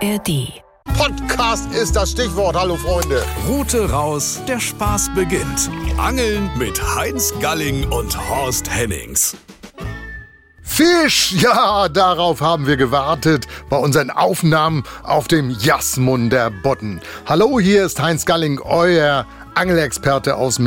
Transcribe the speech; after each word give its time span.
ARD. 0.00 0.62
Podcast 0.96 1.72
ist 1.72 1.96
das 1.96 2.12
Stichwort. 2.12 2.54
Hallo 2.56 2.76
Freunde. 2.76 3.24
Route 3.48 3.90
raus, 3.90 4.40
der 4.46 4.60
Spaß 4.60 5.10
beginnt. 5.14 5.70
Angeln 5.96 6.50
mit 6.56 6.80
Heinz 6.94 7.32
Galling 7.40 7.84
und 7.90 8.16
Horst 8.28 8.70
Hennings. 8.70 9.36
Fisch, 10.62 11.32
ja, 11.32 11.88
darauf 11.88 12.40
haben 12.40 12.66
wir 12.66 12.76
gewartet 12.76 13.46
bei 13.68 13.76
unseren 13.76 14.10
Aufnahmen 14.10 14.84
auf 15.02 15.26
dem 15.26 15.50
Jasmunder 15.50 16.50
Bodden. 16.50 17.00
Hallo, 17.26 17.58
hier 17.58 17.84
ist 17.84 18.00
Heinz 18.00 18.24
Galling, 18.24 18.60
euer 18.60 19.26
Angelexperte 19.56 20.36
aus 20.36 20.60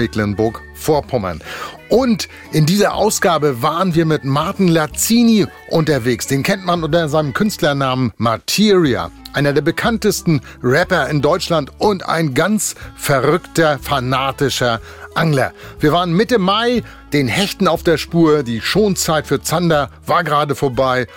Mecklenburg-Vorpommern. 0.81 1.41
Und 1.89 2.29
in 2.53 2.65
dieser 2.65 2.93
Ausgabe 2.93 3.61
waren 3.61 3.95
wir 3.95 4.05
mit 4.05 4.23
Martin 4.23 4.69
Lazzini 4.69 5.45
unterwegs. 5.69 6.25
Den 6.27 6.41
kennt 6.41 6.65
man 6.65 6.83
unter 6.83 7.09
seinem 7.09 7.33
Künstlernamen 7.33 8.13
Materia. 8.17 9.11
Einer 9.33 9.53
der 9.53 9.61
bekanntesten 9.61 10.41
Rapper 10.63 11.09
in 11.09 11.21
Deutschland 11.21 11.71
und 11.79 12.07
ein 12.07 12.33
ganz 12.33 12.75
verrückter, 12.95 13.77
fanatischer 13.81 14.79
Angler. 15.15 15.51
Wir 15.79 15.91
waren 15.91 16.13
Mitte 16.13 16.39
Mai, 16.39 16.83
den 17.11 17.27
Hechten 17.27 17.67
auf 17.67 17.83
der 17.83 17.97
Spur, 17.97 18.43
die 18.43 18.61
Schonzeit 18.61 19.27
für 19.27 19.41
Zander 19.41 19.89
war 20.05 20.23
gerade 20.23 20.55
vorbei. 20.55 21.07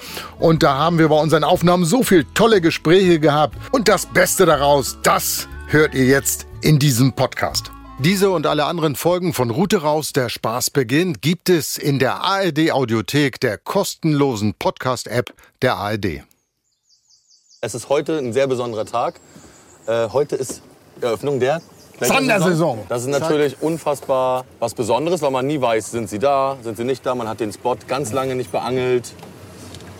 Und 0.41 0.65
da 0.65 0.77
haben 0.77 0.98
wir 0.98 1.09
bei 1.09 1.20
unseren 1.20 1.45
Aufnahmen 1.45 1.84
so 1.84 2.03
viel 2.03 2.25
tolle 2.34 2.61
Gespräche 2.61 3.20
gehabt. 3.20 3.56
Und 3.70 3.87
das 3.87 4.06
Beste 4.06 4.45
daraus, 4.47 4.98
das 5.05 5.47
hört 5.69 5.95
ihr 5.95 6.06
jetzt 6.06 6.47
in 6.62 6.81
diesem 6.81 7.12
Podcast. 7.12 7.73
Diese 8.01 8.30
und 8.30 8.45
alle 8.47 8.65
anderen 8.65 8.97
Folgen 8.97 9.33
von 9.33 9.51
Route 9.51 9.83
raus, 9.83 10.12
der 10.12 10.29
Spaß 10.29 10.71
beginnt, 10.71 11.23
gibt 11.23 11.48
es 11.48 11.79
in 11.79 12.01
der 12.01 12.23
ARD 12.23 12.73
Audiothek, 12.73 13.39
der 13.39 13.57
kostenlosen 13.57 14.55
Podcast-App 14.55 15.33
der 15.62 15.77
ARD. 15.77 16.23
Es 17.61 17.75
ist 17.77 17.89
heute 17.89 18.19
ein 18.19 18.33
sehr 18.33 18.48
besonderer 18.48 18.84
Tag. 18.84 19.20
Äh, 19.87 20.09
heute 20.12 20.34
ist 20.34 20.61
Eröffnung 21.00 21.39
der 21.39 21.62
Zandersaison. 22.00 22.81
Das 22.89 23.03
ist 23.03 23.09
natürlich 23.09 23.62
unfassbar 23.62 24.45
was 24.59 24.75
Besonderes, 24.75 25.22
weil 25.22 25.31
man 25.31 25.47
nie 25.47 25.61
weiß, 25.61 25.92
sind 25.92 26.11
sie 26.11 26.19
da, 26.19 26.56
sind 26.62 26.77
sie 26.77 26.84
nicht 26.84 27.06
da. 27.06 27.15
Man 27.15 27.28
hat 27.28 27.39
den 27.39 27.53
Spot 27.53 27.77
ganz 27.87 28.12
lange 28.12 28.34
nicht 28.34 28.50
beangelt. 28.50 29.12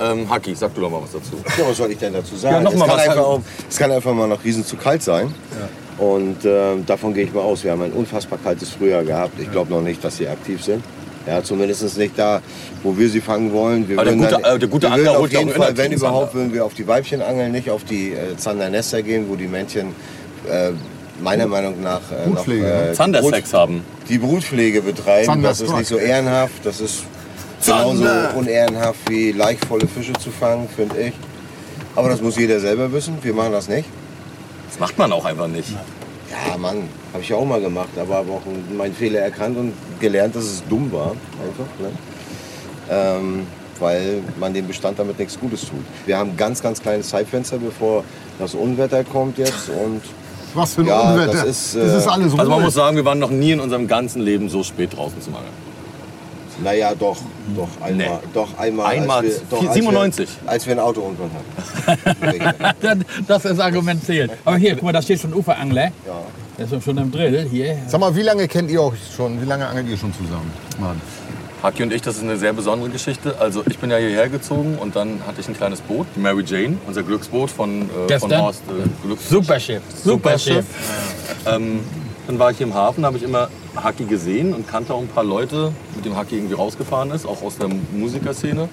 Ähm, 0.01 0.29
Haki, 0.29 0.57
sag 0.57 0.75
du 0.75 0.81
doch 0.81 0.91
mal 0.91 1.01
was 1.01 1.13
dazu. 1.13 1.37
Ja, 1.57 1.69
was 1.69 1.77
soll 1.77 1.93
ich 1.93 1.99
denn 1.99 2.13
dazu 2.13 2.35
sagen? 2.35 2.57
Ja, 2.57 2.61
noch 2.61 2.73
es, 2.73 2.79
mal 2.79 2.89
kann 2.89 2.97
was. 2.97 3.09
einfach 3.09 3.25
auch, 3.25 3.41
es 3.71 3.77
kann 3.77 3.93
einfach 3.93 4.13
mal 4.13 4.27
noch 4.27 4.43
riesen 4.43 4.67
zu 4.67 4.77
kalt 4.77 5.05
sein. 5.05 5.33
Und 5.99 6.39
ähm, 6.45 6.85
davon 6.87 7.15
gehe 7.15 7.25
ich 7.25 7.33
mal 7.33 7.41
aus. 7.43 7.63
Wir 7.65 7.71
haben 7.73 7.83
ein 7.83 7.93
unfassbar 7.93 8.39
kaltes 8.43 8.71
Frühjahr 8.71 9.05
gehabt. 9.05 9.39
Ich 9.41 9.51
glaube 9.51 9.73
noch 9.73 9.81
nicht, 9.83 10.03
dass 10.03 10.17
sie 10.17 10.27
aktiv 10.29 10.63
sind. 10.63 10.83
Ja, 11.27 11.43
zumindest 11.43 11.97
nicht 11.97 12.19
da, 12.19 12.43
wo 12.83 12.99
wir 12.99 13.09
sie 13.09 13.21
fangen 13.21 13.53
wollen. 13.53 13.89
Wir 13.89 13.99
Aber 13.99 14.11
der 14.11 14.17
gute- 14.17 14.43
äh, 14.45 14.59
der 14.59 14.69
gute 14.69 14.91
Angler 14.91 15.19
auf 15.19 15.31
jeden 15.33 15.51
Fall, 15.51 15.75
wenn 15.77 15.93
überhaupt, 15.93 16.33
Zander. 16.33 16.35
würden 16.47 16.53
wir 16.55 16.65
auf 16.65 16.75
die 16.75 16.87
Weibchen 16.87 17.23
angeln, 17.23 17.53
nicht 17.53 17.71
auf 17.71 17.85
die 17.85 18.13
äh, 18.13 18.37
Zandernester 18.37 19.03
gehen, 19.03 19.27
wo 19.29 19.37
die 19.37 19.47
Männchen 19.47 19.95
äh, 20.51 20.73
meiner 21.23 21.47
Meinung 21.47 21.81
nach 21.83 22.01
äh, 22.11 22.27
noch 22.29 22.35
Brutpflege, 22.35 22.63
ne? 22.65 22.89
äh, 22.91 22.93
Zandersex 22.93 23.51
Brut- 23.53 23.59
haben. 23.59 23.85
die 24.11 24.19
Brutpflege 24.19 24.83
betreiben. 24.83 25.43
Das 25.43 25.61
ist 25.63 25.75
nicht 25.75 25.87
so 25.89 25.97
ehrenhaft. 25.97 26.55
Das 26.65 26.81
ist 26.83 27.05
genauso 27.65 28.05
Zander. 28.05 28.35
unehrenhaft 28.37 29.09
wie 29.09 29.33
leichtvolle 29.33 29.87
Fische 29.87 30.13
zu 30.15 30.31
fangen, 30.31 30.69
finde 30.77 30.99
ich. 31.01 31.13
Aber 31.97 32.11
das 32.11 32.21
muss 32.21 32.37
jeder 32.37 32.61
selber 32.61 32.93
wissen. 32.93 33.17
Wir 33.23 33.33
machen 33.33 33.53
das 33.53 33.69
nicht. 33.69 33.89
Das 34.75 34.81
macht 34.81 34.99
man 34.99 35.13
auch 35.13 35.25
einfach 35.25 35.47
nicht. 35.47 35.69
Ja, 36.31 36.57
Mann, 36.59 36.89
habe 37.13 37.23
ich 37.23 37.29
ja 37.29 37.37
auch 37.37 37.45
mal 37.45 37.61
gemacht, 37.61 37.91
aber 37.97 38.17
habe 38.17 38.33
auch 38.33 38.43
meinen 38.77 38.93
Fehler 38.95 39.21
erkannt 39.21 39.57
und 39.57 39.73
gelernt, 40.01 40.35
dass 40.35 40.43
es 40.43 40.65
dumm 40.69 40.91
war. 40.91 41.11
Einfach, 41.13 41.79
ne? 41.79 41.93
ähm, 42.91 43.47
weil 43.79 44.21
man 44.39 44.53
dem 44.53 44.67
Bestand 44.67 44.99
damit 44.99 45.19
nichts 45.19 45.39
Gutes 45.39 45.61
tut. 45.61 45.85
Wir 46.07 46.19
haben 46.19 46.37
ganz, 46.37 46.61
ganz 46.61 46.83
kleine 46.83 47.03
Zeitfenster, 47.05 47.59
bevor 47.59 48.03
das 48.41 48.55
Unwetter 48.55 49.05
kommt 49.05 49.39
jetzt. 49.39 49.69
Und 49.69 50.01
Was 50.55 50.75
für 50.75 50.81
ein 50.81 50.89
Ja, 50.89 51.13
Unwetter. 51.13 51.33
das 51.33 51.45
ist, 51.45 51.77
das 51.77 51.95
ist 51.95 52.07
äh, 52.07 52.11
alles 52.11 52.37
Also 52.37 52.51
man 52.51 52.63
muss 52.63 52.75
sagen, 52.75 52.97
wir 52.97 53.05
waren 53.05 53.21
noch 53.21 53.31
nie 53.31 53.53
in 53.53 53.61
unserem 53.61 53.87
ganzen 53.87 54.21
Leben 54.23 54.49
so 54.49 54.65
spät 54.65 54.97
draußen 54.97 55.21
zum 55.23 55.37
Angeln. 55.37 55.53
Naja, 56.63 56.95
doch, 56.95 57.17
doch 57.57 57.69
einmal. 57.81 58.07
Nee. 58.07 58.29
Doch 58.33 58.59
einmal. 58.59 58.87
Einmal, 58.87 59.25
als 59.25 59.41
wir, 59.41 59.47
doch, 59.51 59.67
als 59.67 59.75
97. 59.75 60.29
Wir, 60.43 60.51
als 60.51 60.67
wir 60.67 60.73
einen 60.73 60.81
Autounfall 60.81 61.31
hatten. 61.87 62.65
Das, 62.81 62.99
das 63.27 63.45
ist 63.53 63.61
Argument 63.61 64.05
zählt. 64.05 64.31
Aber 64.45 64.57
hier, 64.57 64.75
guck 64.75 64.85
mal, 64.85 64.93
da 64.93 65.03
steht 65.03 65.21
schon 65.21 65.35
Uferangler. 65.35 65.85
ja. 66.07 66.23
Das 66.57 66.71
ist 66.71 66.85
schon 66.85 66.97
im 66.99 67.11
Drill 67.11 67.49
hier. 67.51 67.77
Sag 67.89 67.99
mal, 68.01 68.15
wie 68.15 68.23
lange 68.23 68.47
kennt 68.47 68.71
ihr 68.71 68.81
euch 68.81 69.01
schon? 69.17 69.41
Wie 69.43 69.45
lange 69.45 69.67
angelt 69.67 69.89
ihr 69.89 69.97
schon 69.97 70.13
zusammen? 70.15 70.53
Mann. 70.79 71.01
Haki 71.65 71.83
und 71.83 71.93
ich, 71.93 72.03
das 72.03 72.17
ist 72.17 72.23
eine 72.23 72.37
sehr 72.37 72.53
besondere 72.53 72.91
Geschichte. 72.91 73.37
Also 73.41 73.65
ich 73.69 73.79
bin 73.79 73.91
ja 73.91 73.97
hierher 73.97 74.29
gezogen 74.29 74.77
und 74.79 74.95
dann 74.95 75.21
hatte 75.27 75.41
ich 75.41 75.49
ein 75.49 75.57
kleines 75.57 75.81
Boot, 75.81 76.07
die 76.15 76.21
Mary 76.21 76.45
Jane, 76.47 76.77
unser 76.87 77.03
Glücksboot 77.03 77.51
von, 77.51 77.89
äh, 78.09 78.19
von? 78.19 78.37
Horst 78.37 78.63
äh, 78.69 79.07
Glücks 79.07 79.29
Super 79.29 79.59
Schiff. 79.59 79.83
Super 80.05 80.39
Schiff. 80.39 80.65
Ähm, 81.47 81.81
dann 82.27 82.39
war 82.39 82.51
ich 82.51 82.59
hier 82.59 82.67
im 82.67 82.75
Hafen, 82.75 83.03
da 83.03 83.09
habe 83.09 83.17
ich 83.17 83.23
immer 83.23 83.49
Haki 83.77 84.05
gesehen 84.05 84.55
und 84.55 84.67
kannte 84.67 84.95
auch 84.95 85.01
ein 85.01 85.09
paar 85.09 85.25
Leute, 85.25 85.73
mit 85.95 86.05
dem 86.05 86.17
Haki 86.17 86.37
irgendwie 86.37 86.55
rausgefahren 86.55 87.11
ist, 87.11 87.27
auch 87.27 87.43
aus 87.43 87.59
der 87.59 87.69
Musikerszene 87.93 88.69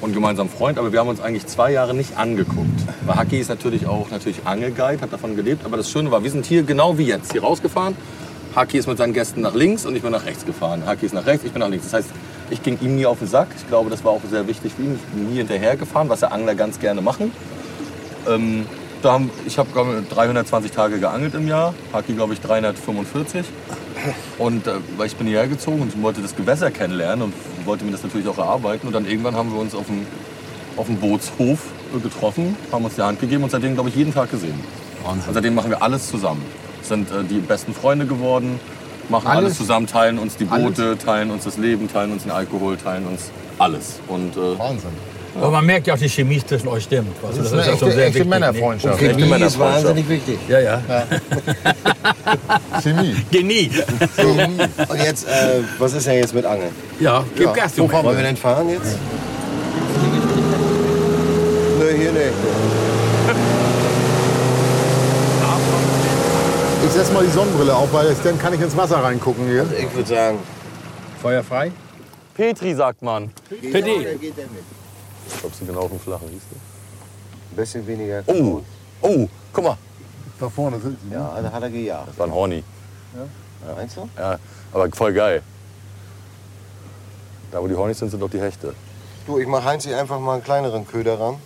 und 0.00 0.14
gemeinsam 0.14 0.48
Freund. 0.48 0.78
Aber 0.78 0.92
wir 0.92 1.00
haben 1.00 1.08
uns 1.08 1.20
eigentlich 1.20 1.46
zwei 1.46 1.72
Jahre 1.72 1.94
nicht 1.94 2.16
angeguckt. 2.16 2.80
Weil 3.04 3.16
Haki 3.16 3.38
ist 3.38 3.48
natürlich 3.48 3.86
auch 3.86 4.10
natürlich 4.10 4.46
Angelguide, 4.46 5.02
hat 5.02 5.12
davon 5.12 5.36
gelebt. 5.36 5.64
Aber 5.64 5.76
das 5.76 5.90
Schöne 5.90 6.10
war, 6.10 6.24
wir 6.24 6.30
sind 6.30 6.46
hier 6.46 6.62
genau 6.62 6.96
wie 6.96 7.04
jetzt 7.04 7.32
hier 7.32 7.42
rausgefahren. 7.42 7.96
Haki 8.54 8.78
ist 8.78 8.88
mit 8.88 8.98
seinen 8.98 9.12
Gästen 9.12 9.42
nach 9.42 9.54
links 9.54 9.86
und 9.86 9.94
ich 9.94 10.02
bin 10.02 10.10
nach 10.10 10.24
rechts 10.24 10.44
gefahren. 10.44 10.84
Haki 10.84 11.06
ist 11.06 11.14
nach 11.14 11.26
rechts, 11.26 11.44
ich 11.44 11.52
bin 11.52 11.60
nach 11.60 11.68
links. 11.68 11.84
Das 11.84 11.94
heißt, 11.94 12.10
ich 12.50 12.62
ging 12.62 12.78
ihm 12.80 12.96
nie 12.96 13.06
auf 13.06 13.18
den 13.18 13.28
Sack. 13.28 13.48
Ich 13.56 13.68
glaube, 13.68 13.90
das 13.90 14.04
war 14.04 14.12
auch 14.12 14.20
sehr 14.28 14.48
wichtig 14.48 14.72
für 14.74 14.82
ihn. 14.82 14.94
Ich 14.96 15.14
bin 15.14 15.30
nie 15.30 15.36
hinterher 15.36 15.76
gefahren, 15.76 16.08
was 16.08 16.22
ja 16.22 16.28
Angler 16.28 16.54
ganz 16.54 16.80
gerne 16.80 17.00
machen. 17.00 17.30
Ähm, 18.28 18.66
da 19.02 19.12
haben, 19.12 19.30
ich 19.46 19.58
habe 19.58 19.68
320 20.10 20.72
Tage 20.72 20.98
geangelt 21.00 21.34
im 21.34 21.48
Jahr, 21.48 21.74
Haki 21.92 22.14
glaube 22.14 22.34
ich 22.34 22.40
345. 22.40 23.44
Und 24.38 24.66
äh, 24.66 24.72
weil 24.96 25.06
ich 25.06 25.16
bin 25.16 25.26
hierher 25.26 25.48
gezogen 25.48 25.82
und 25.82 26.02
wollte 26.02 26.22
das 26.22 26.36
Gewässer 26.36 26.70
kennenlernen 26.70 27.24
und 27.26 27.34
wollte 27.66 27.84
mir 27.84 27.92
das 27.92 28.02
natürlich 28.02 28.28
auch 28.28 28.38
erarbeiten. 28.38 28.86
Und 28.86 28.94
dann 28.94 29.06
irgendwann 29.06 29.34
haben 29.34 29.52
wir 29.52 29.60
uns 29.60 29.74
auf 29.74 29.86
dem, 29.86 30.06
auf 30.76 30.86
dem 30.86 30.96
Bootshof 30.96 31.60
getroffen, 32.02 32.56
haben 32.72 32.84
uns 32.84 32.94
die 32.94 33.02
Hand 33.02 33.20
gegeben 33.20 33.44
und 33.44 33.50
seitdem 33.50 33.74
glaube 33.74 33.88
ich 33.88 33.96
jeden 33.96 34.14
Tag 34.14 34.30
gesehen. 34.30 34.58
Und 35.04 35.22
seitdem 35.32 35.54
machen 35.54 35.70
wir 35.70 35.82
alles 35.82 36.08
zusammen. 36.08 36.42
Sind 36.82 37.10
äh, 37.10 37.24
die 37.24 37.38
besten 37.38 37.74
Freunde 37.74 38.06
geworden, 38.06 38.60
machen 39.08 39.26
alles, 39.26 39.44
Alles? 39.44 39.58
zusammen, 39.58 39.86
teilen 39.86 40.18
uns 40.18 40.36
die 40.36 40.44
Boote, 40.44 40.96
teilen 40.98 41.30
uns 41.30 41.44
das 41.44 41.56
Leben, 41.56 41.90
teilen 41.90 42.12
uns 42.12 42.22
den 42.22 42.32
Alkohol, 42.32 42.76
teilen 42.76 43.06
uns 43.06 43.30
alles. 43.58 44.00
Und 44.08 44.36
äh, 44.36 44.58
Wahnsinn. 44.58 44.90
Aber 45.36 45.50
man 45.50 45.64
merkt 45.66 45.86
ja 45.86 45.94
auch, 45.94 45.98
die 45.98 46.08
Chemie 46.08 46.42
zwischen 46.44 46.68
euch 46.68 46.84
stimmt. 46.84 47.14
Also, 47.24 47.38
Das 47.38 47.46
ist 47.46 47.52
eine 47.52 47.72
echte, 47.72 48.04
echte 48.04 48.24
Männerfreundschaft. 48.24 48.98
Chemie 48.98 49.12
Chemie 49.12 49.22
ist 49.24 49.30
Männerfreundschaft. 49.30 49.84
wahnsinnig 49.84 50.08
wichtig. 50.08 50.38
Ja, 50.48 50.60
ja. 50.60 50.82
Chemie. 52.82 53.16
Genie. 53.30 53.70
Und 54.88 55.02
jetzt, 55.02 55.28
äh, 55.28 55.60
was 55.78 55.92
ist 55.92 56.06
denn 56.06 56.16
jetzt 56.18 56.34
mit 56.34 56.44
Angeln? 56.44 56.72
Ja, 56.98 57.24
gib 57.36 57.54
Gas, 57.54 57.74
du. 57.74 57.90
Wollen 57.90 58.16
wir 58.16 58.24
denn 58.24 58.36
fahren 58.36 58.68
jetzt? 58.70 58.96
Nö, 61.78 61.90
hier 61.96 62.12
nicht. 62.12 62.32
Ich 66.86 66.90
setz 66.92 67.12
mal 67.12 67.22
die 67.24 67.30
Sonnenbrille 67.30 67.74
auf, 67.74 67.92
weil 67.92 68.14
dann 68.24 68.38
kann 68.38 68.52
ich 68.54 68.60
ins 68.60 68.76
Wasser 68.76 68.96
reingucken 68.96 69.46
hier. 69.46 69.64
Ich 69.78 69.94
würde 69.94 70.08
sagen, 70.08 70.38
Feuer 71.22 71.44
frei. 71.44 71.70
Petri 72.34 72.74
sagt 72.74 73.02
man. 73.02 73.30
Der 73.62 73.82
mit. 73.82 74.20
Ich 75.28 75.38
glaube, 75.38 75.54
sie 75.54 75.66
genau 75.66 75.80
auf 75.80 75.90
dem 75.90 76.00
Flachen, 76.00 76.28
siehst 76.28 76.46
du? 76.50 76.56
Ein 76.56 77.56
bisschen 77.56 77.86
weniger. 77.86 78.22
Oh, 78.26 78.62
oh, 79.02 79.28
guck 79.52 79.64
mal. 79.64 79.76
Da 80.38 80.48
vorne 80.48 80.80
sind 80.80 80.98
sie. 81.02 81.12
Ja, 81.12 81.40
da 81.40 81.52
hat 81.52 81.62
er 81.62 81.70
gejagt. 81.70 82.08
Das 82.08 82.18
war 82.18 82.26
ein 82.26 82.32
Horny. 82.32 82.64
Meinst 83.76 83.96
du? 83.96 84.08
Ja, 84.16 84.38
aber 84.72 84.90
voll 84.90 85.12
geil. 85.12 85.42
Da, 87.50 87.60
wo 87.62 87.66
die 87.66 87.74
Hornys 87.74 87.98
sind, 87.98 88.10
sind 88.10 88.20
doch 88.20 88.30
die 88.30 88.40
Hechte. 88.40 88.74
Du, 89.26 89.38
ich 89.38 89.46
mach 89.46 89.64
Heinz 89.64 89.84
hier 89.84 89.98
einfach 89.98 90.18
mal 90.18 90.34
einen 90.34 90.44
kleineren 90.44 90.86
Köder 90.86 91.18
ran. 91.18 91.36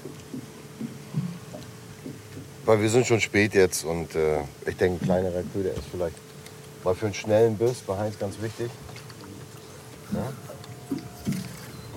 Weil 2.65 2.81
wir 2.81 2.89
sind 2.89 3.07
schon 3.07 3.21
spät 3.21 3.55
jetzt 3.55 3.85
und 3.85 4.15
äh, 4.15 4.41
ich 4.67 4.77
denke, 4.77 5.03
ein 5.03 5.07
kleinerer 5.07 5.43
Köder 5.53 5.71
ist 5.73 5.85
vielleicht 5.91 6.17
mal 6.83 6.95
für 6.95 7.07
einen 7.07 7.15
schnellen 7.15 7.59
Biss 7.59 7.81
bei 7.87 7.97
Heinz 7.99 8.19
ganz 8.19 8.41
wichtig. 8.41 8.71
Ja? 10.13 10.33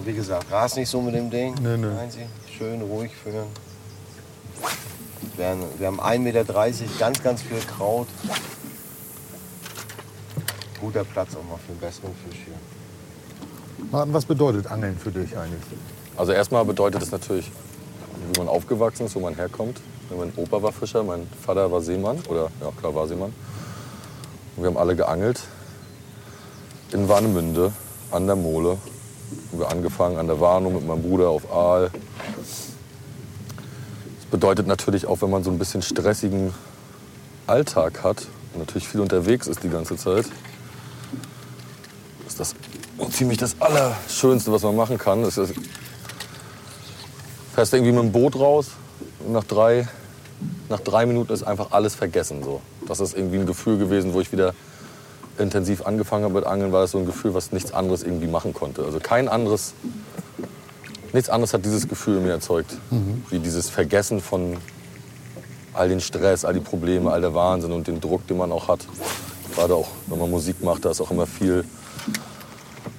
Wie 0.07 0.13
gesagt, 0.13 0.49
ras 0.49 0.77
nicht 0.77 0.87
so 0.87 1.01
mit 1.01 1.13
dem 1.15 1.29
Ding. 1.29 1.53
Nö, 1.61 1.75
nö. 1.75 1.93
Heinzi. 1.97 2.27
Schön 2.57 2.81
ruhig 2.81 3.11
führen. 3.13 3.47
Wir 5.35 5.47
haben, 5.47 5.63
wir 5.77 5.87
haben 5.87 5.99
1,30 5.99 6.19
Meter, 6.19 6.45
ganz, 6.97 7.21
ganz 7.21 7.41
viel 7.41 7.59
Kraut. 7.59 8.07
Guter 10.79 11.03
Platz 11.03 11.35
auch 11.35 11.43
mal 11.43 11.57
für 11.57 11.73
einen 11.73 11.81
besseren 11.81 12.13
Fisch 12.23 12.39
hier. 12.45 12.53
Martin, 13.91 14.13
was 14.13 14.23
bedeutet 14.23 14.67
Angeln 14.67 14.97
für 14.97 15.11
dich 15.11 15.37
eigentlich? 15.37 15.61
Also 16.15 16.31
erstmal 16.31 16.63
bedeutet 16.63 17.01
es 17.01 17.11
natürlich, 17.11 17.51
wie 18.31 18.39
man 18.39 18.47
aufgewachsen 18.47 19.07
ist, 19.07 19.15
wo 19.15 19.19
man 19.19 19.35
herkommt. 19.35 19.81
Mein 20.17 20.31
Opa 20.37 20.63
war 20.63 20.71
Fischer, 20.71 21.03
mein 21.03 21.27
Vater 21.45 21.69
war 21.69 21.81
Seemann. 21.81 22.19
Oder 22.29 22.49
ja, 22.61 22.71
klar 22.79 22.95
war 22.95 23.09
Seemann. 23.09 23.33
Und 24.55 24.63
wir 24.63 24.67
haben 24.67 24.77
alle 24.77 24.95
geangelt. 24.95 25.41
In 26.93 27.09
Warnemünde, 27.09 27.73
an 28.09 28.25
der 28.25 28.37
Mole. 28.37 28.77
Haben 29.51 29.59
wir 29.59 29.71
angefangen 29.71 30.17
an 30.17 30.27
der 30.27 30.39
Warnung 30.39 30.75
mit 30.75 30.87
meinem 30.87 31.01
Bruder 31.01 31.29
auf 31.29 31.51
Aal. 31.51 31.91
bedeutet 34.31 34.67
natürlich 34.67 35.05
auch, 35.05 35.21
wenn 35.21 35.29
man 35.29 35.43
so 35.43 35.51
ein 35.51 35.59
bisschen 35.59 35.81
stressigen 35.81 36.53
Alltag 37.45 38.03
hat 38.03 38.27
und 38.53 38.59
natürlich 38.59 38.87
viel 38.87 39.01
unterwegs 39.01 39.47
ist 39.47 39.63
die 39.63 39.69
ganze 39.69 39.95
Zeit, 39.95 40.25
ist 42.27 42.39
das 42.39 42.55
ziemlich 43.11 43.37
das 43.37 43.55
Allerschönste, 43.59 44.51
was 44.51 44.63
man 44.63 44.75
machen 44.75 44.97
kann. 44.97 45.23
Das 45.23 45.37
ist, 45.37 45.53
fährst 47.53 47.73
irgendwie 47.73 47.91
mit 47.91 48.03
dem 48.03 48.11
Boot 48.11 48.35
raus 48.35 48.67
und 49.25 49.33
nach 49.33 49.43
drei, 49.43 49.87
nach 50.69 50.79
drei 50.79 51.05
Minuten 51.05 51.33
ist 51.33 51.43
einfach 51.43 51.71
alles 51.71 51.95
vergessen. 51.95 52.43
So. 52.43 52.61
Das 52.87 52.99
ist 52.99 53.15
irgendwie 53.15 53.39
ein 53.39 53.45
Gefühl 53.45 53.77
gewesen, 53.77 54.13
wo 54.13 54.21
ich 54.21 54.31
wieder 54.31 54.53
intensiv 55.39 55.85
angefangen 55.85 56.23
habe 56.23 56.33
mit 56.33 56.45
Angeln, 56.45 56.71
war 56.71 56.81
das 56.81 56.91
so 56.91 56.97
ein 56.97 57.05
Gefühl, 57.05 57.33
was 57.33 57.51
nichts 57.51 57.73
anderes 57.73 58.03
irgendwie 58.03 58.27
machen 58.27 58.53
konnte. 58.53 58.83
Also 58.83 58.99
kein 58.99 59.27
anderes, 59.27 59.73
nichts 61.13 61.29
anderes 61.29 61.53
hat 61.53 61.65
dieses 61.65 61.87
Gefühl 61.87 62.17
in 62.17 62.23
mir 62.23 62.31
erzeugt, 62.31 62.77
wie 63.29 63.39
dieses 63.39 63.69
Vergessen 63.69 64.21
von 64.21 64.57
all 65.73 65.89
den 65.89 66.01
Stress, 66.01 66.43
all 66.43 66.53
die 66.53 66.59
Probleme, 66.59 67.11
all 67.11 67.21
der 67.21 67.33
Wahnsinn 67.33 67.71
und 67.71 67.87
den 67.87 68.01
Druck, 68.01 68.25
den 68.27 68.37
man 68.37 68.51
auch 68.51 68.67
hat. 68.67 68.87
Gerade 69.55 69.75
auch, 69.75 69.87
wenn 70.07 70.19
man 70.19 70.29
Musik 70.29 70.63
macht, 70.63 70.85
da 70.85 70.91
ist 70.91 71.01
auch 71.01 71.11
immer 71.11 71.27
viel, 71.27 71.63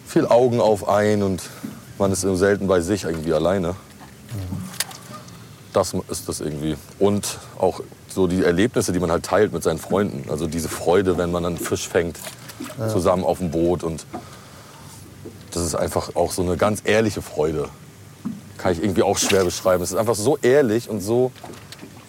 viel 0.07 0.27
Augen 0.27 0.61
auf 0.61 0.89
ein 0.89 1.23
und 1.23 1.43
man 1.99 2.13
ist 2.13 2.21
selten 2.21 2.67
bei 2.67 2.81
sich 2.81 3.05
irgendwie 3.05 3.33
alleine. 3.33 3.75
Das 5.73 5.95
ist 6.09 6.29
das 6.29 6.41
irgendwie. 6.41 6.77
Und 6.99 7.39
auch 7.59 7.81
so 8.09 8.27
die 8.27 8.43
Erlebnisse, 8.43 8.93
die 8.93 9.01
man 9.01 9.11
halt 9.11 9.25
teilt 9.25 9.53
mit 9.53 9.63
seinen 9.63 9.79
Freunden. 9.79 10.31
Also 10.31 10.47
diese 10.47 10.69
Freude, 10.69 11.19
wenn 11.19 11.31
man 11.31 11.45
einen 11.45 11.59
Fisch 11.59 11.89
fängt, 11.89 12.19
zusammen 12.91 13.25
auf 13.25 13.39
dem 13.39 13.51
Boot. 13.51 13.85
Und 13.85 14.07
das 15.53 15.65
ist 15.65 15.75
einfach 15.75 16.17
auch 16.17 16.33
so 16.33 16.43
eine 16.43 16.57
ganz 16.57 16.83
ehrliche 16.85 17.23
Freude. 17.23 17.69
Kann 18.57 18.73
ich 18.73 18.83
irgendwie 18.83 19.03
auch 19.03 19.19
schwer 19.19 19.45
beschreiben. 19.45 19.83
Es 19.83 19.93
ist 19.93 19.97
einfach 19.97 20.15
so 20.15 20.37
ehrlich 20.39 20.89
und 20.89 21.01
so 21.01 21.31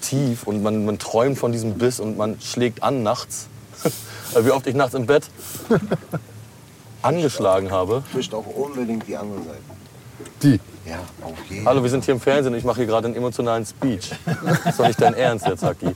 tief 0.02 0.48
und 0.48 0.64
man, 0.64 0.86
man 0.86 0.98
träumt 0.98 1.38
von 1.38 1.52
diesem 1.52 1.78
Biss 1.78 2.00
und 2.00 2.18
man 2.18 2.40
schlägt 2.42 2.84
an 2.84 3.04
nachts. 3.04 3.48
Also 4.32 4.46
Wie 4.46 4.52
oft 4.52 4.68
ich 4.68 4.76
nachts 4.76 4.94
im 4.94 5.08
Bett 5.08 5.24
angeschlagen 7.02 7.72
habe. 7.72 8.04
Fischt 8.14 8.32
auch 8.36 8.46
unbedingt 8.46 9.08
die 9.08 9.18
andere 9.18 9.40
Seite. 9.40 9.60
Die. 10.44 10.60
Ja, 10.90 10.98
auf 11.24 11.34
jeden 11.50 11.68
Hallo, 11.68 11.84
wir 11.84 11.90
sind 11.90 12.04
hier 12.04 12.16
im 12.16 12.20
Fernsehen 12.20 12.54
und 12.54 12.58
ich 12.60 12.66
mache 12.66 12.78
hier 12.78 12.88
gerade 12.88 13.08
einen 13.08 13.16
emotionalen 13.16 13.64
Speech. 13.64 14.10
Das 14.26 14.66
ist 14.66 14.80
doch 14.80 14.88
nicht 14.88 15.00
dein 15.00 15.14
Ernst 15.14 15.46
jetzt, 15.46 15.62
Haki. 15.64 15.88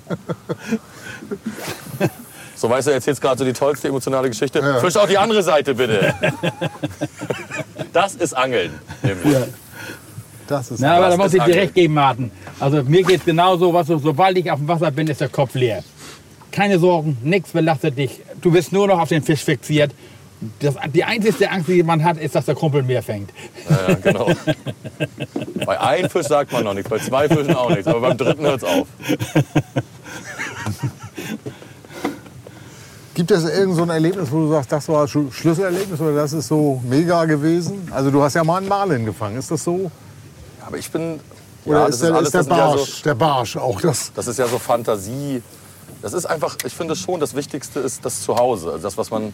So, 2.56 2.70
weißt 2.70 2.88
du, 2.88 2.92
er 2.92 2.96
erzählst 2.96 3.20
gerade 3.20 3.40
so 3.40 3.44
die 3.46 3.54
tollste 3.54 3.88
emotionale 3.88 4.30
Geschichte. 4.30 4.60
Ja. 4.60 4.80
Fisch 4.80 4.96
auch 4.96 5.08
die 5.08 5.18
andere 5.18 5.42
Seite, 5.42 5.74
bitte. 5.74 6.14
Das 7.92 8.16
ist 8.16 8.34
Angeln. 8.34 8.72
nämlich. 9.02 9.36
Das 10.48 10.70
ist 10.72 10.80
Na, 10.80 10.98
aber 10.98 11.10
da 11.10 11.18
muss 11.18 11.28
ich 11.34 11.40
dir 11.40 11.44
Angeln. 11.44 11.60
recht 11.60 11.74
geben, 11.74 11.94
Martin. 11.96 12.32
Also 12.60 12.84
mir 12.84 13.04
geht 13.04 13.20
es 13.20 13.26
genauso, 13.26 13.74
was, 13.74 13.88
sobald 13.88 14.38
ich 14.38 14.52
auf 14.52 14.60
dem 14.60 14.68
Wasser 14.68 14.92
bin, 14.92 15.08
ist 15.08 15.22
der 15.22 15.30
Kopf 15.30 15.56
leer. 15.56 15.84
Keine 16.52 16.78
Sorgen, 16.78 17.18
nichts 17.24 17.52
belastet 17.52 17.98
dich. 17.98 18.22
Du 18.42 18.52
bist 18.52 18.72
nur 18.72 18.88
noch 18.88 19.00
auf 19.00 19.10
den 19.10 19.24
Fisch 19.24 19.44
fixiert. 19.44 19.92
Das, 20.60 20.76
die 20.94 21.04
einzige 21.04 21.50
Angst, 21.52 21.68
die 21.68 21.84
man 21.84 22.04
hat, 22.04 22.18
ist, 22.18 22.36
dass 22.36 22.46
der 22.46 22.56
Kumpel 22.56 22.84
mehr 22.84 23.02
fängt. 23.04 23.30
Ja, 23.70 23.90
ja, 23.90 23.96
genau. 23.96 24.30
Bei 25.66 25.80
einem 25.80 26.10
Fisch 26.10 26.28
sagt 26.28 26.52
man 26.52 26.64
noch 26.66 26.74
nichts, 26.74 26.90
bei 26.90 27.00
zwei 27.00 27.28
Fischen 27.30 27.56
auch 27.56 27.70
nichts, 27.70 27.88
aber 27.88 28.02
beim 28.02 28.18
dritten 28.18 28.42
hört 28.44 28.62
es 28.62 28.68
auf. 28.68 28.88
Gibt 33.14 33.30
es 33.30 33.44
irgend 33.44 33.76
so 33.76 33.84
ein 33.84 33.90
Erlebnis, 33.92 34.32
wo 34.32 34.38
du 34.40 34.50
sagst, 34.50 34.72
das 34.72 34.90
war 34.90 35.08
Schlüsselerlebnis 35.08 36.02
oder 36.02 36.16
das 36.16 36.34
ist 36.34 36.48
so 36.48 36.82
mega 36.88 37.26
gewesen? 37.26 37.88
Also 37.92 38.10
du 38.10 38.22
hast 38.24 38.34
ja 38.34 38.44
mal 38.44 38.58
einen 38.58 38.68
Marlin 38.68 39.06
gefangen, 39.06 39.38
ist 39.38 39.52
das 39.52 39.64
so? 39.64 39.92
Aber 40.66 40.78
ich 40.78 40.90
bin. 40.90 41.20
Oder 41.66 41.80
ja, 41.82 41.86
ist, 41.86 42.02
das 42.02 42.08
der, 42.10 42.16
alles- 42.16 42.28
ist 42.28 42.34
der 42.34 42.44
sind 42.44 42.52
ja 42.58 42.70
so- 42.72 42.76
Barsch, 42.78 43.02
der 43.04 43.16
Barsch 43.16 43.58
auch 43.58 43.80
das? 43.82 44.12
Das 44.16 44.28
ist 44.28 44.40
ja 44.40 44.48
so 44.48 44.58
Fantasie. 44.58 45.42
Das 46.02 46.14
ist 46.14 46.26
einfach, 46.26 46.58
ich 46.66 46.74
finde 46.74 46.96
schon, 46.96 47.20
das 47.20 47.36
Wichtigste 47.36 47.80
ist 47.80 48.04
das 48.04 48.22
Zuhause, 48.24 48.72
also 48.72 48.84
das, 48.84 48.98
was 48.98 49.10
man, 49.12 49.32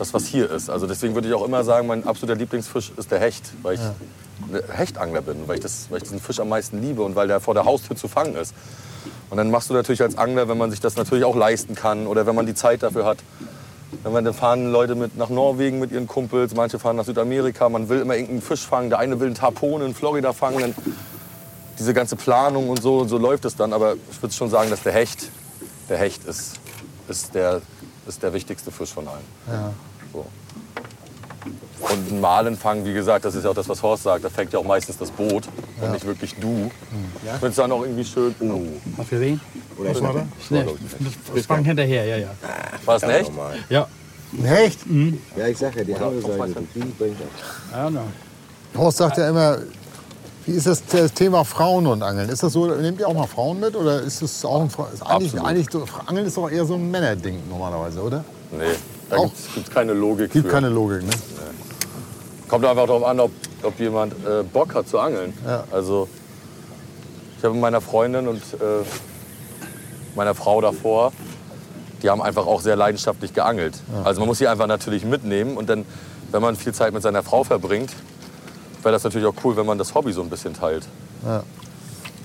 das, 0.00 0.14
was 0.14 0.24
hier 0.24 0.50
ist. 0.50 0.70
Also 0.70 0.86
deswegen 0.86 1.14
würde 1.14 1.28
ich 1.28 1.34
auch 1.34 1.44
immer 1.44 1.62
sagen, 1.62 1.86
mein 1.86 2.06
absoluter 2.06 2.38
Lieblingsfisch 2.38 2.90
ist 2.96 3.10
der 3.10 3.20
Hecht, 3.20 3.52
weil 3.62 3.74
ich 3.74 3.80
ein 3.80 4.74
Hechtangler 4.74 5.20
bin, 5.20 5.46
weil 5.46 5.56
ich, 5.56 5.60
das, 5.60 5.88
weil 5.90 5.98
ich 5.98 6.04
diesen 6.04 6.20
Fisch 6.20 6.40
am 6.40 6.48
meisten 6.48 6.80
liebe 6.80 7.02
und 7.02 7.16
weil 7.16 7.28
der 7.28 7.38
vor 7.38 7.52
der 7.52 7.66
Haustür 7.66 7.96
zu 7.96 8.08
fangen 8.08 8.34
ist. 8.34 8.54
Und 9.28 9.36
dann 9.36 9.50
machst 9.50 9.68
du 9.68 9.74
natürlich 9.74 10.00
als 10.00 10.16
Angler, 10.16 10.48
wenn 10.48 10.56
man 10.56 10.70
sich 10.70 10.80
das 10.80 10.96
natürlich 10.96 11.24
auch 11.24 11.36
leisten 11.36 11.74
kann 11.74 12.06
oder 12.06 12.26
wenn 12.26 12.34
man 12.34 12.46
die 12.46 12.54
Zeit 12.54 12.82
dafür 12.82 13.04
hat. 13.04 13.18
Wenn 14.02 14.12
man, 14.12 14.24
dann 14.24 14.32
fahren 14.32 14.72
Leute 14.72 14.94
mit 14.94 15.18
nach 15.18 15.28
Norwegen 15.28 15.78
mit 15.78 15.92
ihren 15.92 16.06
Kumpels, 16.06 16.54
manche 16.54 16.78
fahren 16.78 16.96
nach 16.96 17.04
Südamerika, 17.04 17.68
man 17.68 17.90
will 17.90 18.00
immer 18.00 18.14
irgendeinen 18.14 18.40
Fisch 18.42 18.66
fangen, 18.66 18.88
der 18.88 19.00
eine 19.00 19.20
will 19.20 19.26
einen 19.26 19.34
Tarpon 19.34 19.82
in 19.82 19.94
Florida 19.94 20.32
fangen, 20.32 20.60
dann 20.60 20.74
diese 21.78 21.92
ganze 21.92 22.16
Planung 22.16 22.70
und 22.70 22.80
so, 22.80 23.04
so 23.04 23.18
läuft 23.18 23.44
es 23.44 23.54
dann. 23.54 23.74
Aber 23.74 23.96
ich 24.10 24.22
würde 24.22 24.34
schon 24.34 24.48
sagen, 24.48 24.70
dass 24.70 24.82
der 24.82 24.92
Hecht, 24.92 25.28
der 25.90 25.98
Hecht 25.98 26.24
ist, 26.24 26.54
ist, 27.08 27.34
der, 27.34 27.60
ist 28.08 28.22
der 28.22 28.32
wichtigste 28.32 28.70
Fisch 28.70 28.92
von 28.92 29.06
allen. 29.06 29.24
Ja. 29.48 29.72
So. 30.12 30.26
Und 31.80 32.12
ein 32.12 32.20
Malenfang, 32.20 32.84
wie 32.84 32.92
gesagt, 32.92 33.24
das 33.24 33.34
ist 33.34 33.44
ja 33.44 33.50
auch 33.50 33.54
das, 33.54 33.68
was 33.68 33.82
Horst 33.82 34.02
sagt, 34.02 34.22
da 34.22 34.28
fängt 34.28 34.52
ja 34.52 34.58
auch 34.58 34.64
meistens 34.64 34.98
das 34.98 35.10
Boot 35.10 35.48
und 35.80 35.92
nicht 35.92 36.04
wirklich 36.04 36.34
du. 36.34 36.70
Ich 37.24 37.30
finde 37.30 37.48
es 37.48 37.56
dann 37.56 37.72
auch 37.72 37.82
irgendwie 37.82 38.04
schön. 38.04 38.34
Oh, 38.40 38.60
Hast 38.98 39.10
du 39.10 39.16
gesehen? 39.16 39.40
Oder 39.78 39.90
ist 39.90 40.02
Schnell. 40.46 40.66
Wir 41.32 41.44
fangen 41.44 41.64
hinterher, 41.64 42.04
ja, 42.04 42.16
ja. 42.18 42.28
war 42.84 42.96
es 42.96 43.02
ein 43.02 43.10
Hecht? 43.10 43.32
Ja, 43.70 43.88
Ein 44.38 44.44
Hecht? 44.44 44.78
Ja, 45.36 45.46
ich 45.46 45.56
sag 45.56 45.74
ja, 45.76 45.84
die 45.84 45.94
andere 45.94 46.20
Seite, 46.20 46.62
die 46.74 46.80
bringt 46.80 47.16
ja 47.72 47.88
no. 47.88 48.02
Horst 48.76 48.98
sagt 48.98 49.16
ja 49.16 49.28
immer, 49.30 49.58
wie 50.46 50.52
ist 50.52 50.66
das, 50.66 50.84
das 50.84 51.12
Thema 51.12 51.44
Frauen 51.44 51.86
und 51.86 52.02
Angeln? 52.02 52.28
Ist 52.28 52.42
das 52.42 52.52
so, 52.52 52.66
nehmt 52.66 53.00
ihr 53.00 53.08
auch 53.08 53.14
mal 53.14 53.26
Frauen 53.26 53.58
mit 53.58 53.74
oder 53.74 54.02
ist 54.02 54.20
es 54.20 54.44
auch 54.44 54.60
ein 54.60 54.68
ist 54.92 55.02
eigentlich, 55.02 55.40
eigentlich 55.40 55.68
Angeln 56.06 56.26
ist 56.26 56.36
doch 56.36 56.50
eher 56.50 56.64
so 56.64 56.74
ein 56.74 56.90
Männerding 56.90 57.40
normalerweise, 57.48 58.02
oder? 58.02 58.24
Nee, 58.52 58.74
da 59.10 59.16
gibt 59.54 59.68
es 59.68 59.74
keine 59.74 59.92
Logik 59.92 60.32
Gibt 60.32 60.46
für. 60.46 60.52
keine 60.52 60.68
Logik, 60.68 61.02
ne? 61.02 61.10
Kommt 62.48 62.64
einfach 62.64 62.86
darauf 62.86 63.04
an, 63.04 63.20
ob, 63.20 63.30
ob 63.62 63.78
jemand 63.78 64.12
äh, 64.12 64.42
Bock 64.42 64.74
hat 64.74 64.88
zu 64.88 64.98
angeln. 64.98 65.32
Ja. 65.46 65.64
Also 65.70 66.08
ich 67.38 67.44
habe 67.44 67.54
mit 67.54 67.62
meiner 67.62 67.80
Freundin 67.80 68.28
und 68.28 68.38
äh, 68.38 68.84
meiner 70.16 70.34
Frau 70.34 70.60
davor, 70.60 71.12
die 72.02 72.10
haben 72.10 72.22
einfach 72.22 72.46
auch 72.46 72.60
sehr 72.60 72.76
leidenschaftlich 72.76 73.34
geangelt. 73.34 73.74
Also 74.04 74.20
man 74.20 74.28
muss 74.28 74.38
sie 74.38 74.48
einfach 74.48 74.66
natürlich 74.66 75.04
mitnehmen 75.04 75.56
und 75.56 75.68
dann, 75.68 75.84
wenn 76.32 76.42
man 76.42 76.56
viel 76.56 76.72
Zeit 76.72 76.92
mit 76.92 77.02
seiner 77.02 77.22
Frau 77.22 77.44
verbringt, 77.44 77.90
wäre 78.82 78.92
das 78.92 79.04
natürlich 79.04 79.28
auch 79.28 79.34
cool, 79.44 79.56
wenn 79.56 79.66
man 79.66 79.78
das 79.78 79.94
Hobby 79.94 80.12
so 80.12 80.22
ein 80.22 80.30
bisschen 80.30 80.54
teilt. 80.54 80.86
Ja. 81.24 81.42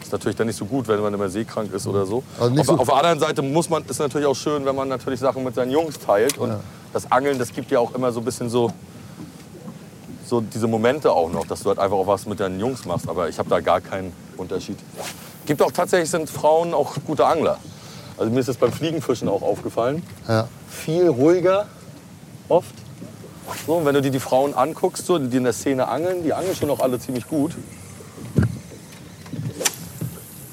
Ist 0.06 0.12
natürlich 0.12 0.36
dann 0.38 0.46
nicht 0.46 0.56
so 0.58 0.66
gut, 0.66 0.88
wenn 0.88 1.00
man 1.02 1.12
immer 1.16 1.30
seekrank 1.30 1.74
ist 1.74 1.88
oder 1.88 2.06
so. 2.06 2.22
Also 2.40 2.60
auf, 2.62 2.66
so- 2.68 2.78
auf 2.78 2.86
der 2.88 2.96
anderen 2.98 3.20
Seite 3.20 3.42
muss 3.42 3.72
man, 3.72 3.84
ist 3.86 3.98
natürlich 4.00 4.28
auch 4.28 4.36
schön, 4.36 4.64
wenn 4.64 4.76
man 4.76 4.88
natürlich 4.88 5.20
Sachen 5.20 5.44
mit 5.44 5.56
seinen 5.56 5.72
Jungs 5.72 5.98
teilt. 5.98 6.38
Und 6.38 6.50
Ja. 6.50 6.60
das 6.94 7.12
Angeln, 7.12 7.40
das 7.40 7.52
gibt 7.52 7.72
ja 7.72 7.80
auch 7.80 7.92
immer 7.96 8.12
so 8.12 8.20
ein 8.22 8.24
bisschen 8.26 8.48
so, 8.48 8.72
so 10.28 10.42
diese 10.42 10.68
Momente 10.68 11.12
auch 11.12 11.32
noch, 11.32 11.48
dass 11.48 11.62
du 11.64 11.70
halt 11.70 11.80
einfach 11.80 11.98
auch 11.98 12.06
was 12.06 12.28
mit 12.28 12.40
deinen 12.40 12.60
Jungs 12.60 12.86
machst. 12.86 13.10
Aber 13.10 13.30
ich 13.30 13.40
habe 13.40 13.50
da 13.50 13.60
gar 13.62 13.82
keinen 13.82 14.14
Unterschied. 14.38 14.78
Gibt 15.48 15.62
auch 15.64 15.72
tatsächlich 15.72 16.10
sind 16.12 16.30
Frauen 16.30 16.76
auch 16.76 16.94
gute 17.08 17.26
Angler. 17.26 17.58
Also 18.18 18.32
mir 18.32 18.40
ist 18.42 18.50
das 18.50 18.58
beim 18.58 18.72
Fliegenfischen 18.72 19.28
auch 19.28 19.42
aufgefallen. 19.42 20.04
Ja. 20.28 20.48
Viel 20.70 21.08
ruhiger, 21.10 21.66
oft. 22.48 22.74
So, 23.66 23.84
wenn 23.86 23.94
du 23.96 24.02
dir 24.04 24.12
die 24.12 24.20
Frauen 24.20 24.54
anguckst, 24.54 25.06
so, 25.06 25.18
die 25.18 25.38
in 25.38 25.44
der 25.44 25.54
Szene 25.54 25.88
angeln, 25.88 26.24
die 26.24 26.34
angeln 26.34 26.56
schon 26.56 26.70
auch 26.70 26.80
alle 26.80 27.00
ziemlich 27.00 27.28
gut. 27.28 27.54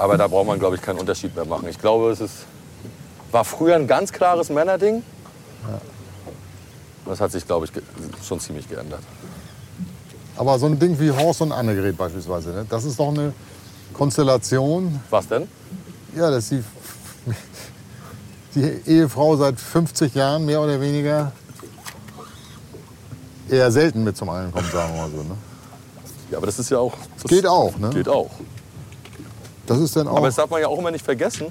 Aber 0.03 0.19
da 0.19 0.27
braucht 0.27 0.49
man, 0.49 0.59
glaube 0.59 0.75
ich, 0.75 0.83
keinen 0.83 0.99
Unterschied 0.99 1.33
mehr 1.37 1.45
machen. 1.45 1.69
Ich 1.69 1.79
glaube, 1.79 2.11
es 2.11 2.21
ist, 2.21 2.39
war 3.31 3.45
früher 3.45 3.77
ein 3.77 3.87
ganz 3.87 4.13
klares 4.13 4.51
Männerding. 4.51 5.05
Das 7.07 7.21
hat 7.21 7.31
sich, 7.31 7.47
glaube 7.47 7.67
ich, 7.67 7.73
schon 8.27 8.41
ziemlich 8.41 8.69
geändert. 8.69 8.99
Aber 10.37 10.59
so 10.59 10.67
ein 10.67 10.77
Ding 10.77 10.99
wie 10.99 11.13
Horst 11.13 11.41
und 11.41 11.53
Annegret 11.53 11.97
beispielsweise, 11.97 12.51
ne? 12.51 12.67
das 12.69 12.83
ist 12.83 12.99
doch 12.99 13.11
eine 13.11 13.33
Konstellation. 13.93 15.01
Was 15.09 15.29
denn? 15.29 15.47
Ja, 16.17 16.33
dass 16.33 16.49
die, 16.49 16.65
die 18.57 18.91
Ehefrau 18.91 19.37
seit 19.37 19.61
50 19.61 20.17
Jahren 20.17 20.45
mehr 20.45 20.61
oder 20.61 20.81
weniger 20.81 21.31
eher 23.49 23.71
selten 23.71 24.03
mit 24.03 24.17
zum 24.17 24.31
Angeln 24.31 24.51
kommt, 24.51 24.73
sagen 24.73 24.95
wir 24.95 25.03
mal 25.03 25.11
so. 25.11 25.23
Ne? 25.23 25.37
Ja, 26.33 26.39
aber 26.39 26.47
das 26.47 26.59
ist 26.59 26.71
ja 26.71 26.79
auch. 26.79 26.95
Das 27.15 27.31
Geht 27.31 27.47
auch, 27.47 27.79
ne? 27.79 27.91
Geht 27.91 28.09
auch. 28.09 28.31
Das 29.67 29.79
ist 29.79 29.95
dann 29.97 30.09
auch. 30.09 30.17
Aber 30.17 30.27
das 30.27 30.37
darf 30.37 30.51
man 30.51 30.61
ja 30.61 30.69
auch 30.69 30.79
immer 30.79 30.91
nicht 30.91 31.05
vergessen. 31.05 31.47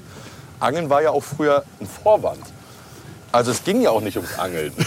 Angeln 0.60 0.89
war 0.89 1.01
ja 1.01 1.12
auch 1.12 1.24
früher 1.24 1.63
ein 1.80 1.88
Vorwand. 1.88 2.41
Also 3.32 3.51
es 3.51 3.63
ging 3.63 3.82
ja 3.82 3.89
auch 3.91 4.01
nicht 4.01 4.18
ums 4.18 4.38
Angeln. 4.38 4.74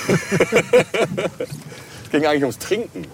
es 2.05 2.11
ging 2.11 2.27
eigentlich 2.27 2.43
ums 2.43 2.59
Trinken. 2.59 3.07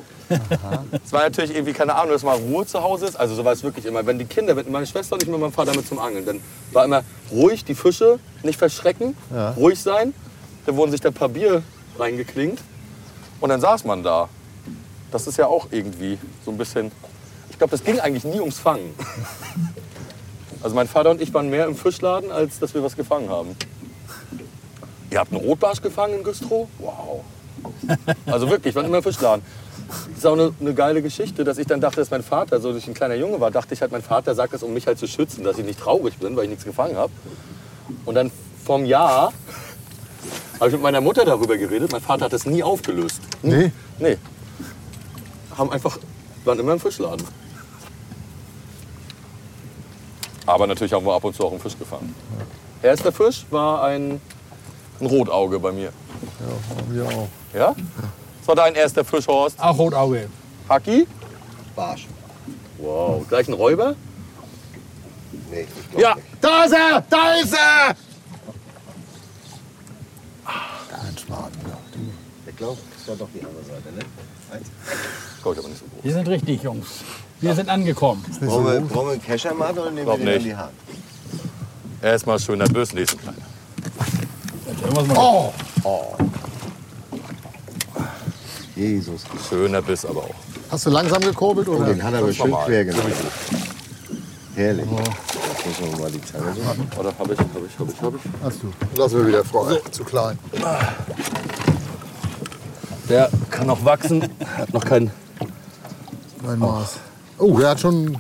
Es 1.04 1.12
war 1.12 1.22
natürlich 1.22 1.54
irgendwie, 1.54 1.72
keine 1.72 1.94
Ahnung, 1.94 2.12
dass 2.12 2.22
mal 2.22 2.36
Ruhe 2.36 2.66
zu 2.66 2.82
Hause 2.82 3.06
ist. 3.06 3.16
Also 3.16 3.34
so 3.34 3.44
war 3.44 3.52
es 3.52 3.62
wirklich 3.62 3.84
immer. 3.86 4.04
Wenn 4.06 4.18
die 4.18 4.24
Kinder, 4.24 4.54
wenn 4.56 4.70
meine 4.70 4.86
Schwester 4.86 5.14
und 5.14 5.22
ich 5.22 5.28
mit 5.28 5.40
meinem 5.40 5.52
Vater 5.52 5.74
mit 5.74 5.86
zum 5.88 5.98
Angeln, 5.98 6.24
dann 6.24 6.40
war 6.72 6.84
immer 6.84 7.02
ruhig, 7.32 7.64
die 7.64 7.74
Fische 7.74 8.18
nicht 8.42 8.58
verschrecken, 8.58 9.16
Ja. 9.32 9.50
ruhig 9.52 9.80
sein. 9.80 10.14
Dann 10.66 10.76
wurden 10.76 10.90
sich 10.90 11.00
da 11.00 11.08
ein 11.08 11.14
paar 11.14 11.28
Bier 11.30 11.62
reingeklingt 11.98 12.60
und 13.40 13.48
dann 13.48 13.60
saß 13.60 13.84
man 13.84 14.02
da. 14.02 14.28
Das 15.10 15.26
ist 15.26 15.36
ja 15.38 15.46
auch 15.46 15.68
irgendwie 15.70 16.18
so 16.44 16.50
ein 16.52 16.58
bisschen. 16.58 16.92
Ich 17.50 17.58
glaube, 17.58 17.72
das 17.72 17.82
ging 17.82 17.98
eigentlich 17.98 18.24
nie 18.24 18.40
ums 18.40 18.58
Fangen. 18.58 18.94
Also 20.62 20.74
mein 20.74 20.88
Vater 20.88 21.10
und 21.10 21.20
ich 21.20 21.32
waren 21.32 21.48
mehr 21.48 21.66
im 21.66 21.74
Fischladen, 21.74 22.30
als 22.30 22.58
dass 22.58 22.74
wir 22.74 22.82
was 22.82 22.96
gefangen 22.96 23.30
haben. 23.30 23.56
Ihr 25.10 25.18
habt 25.18 25.32
einen 25.32 25.40
Rotbarsch 25.40 25.80
gefangen 25.80 26.18
in 26.18 26.22
Güstrow? 26.22 26.68
Wow. 26.78 27.24
Also 28.26 28.48
wirklich, 28.48 28.74
wir 28.74 28.82
waren 28.82 28.88
immer 28.88 28.98
im 28.98 29.02
Fischladen. 29.02 29.44
Das 29.88 30.18
ist 30.18 30.26
auch 30.26 30.34
eine, 30.34 30.52
eine 30.60 30.74
geile 30.74 31.02
Geschichte, 31.02 31.42
dass 31.42 31.58
ich 31.58 31.66
dann 31.66 31.80
dachte, 31.80 31.96
dass 31.96 32.10
mein 32.10 32.22
Vater, 32.22 32.60
so 32.60 32.72
dass 32.72 32.82
ich 32.82 32.88
ein 32.88 32.94
kleiner 32.94 33.16
Junge 33.16 33.40
war, 33.40 33.50
dachte 33.50 33.74
ich 33.74 33.80
halt, 33.80 33.90
mein 33.90 34.02
Vater 34.02 34.34
sagt 34.34 34.52
das, 34.52 34.62
um 34.62 34.72
mich 34.72 34.86
halt 34.86 34.98
zu 34.98 35.08
schützen, 35.08 35.42
dass 35.42 35.58
ich 35.58 35.64
nicht 35.64 35.80
traurig 35.80 36.18
bin, 36.18 36.36
weil 36.36 36.44
ich 36.44 36.50
nichts 36.50 36.64
gefangen 36.64 36.96
habe. 36.96 37.12
Und 38.04 38.14
dann 38.14 38.30
vom 38.64 38.84
Jahr 38.84 39.32
habe 40.60 40.68
ich 40.68 40.72
mit 40.74 40.82
meiner 40.82 41.00
Mutter 41.00 41.24
darüber 41.24 41.56
geredet. 41.56 41.90
Mein 41.90 42.02
Vater 42.02 42.26
hat 42.26 42.32
das 42.32 42.46
nie 42.46 42.62
aufgelöst. 42.62 43.20
Nee? 43.42 43.72
Nee. 43.98 44.18
Haben 45.56 45.72
einfach, 45.72 45.98
waren 46.44 46.58
immer 46.58 46.74
im 46.74 46.80
Fischladen. 46.80 47.26
Aber 50.50 50.66
natürlich 50.66 50.92
haben 50.92 51.06
wir 51.06 51.12
ab 51.14 51.22
und 51.22 51.34
zu 51.34 51.44
auch 51.46 51.52
einen 51.52 51.60
Fisch 51.60 51.78
gefangen. 51.78 52.12
Erster 52.82 53.12
Fisch 53.12 53.46
war 53.50 53.84
ein, 53.84 54.20
ein 55.00 55.06
Rotauge 55.06 55.60
bei 55.60 55.70
mir. 55.70 55.92
Ja, 56.40 56.92
wir 56.94 57.06
auch. 57.06 57.28
Ja? 57.54 57.74
Das 58.40 58.48
war 58.48 58.56
dein 58.56 58.74
erster 58.74 59.04
Fisch, 59.04 59.28
Horst. 59.28 59.60
Auch 59.60 59.78
Rotauge. 59.78 60.28
Hacki? 60.68 61.06
Barsch. 61.76 62.08
Wow. 62.78 63.24
Gleich 63.28 63.46
ein 63.46 63.52
Räuber? 63.54 63.94
Nee, 65.52 65.66
ich 65.78 65.90
glaub 65.90 66.02
Ja. 66.02 66.14
nicht. 66.16 66.26
Da 66.40 66.64
ist 66.64 66.72
er! 66.72 67.04
Da 67.08 67.34
ist 67.34 67.52
er! 67.54 67.94
Kein 70.90 71.18
Schmarrn. 71.18 71.52
Ja. 71.68 71.78
Ich 72.48 72.56
glaube, 72.56 72.78
das 72.98 73.08
war 73.08 73.16
doch 73.16 73.28
die 73.32 73.40
andere 73.44 73.62
Seite, 73.64 73.94
ne? 73.94 74.00
Eins. 74.52 74.66
Glaube 75.42 75.54
ich 75.54 75.58
aber 75.60 75.68
nicht 75.68 75.78
so 75.80 75.86
groß. 75.86 76.02
Wir 76.04 76.12
sind 76.12 76.28
richtig, 76.28 76.62
Jungs. 76.64 76.86
Wir 77.40 77.54
sind 77.54 77.68
angekommen. 77.68 78.24
Brauchen 78.40 78.66
wir, 78.66 78.80
brauchen 78.82 79.06
wir 79.06 79.12
einen 79.12 79.22
Keschermann 79.22 79.76
oder 79.78 79.90
nehmen 79.90 80.04
Glaub 80.04 80.18
wir 80.18 80.26
den 80.26 80.34
nicht. 80.34 80.42
in 80.44 80.50
die 80.50 80.56
Hand? 80.56 80.72
Erstmal 82.02 82.38
schöner 82.38 82.66
Biss, 82.66 82.92
nächsten 82.92 83.18
kleiner. 83.20 83.36
Mal- 85.04 85.52
Oh, 85.82 86.14
Jesus. 88.76 89.22
Schöner 89.48 89.82
Biss 89.82 90.04
aber 90.04 90.20
auch. 90.20 90.34
hast 90.70 90.86
du 90.86 90.90
langsam 90.90 91.22
gekurbelt 91.22 91.68
oder? 91.68 91.86
Den 91.86 92.02
hat 92.02 92.12
er 92.14 92.18
aber 92.20 92.32
schön 92.32 92.52
quer 92.52 92.84
genommen. 92.84 93.12
Herrlich. 94.54 94.86
Jetzt 94.90 95.66
müssen 95.80 95.92
wir 95.94 96.00
mal 96.02 96.10
die 96.10 96.20
Zange 96.22 96.54
suchen. 96.54 96.90
Oder 96.98 97.12
hab 97.18 97.30
ich, 97.30 97.38
hab 97.38 97.46
ich, 97.46 97.78
hab 97.78 97.88
ich, 97.88 98.02
hab 98.02 98.14
ich. 98.14 98.20
Hast 98.42 98.58
du. 98.62 98.72
Lassen 99.00 99.18
wir 99.18 99.26
wieder 99.28 99.44
frei. 99.44 99.78
Zu 99.90 100.04
klein. 100.04 100.38
Der 103.08 103.30
kann 103.50 103.66
noch 103.66 103.84
wachsen. 103.84 104.22
Hat 104.56 104.72
noch 104.72 104.84
keinen. 104.84 105.10
Mein 106.42 106.58
Maß. 106.58 106.96
Oh, 107.40 107.58
der 107.58 107.70
hat 107.70 107.80
schon, 107.80 108.18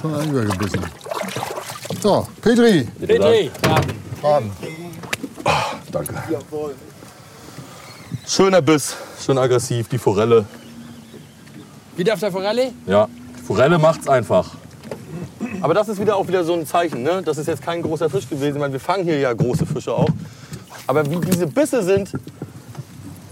schon 0.00 0.14
einen 0.14 0.30
übergebissen. 0.30 0.80
So, 2.00 2.26
Petri. 2.40 2.88
Petri, 2.98 3.50
ja. 3.62 3.76
Faden. 4.22 4.50
Danke. 5.92 6.14
Schöner 8.26 8.62
Biss, 8.62 8.96
schön 9.24 9.36
aggressiv, 9.36 9.88
die 9.88 9.98
Forelle. 9.98 10.46
Wieder 11.96 12.14
auf 12.14 12.20
der 12.20 12.32
Forelle? 12.32 12.72
Ja, 12.86 13.08
die 13.38 13.42
Forelle 13.42 13.78
macht's 13.78 14.08
einfach. 14.08 14.54
Aber 15.60 15.74
das 15.74 15.88
ist 15.88 16.00
wieder 16.00 16.16
auch 16.16 16.26
wieder 16.26 16.42
so 16.42 16.54
ein 16.54 16.66
Zeichen, 16.66 17.02
ne? 17.02 17.22
Das 17.22 17.36
ist 17.36 17.48
jetzt 17.48 17.62
kein 17.62 17.82
großer 17.82 18.08
Fisch 18.08 18.28
gewesen. 18.28 18.58
Meine, 18.58 18.72
wir 18.72 18.80
fangen 18.80 19.04
hier 19.04 19.18
ja 19.18 19.32
große 19.34 19.66
Fische 19.66 19.92
auch. 19.92 20.08
Aber 20.86 21.04
wie 21.10 21.20
diese 21.20 21.46
Bisse 21.46 21.82
sind, 21.82 22.10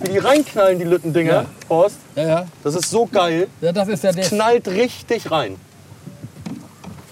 wie 0.04 0.12
die 0.12 0.18
reinknallen, 0.18 0.78
die 0.78 0.84
Lüttendinger, 0.84 1.32
Ja. 1.32 1.46
Horst, 1.68 1.96
Ja, 2.16 2.26
ja. 2.26 2.46
das 2.62 2.74
ist 2.74 2.90
so 2.90 3.06
geil. 3.06 3.48
ja 3.60 3.72
das 3.72 3.88
ist 3.88 4.04
ja 4.04 4.12
der. 4.12 4.24
Knallt 4.24 4.68
richtig 4.68 5.30
rein. 5.30 5.56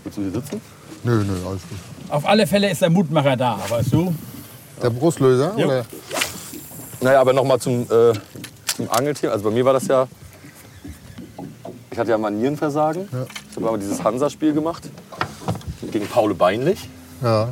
Willst 0.05 0.19
du 0.19 0.23
hier 0.23 0.31
sitzen? 0.33 0.61
Nö, 1.05 1.25
nö, 1.25 1.33
alles 1.49 1.63
gut. 1.69 1.79
Auf 2.09 2.27
alle 2.27 2.47
Fälle 2.47 2.71
ist 2.71 2.83
der 2.83 2.91
Mutmacher 2.91 3.37
da, 3.37 3.59
weißt 3.69 3.93
du? 3.93 4.15
Der 4.83 4.91
Brustlöser? 4.91 5.55
Ja. 5.57 5.67
Oder? 5.67 5.87
Naja, 7.01 7.21
aber 7.21 7.33
nochmal 7.33 7.59
zum, 7.59 7.83
äh, 7.83 8.13
zum 8.77 8.91
Angelteam. 8.91 9.31
Also 9.31 9.45
bei 9.45 9.51
mir 9.51 9.65
war 9.65 9.73
das 9.73 9.87
ja. 9.87 10.07
Ich 11.91 11.99
hatte 11.99 12.11
ja 12.11 12.19
mal 12.19 12.31
Nierenversagen. 12.31 13.09
Ja. 13.13 13.27
Ich 13.51 13.57
habe 13.57 13.69
aber 13.69 13.79
dieses 13.79 14.03
Hansa-Spiel 14.03 14.53
gemacht. 14.53 14.83
Gegen 15.91 16.07
Paul 16.07 16.35
Beinlich. 16.35 16.89
Ja, 17.23 17.49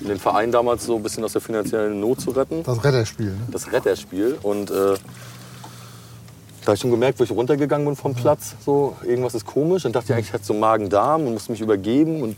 den 0.00 0.18
Verein 0.18 0.52
damals 0.52 0.84
so 0.86 0.96
ein 0.96 1.02
bisschen 1.02 1.24
aus 1.24 1.32
der 1.32 1.40
finanziellen 1.40 2.00
Not 2.00 2.20
zu 2.20 2.30
retten. 2.30 2.62
das 2.62 2.84
Retterspiel. 2.84 3.30
Ne? 3.30 3.46
Das 3.50 3.72
Retterspiel. 3.72 4.38
Und 4.42 4.70
äh, 4.70 4.74
da 4.74 6.66
habe 6.66 6.74
ich 6.74 6.80
schon 6.80 6.90
gemerkt, 6.90 7.20
wo 7.20 7.24
ich 7.24 7.30
runtergegangen 7.30 7.86
bin 7.86 7.96
vom 7.96 8.14
Platz. 8.14 8.56
So, 8.64 8.96
irgendwas 9.04 9.34
ist 9.34 9.46
komisch. 9.46 9.84
Dann 9.84 9.92
dachte 9.92 10.06
ich 10.06 10.12
eigentlich, 10.14 10.26
ich 10.26 10.32
hätte 10.32 10.44
so 10.44 10.54
Magen-Darm 10.54 11.26
und 11.26 11.32
musste 11.32 11.52
mich 11.52 11.60
übergeben. 11.60 12.22
Und 12.22 12.36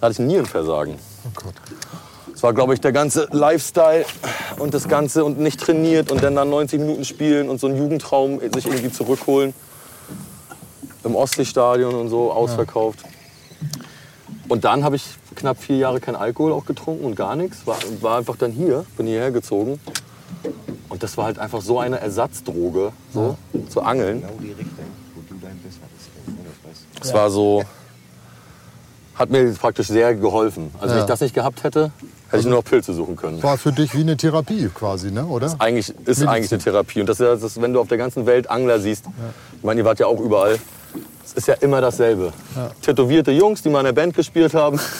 da 0.00 0.06
hatte 0.06 0.12
ich 0.12 0.18
ein 0.18 0.26
Nierenversagen. 0.26 0.94
Oh 1.24 1.30
Gott. 1.34 1.54
Das 2.32 2.42
war, 2.42 2.54
glaube 2.54 2.72
ich, 2.72 2.80
der 2.80 2.92
ganze 2.92 3.28
Lifestyle 3.32 4.04
und 4.58 4.72
das 4.72 4.88
Ganze 4.88 5.24
und 5.24 5.40
nicht 5.40 5.60
trainiert 5.60 6.12
und 6.12 6.22
dann 6.22 6.36
dann 6.36 6.48
90 6.48 6.78
Minuten 6.80 7.04
spielen 7.04 7.48
und 7.48 7.60
so 7.60 7.66
einen 7.66 7.76
Jugendtraum 7.76 8.38
sich 8.38 8.66
irgendwie 8.66 8.92
zurückholen. 8.92 9.54
Im 11.04 11.16
Ostseestadion 11.16 11.94
und 11.94 12.08
so 12.08 12.32
ausverkauft. 12.32 13.00
Und 14.48 14.64
dann 14.64 14.84
habe 14.84 14.96
ich 14.96 15.04
knapp 15.34 15.58
vier 15.62 15.76
Jahre 15.76 16.00
kein 16.00 16.16
Alkohol 16.16 16.52
auch 16.52 16.64
getrunken 16.64 17.04
und 17.04 17.14
gar 17.14 17.36
nichts. 17.36 17.66
War, 17.66 17.76
war 18.00 18.18
einfach 18.18 18.36
dann 18.36 18.50
hier, 18.52 18.84
bin 18.96 19.06
hierher 19.06 19.30
gezogen. 19.30 19.78
Und 20.88 21.02
das 21.02 21.16
war 21.16 21.26
halt 21.26 21.38
einfach 21.38 21.60
so 21.60 21.78
eine 21.78 22.00
Ersatzdroge, 22.00 22.92
so, 23.12 23.36
zu 23.68 23.82
angeln. 23.82 24.22
Genau 24.22 24.32
die 24.40 24.48
Richtung, 24.52 24.84
wo 25.14 25.20
du 25.28 25.34
dein 25.40 25.56
Biss 25.58 25.74
hattest. 25.82 26.10
Das 26.26 26.70
weißt 26.70 26.80
du. 26.94 27.08
Es 27.08 27.14
war 27.14 27.30
so, 27.30 27.62
hat 29.14 29.30
mir 29.30 29.52
praktisch 29.52 29.88
sehr 29.88 30.14
geholfen. 30.14 30.70
Also 30.80 30.90
wenn 30.90 30.98
Ja. 30.98 31.04
ich 31.04 31.08
das 31.08 31.20
nicht 31.20 31.34
gehabt 31.34 31.64
hätte, 31.64 31.90
hätte 32.28 32.40
ich 32.40 32.46
nur 32.46 32.56
noch 32.56 32.64
Pilze 32.64 32.94
suchen 32.94 33.16
können. 33.16 33.42
War 33.42 33.58
für 33.58 33.72
dich 33.72 33.94
wie 33.94 34.00
eine 34.00 34.16
Therapie 34.16 34.70
quasi, 34.72 35.10
ne? 35.10 35.26
oder? 35.26 35.54
eigentlich, 35.58 35.92
ist 36.06 36.26
eigentlich 36.26 36.52
eine 36.52 36.62
Therapie. 36.62 37.00
Und 37.00 37.08
das 37.08 37.20
ist 37.20 37.26
ja, 37.26 37.36
das, 37.36 37.60
wenn 37.60 37.72
du 37.74 37.80
auf 37.80 37.88
der 37.88 37.98
ganzen 37.98 38.24
Welt 38.26 38.48
Angler 38.48 38.80
siehst, 38.80 39.04
ich 39.58 39.64
meine, 39.64 39.80
ihr 39.80 39.84
wart 39.84 39.98
ja 39.98 40.06
auch 40.06 40.20
überall, 40.20 40.58
ist 41.38 41.46
ja 41.46 41.54
immer 41.54 41.80
dasselbe. 41.80 42.32
Tätowierte 42.82 43.30
Jungs, 43.30 43.62
die 43.62 43.70
mal 43.70 43.80
in 43.80 43.86
der 43.86 43.92
Band 43.92 44.14
gespielt 44.14 44.54
haben. 44.54 44.78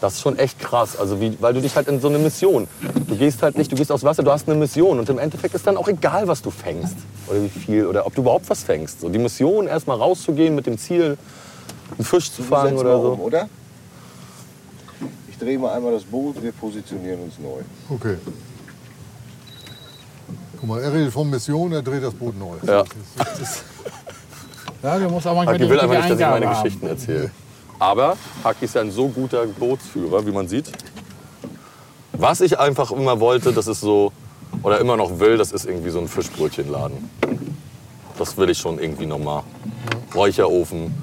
Das 0.00 0.14
ist 0.14 0.20
schon 0.20 0.38
echt 0.38 0.60
krass, 0.60 0.96
also 0.96 1.20
wie, 1.20 1.36
weil 1.40 1.52
du 1.54 1.60
dich 1.60 1.74
halt 1.74 1.88
in 1.88 2.00
so 2.00 2.06
eine 2.06 2.18
Mission, 2.18 2.68
du 3.08 3.16
gehst 3.16 3.42
halt 3.42 3.58
nicht, 3.58 3.72
du 3.72 3.74
gehst 3.74 3.90
aufs 3.90 4.04
Wasser, 4.04 4.22
du 4.22 4.30
hast 4.30 4.48
eine 4.48 4.56
Mission 4.56 5.00
und 5.00 5.08
im 5.08 5.18
Endeffekt 5.18 5.56
ist 5.56 5.66
dann 5.66 5.76
auch 5.76 5.88
egal, 5.88 6.28
was 6.28 6.40
du 6.40 6.52
fängst 6.52 6.94
oder 7.26 7.42
wie 7.42 7.48
viel 7.48 7.84
oder 7.84 8.06
ob 8.06 8.14
du 8.14 8.20
überhaupt 8.20 8.48
was 8.48 8.62
fängst. 8.62 9.00
So 9.00 9.08
die 9.08 9.18
Mission, 9.18 9.66
erst 9.66 9.88
mal 9.88 9.96
rauszugehen 9.96 10.54
mit 10.54 10.66
dem 10.66 10.78
Ziel, 10.78 11.18
einen 11.96 12.04
Fisch 12.04 12.30
zu 12.30 12.44
fangen 12.44 12.76
oder 12.76 12.96
mal 12.96 13.06
um, 13.06 13.18
so. 13.18 13.24
oder? 13.24 13.48
Ich 15.28 15.36
drehe 15.36 15.58
mal 15.58 15.74
einmal 15.74 15.90
das 15.90 16.04
Boot, 16.04 16.40
wir 16.40 16.52
positionieren 16.52 17.22
uns 17.22 17.34
neu. 17.40 17.62
Okay. 17.92 18.18
Guck 20.60 20.68
mal, 20.68 20.80
er 20.80 20.92
redet 20.92 21.12
von 21.12 21.28
Mission, 21.28 21.72
er 21.72 21.82
dreht 21.82 22.04
das 22.04 22.14
Boot 22.14 22.38
neu. 22.38 22.54
Ja. 22.64 22.84
Ja, 24.82 24.98
du 24.98 25.08
musst 25.08 25.26
auch 25.26 25.34
manchmal 25.34 25.54
Haki 25.54 25.68
will 25.68 25.80
einfach 25.80 25.96
nicht, 25.96 26.10
dass 26.10 26.20
ich 26.20 26.26
meine 26.26 26.48
haben. 26.48 26.62
Geschichten 26.62 26.86
erzähle. 26.86 27.30
Aber 27.78 28.16
Haki 28.44 28.64
ist 28.64 28.74
ja 28.74 28.80
ein 28.80 28.90
so 28.90 29.08
guter 29.08 29.46
Bootsführer, 29.46 30.26
wie 30.26 30.32
man 30.32 30.48
sieht. 30.48 30.70
Was 32.12 32.40
ich 32.40 32.58
einfach 32.58 32.90
immer 32.90 33.20
wollte, 33.20 33.52
das 33.52 33.66
ist 33.66 33.80
so, 33.80 34.12
oder 34.62 34.80
immer 34.80 34.96
noch 34.96 35.18
will, 35.20 35.36
das 35.36 35.52
ist 35.52 35.66
irgendwie 35.66 35.90
so 35.90 36.00
ein 36.00 36.08
Fischbrötchenladen. 36.08 37.10
Das 38.18 38.36
will 38.36 38.50
ich 38.50 38.58
schon 38.58 38.78
irgendwie 38.78 39.06
nochmal. 39.06 39.42
Räucherofen 40.14 40.94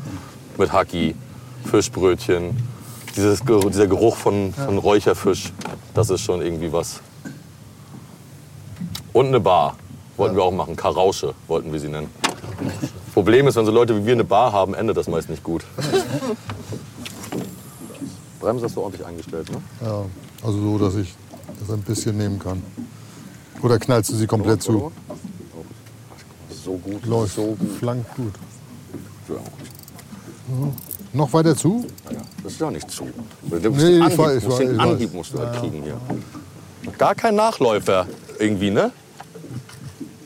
mit 0.57 0.71
Haki, 0.71 1.15
Fischbrötchen, 1.69 2.57
dieses, 3.15 3.41
dieser 3.41 3.87
Geruch 3.87 4.17
von, 4.17 4.53
von 4.53 4.77
Räucherfisch, 4.77 5.53
das 5.93 6.09
ist 6.09 6.21
schon 6.21 6.41
irgendwie 6.41 6.71
was. 6.71 6.99
Und 9.13 9.27
eine 9.27 9.39
Bar 9.39 9.77
wollten 10.17 10.35
wir 10.35 10.43
auch 10.43 10.51
machen, 10.51 10.75
Karausche 10.75 11.33
wollten 11.47 11.71
wir 11.71 11.79
sie 11.79 11.87
nennen. 11.87 12.09
Problem 13.15 13.47
ist, 13.47 13.55
wenn 13.55 13.65
so 13.65 13.71
Leute 13.71 13.95
wie 13.95 14.05
wir 14.05 14.11
eine 14.11 14.25
Bar 14.25 14.51
haben, 14.51 14.73
endet 14.73 14.97
das 14.97 15.07
meist 15.07 15.29
nicht 15.29 15.41
gut. 15.41 15.63
Bremse 18.41 18.65
hast 18.65 18.75
du 18.75 18.81
ordentlich 18.81 19.07
eingestellt, 19.07 19.49
ne? 19.49 19.61
Ja, 19.81 20.03
also 20.43 20.59
so, 20.59 20.77
dass 20.77 20.95
ich 20.95 21.15
das 21.61 21.71
ein 21.71 21.81
bisschen 21.81 22.17
nehmen 22.17 22.39
kann. 22.39 22.61
Oder 23.61 23.79
knallst 23.79 24.11
du 24.11 24.15
sie 24.15 24.27
komplett 24.27 24.61
zu? 24.61 24.91
So 26.65 26.73
gut. 26.73 27.05
Läuft. 27.05 27.35
So 27.35 27.55
gut. 27.57 27.71
Flank 27.79 28.05
gut. 28.17 28.33
Ja, 29.29 29.35
Noch 31.13 31.31
weiter 31.31 31.55
zu? 31.55 31.85
ja, 32.11 32.17
das 32.43 32.51
ist 32.51 32.59
ja 32.59 32.69
nicht 32.69 32.91
zu. 32.91 33.07
Du 33.49 33.55
musst 33.55 33.63
Nee, 33.63 33.91
den 33.91 33.95
ich 33.95 34.03
Anhieb, 34.03 34.17
weiß, 34.17 34.35
ich 34.35 34.43
musst 34.43 34.59
den 34.59 34.67
weiß, 34.67 34.75
ich 34.75 34.81
Anhieb 34.81 35.13
musst 35.13 35.33
du 35.33 35.39
halt 35.39 35.57
kriegen 35.57 35.83
hier. 35.83 35.97
Gar 36.97 37.15
kein 37.15 37.35
Nachläufer 37.35 38.07
irgendwie, 38.39 38.71
ne? 38.71 38.91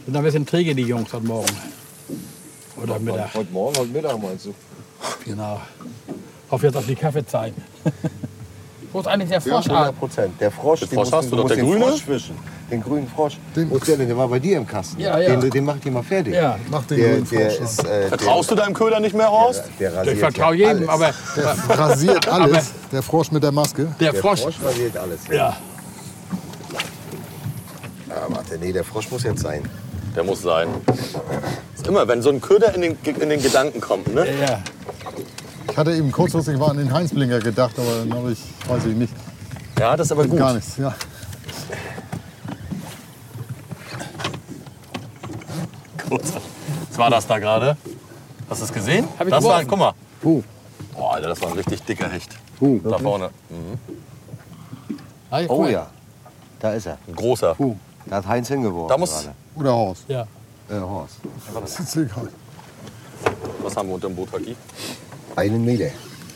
Sind 0.08 0.17
ein 0.17 0.24
bisschen 0.24 0.48
träge, 0.48 0.74
die 0.74 0.81
Jungs 0.81 1.13
heute 1.13 1.27
Morgen. 1.27 1.69
Oder 2.84 3.00
Mittag. 3.00 3.34
Heute 3.34 3.52
Morgen, 3.52 3.78
heute 3.78 3.90
Mittag 3.90 4.22
meinst 4.22 4.46
du? 4.46 4.54
Genau. 5.26 5.60
Hoffe 6.52 6.66
jetzt 6.68 6.76
auf 6.78 6.86
die 6.86 6.96
Kaffeezeit. 6.96 7.54
Wo 8.92 9.00
ist 9.02 9.08
eigentlich 9.08 9.30
der 9.30 9.40
Ja, 9.40 9.52
Frosch? 9.62 9.70
100 9.70 10.00
Prozent. 10.00 10.42
Der 10.42 10.50
Frosch, 10.52 10.80
den 10.80 10.90
Frosch 10.90 10.98
musst 10.98 11.14
hast 11.14 11.26
du, 11.26 11.30
du 11.32 11.36
doch, 11.36 11.44
musst 11.44 11.56
der 11.56 11.64
den 11.64 11.72
grüne? 11.72 11.86
Frosch 11.86 12.02
fischen. 12.04 12.36
Den 12.72 12.82
grünen 12.84 13.08
Frosch. 13.08 13.38
Den- 13.56 13.70
der 13.70 13.98
denn? 13.98 14.08
Der 14.08 14.18
war 14.18 14.28
bei 14.28 14.40
dir 14.40 14.58
im 14.58 14.66
Kasten. 14.68 15.00
Ja, 15.00 15.20
ja. 15.20 15.36
Den, 15.36 15.50
den 15.52 15.66
mach 15.66 15.76
ich 15.76 15.82
dir 15.82 15.92
mal 15.92 16.02
fertig. 16.04 16.34
Ja. 16.34 16.58
Mach 16.72 16.84
den 16.86 16.98
Der, 16.98 17.10
grünen 17.14 17.30
der 17.30 17.52
Frosch. 17.52 17.60
ist, 17.62 17.84
äh, 17.86 18.08
Vertraust 18.08 18.50
du 18.52 18.56
deinem 18.56 18.74
Köder 18.74 19.00
nicht 19.00 19.16
mehr, 19.16 19.30
Horst? 19.30 19.64
der, 19.80 19.92
der 19.92 20.00
rasiert 20.00 20.16
Ich 20.16 20.20
vertraue 20.22 20.56
ja 20.56 20.72
jedem, 20.74 20.90
alles. 20.90 21.16
aber 21.36 21.58
Der 21.70 21.80
rasiert 21.80 22.28
alles. 22.28 22.72
Der 22.92 23.04
Frosch 23.04 23.32
mit 23.32 23.44
der 23.44 23.52
Maske. 23.52 23.88
der 24.00 24.12
Der 24.12 24.22
Frosch. 24.22 24.42
Frosch 24.42 24.56
rasiert 24.64 24.98
alles. 24.98 25.20
Ja. 25.32 25.56
Ah, 28.10 28.26
warte, 28.30 28.58
nee, 28.58 28.72
der 28.74 28.84
Frosch 28.84 29.10
muss 29.12 29.24
jetzt 29.24 29.42
sein. 29.42 29.62
Der 30.16 30.24
muss 30.24 30.42
sein. 30.42 30.68
Ist 31.80 31.88
immer, 31.88 32.06
wenn 32.10 32.22
so 32.22 32.30
ein 32.30 32.42
Köder 32.42 32.76
in 32.76 32.82
den, 32.82 32.98
in 33.06 33.30
den 33.30 33.42
Gedanken 33.42 33.80
kommt, 33.80 34.14
ne? 34.14 34.26
Ja. 34.42 34.60
Ich 35.72 35.78
hatte 35.78 35.94
eben 35.96 36.12
kurzfristig 36.12 36.58
mal 36.58 36.72
an 36.72 36.78
den 36.78 36.92
Heinzblinger 36.94 37.40
gedacht, 37.40 37.72
aber 37.80 38.00
dann 38.00 38.14
habe 38.14 38.34
ich, 38.34 38.40
weiß 38.68 38.86
ich 38.86 38.96
nicht, 38.96 39.14
Ja, 39.80 39.96
das 39.96 40.08
ist 40.08 40.12
aber 40.12 40.26
gut. 40.28 40.38
gar 40.40 40.54
nichts. 40.54 40.76
Ja. 40.76 40.94
Gut. 46.10 46.22
Was 46.90 46.98
war 46.98 47.10
das 47.10 47.26
da 47.28 47.40
gerade? 47.40 47.78
Hast 48.50 48.60
du 48.60 48.66
es 48.66 48.74
gesehen? 48.74 49.08
Hab 49.18 49.26
ich 49.28 49.32
das 49.34 49.44
war, 49.46 49.64
guck 49.64 49.80
mal. 49.80 49.94
Oh, 50.24 50.44
Boah, 50.98 51.14
Alter, 51.14 51.30
das 51.30 51.42
war 51.42 51.48
ein 51.52 51.56
richtig 51.58 51.82
dicker 51.84 52.10
Hecht. 52.10 52.36
oh. 52.60 52.78
Da 52.84 52.98
vorne. 52.98 53.30
Hey, 55.30 55.46
Oh 55.48 55.66
ja, 55.66 55.88
da 56.60 56.74
ist 56.74 56.88
er. 56.88 56.98
Ein 57.08 57.16
großer. 57.16 57.56
Da 58.08 58.16
hat 58.18 58.28
Heinz 58.28 58.50
hingeworfen. 58.50 58.90
Da 58.90 58.98
muss- 58.98 59.12
gerade. 59.24 59.36
Oder 59.56 59.74
Horst. 59.74 60.04
Ja. 60.10 60.28
Äh, 60.70 60.80
Horst. 60.80 61.16
Das 61.54 61.80
ist 61.80 61.96
egal. 61.96 62.28
Was 63.64 63.76
haben 63.76 63.90
wir 63.90 63.96
unter 63.96 64.08
dem 64.08 64.16
Boot, 64.16 64.32
Haki? 64.32 64.56
Einen 65.36 65.66
Meter. 65.66 65.90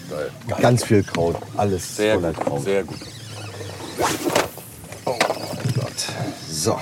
Geil. 0.09 0.31
Ganz 0.59 0.83
viel 0.83 1.03
Kraut. 1.03 1.37
Alles 1.55 1.95
Sehr 1.95 2.15
voller 2.15 2.33
gut. 2.33 2.45
Kraut. 2.45 2.63
Sehr 2.63 2.83
gut. 2.83 2.97
Oh 5.05 5.17
Gott. 5.75 6.07
So. 6.49 6.77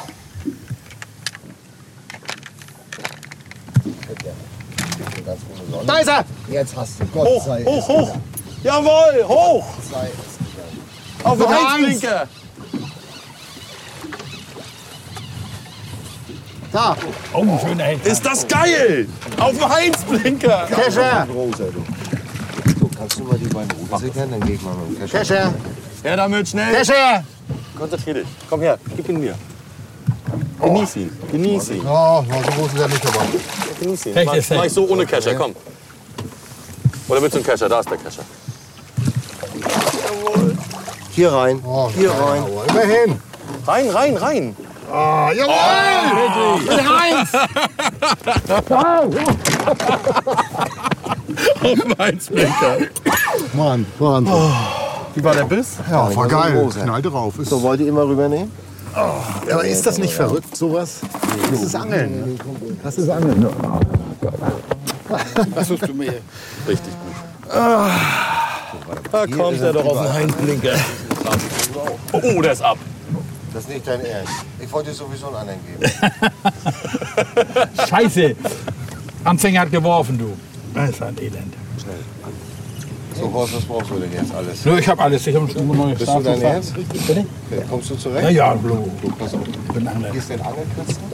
Da 5.86 5.98
ist 5.98 6.08
er! 6.08 6.25
Jetzt 6.50 6.75
hast 6.75 7.00
du. 7.00 7.05
Gott 7.08 7.27
Hoch, 7.27 7.46
sei 7.46 7.63
hoch, 7.63 7.88
hoch. 7.88 8.15
Jawohl, 8.63 9.27
hoch. 9.27 9.65
Auf 11.24 11.38
den 11.38 11.48
Heizblinker. 11.50 12.27
Da, 16.71 16.95
Oh, 17.33 17.45
schöner 17.65 17.83
Hecht. 17.83 18.05
Ist 18.05 18.25
das 18.25 18.47
geil? 18.47 19.07
Auf 19.39 19.51
dem 19.57 19.67
Heinzblinker. 19.69 20.67
Kescher! 20.67 21.27
Großer, 21.29 21.65
du. 21.65 21.83
So, 22.79 22.89
kannst 22.97 23.19
du 23.19 23.23
mal 23.25 23.37
die 23.37 23.45
beiden 23.47 23.71
Ruten 23.71 23.97
sichern? 23.97 24.31
Dann 24.31 24.39
geh 24.41 24.53
ich 24.53 24.61
mal 24.61 24.73
mit 24.75 24.97
dem 24.97 24.99
Kescher. 25.01 25.19
Kescher. 25.19 25.53
Her 26.03 26.17
damit, 26.17 26.47
schnell. 26.47 26.73
Kescher. 26.73 27.23
Konzentrier 27.77 28.13
dich. 28.15 28.27
Komm 28.49 28.61
her, 28.61 28.77
gib 28.95 29.09
ihn 29.09 29.19
mir. 29.19 29.35
Genieß 30.61 30.95
ihn, 30.97 31.17
genieß 31.31 31.69
ihn. 31.71 31.81
Oh, 31.85 32.23
so 32.23 32.51
groß 32.51 32.73
ist 32.73 32.79
er 32.79 32.87
nicht 32.87 33.03
dabei. 33.03 33.25
Genieß 33.79 34.05
ihn. 34.05 34.13
Mach, 34.25 34.35
mach 34.57 34.65
ich 34.65 34.73
so 34.73 34.87
ohne 34.87 35.05
Kescher, 35.05 35.35
komm. 35.35 35.53
Oder 37.09 37.21
willst 37.21 37.33
du 37.35 37.39
einen 37.39 37.45
Kescher? 37.47 37.67
Da 37.67 37.79
ist 37.81 37.89
der 37.89 37.97
Kescher. 37.97 38.23
Hier 41.13 41.33
rein. 41.33 41.59
Oh, 41.65 41.89
Hier 41.93 42.11
rein. 42.11 42.43
Immerhin. 42.69 43.21
Rein, 43.67 43.89
rein, 43.89 44.17
rein. 44.17 44.55
Ah, 44.91 45.31
jawohl. 45.31 45.53
Heinzblinker. 51.98 52.77
Mann, 53.53 53.86
Wahnsinn. 54.00 54.51
Wie 55.15 55.24
war 55.24 55.33
der 55.36 55.43
Biss? 55.45 55.77
Ja, 55.89 56.13
war 56.15 56.27
geil. 56.27 56.69
Knall 56.74 57.01
drauf. 57.01 57.38
Ist, 57.39 57.50
So, 57.50 57.62
wollt 57.62 57.79
ihr 57.81 57.88
immer 57.88 58.05
rübernehmen? 58.07 58.51
aber 58.93 59.63
ist 59.63 59.86
das 59.86 59.98
nicht 59.98 60.13
verrückt, 60.13 60.55
sowas? 60.55 61.00
Das 61.50 61.62
ist 61.62 61.75
Angeln. 61.75 62.38
Das 62.83 62.98
ist 62.98 63.10
Angeln. 63.10 63.48
Was 65.55 65.67
suchst 65.67 65.88
du 65.88 65.93
mir? 65.93 66.15
Richtig 66.67 66.91
gut. 66.91 67.15
Da 69.12 69.25
kommt 69.27 69.62
er 69.62 69.74
doch 69.74 69.86
auf 69.86 70.01
den 70.03 70.13
Heinzblinker. 70.13 70.75
Oh, 72.12 72.41
der 72.41 72.51
ist 72.51 72.62
ab. 72.62 72.77
Das 73.53 73.63
ist 73.63 73.69
nicht 73.69 73.85
dein 73.85 74.03
Ernst. 74.05 74.31
Ich 74.59 74.71
wollte 74.71 74.89
dir 74.89 74.95
sowieso 74.95 75.27
einen 75.27 75.35
anderen 75.35 75.59
geben. 75.65 75.91
Scheiße. 77.89 78.35
Anfänger 79.23 79.61
hat 79.61 79.71
geworfen, 79.71 80.17
du. 80.17 80.33
Das 80.73 80.89
ist 80.91 81.01
ein 81.01 81.17
Elend. 81.17 81.53
So, 83.13 83.31
Horst, 83.33 83.55
was 83.55 83.63
brauchst 83.65 83.89
du 83.91 83.99
denn 83.99 84.11
jetzt 84.13 84.33
alles? 84.33 84.65
Nö, 84.65 84.79
ich 84.79 84.87
habe 84.87 85.01
alles. 85.03 85.27
Ich 85.27 85.35
habe 85.35 85.45
ein 85.45 85.67
neues 85.67 85.99
Bist 85.99 86.11
du 86.13 86.19
dein 86.21 86.41
Ernst? 86.41 86.73
Bitte? 86.75 87.25
Kommst 87.69 87.89
du 87.89 87.95
zurecht? 87.95 88.31
ja, 88.31 88.53
Blo. 88.53 88.89
Pass 89.19 89.33
auf. 89.33 89.41
Ich 89.47 89.73
bin 89.73 89.87
Angler. 89.87 90.11
Hier 90.11 90.19
ist 90.19 90.29
dein 90.29 90.41
Angelkasten. 90.41 91.11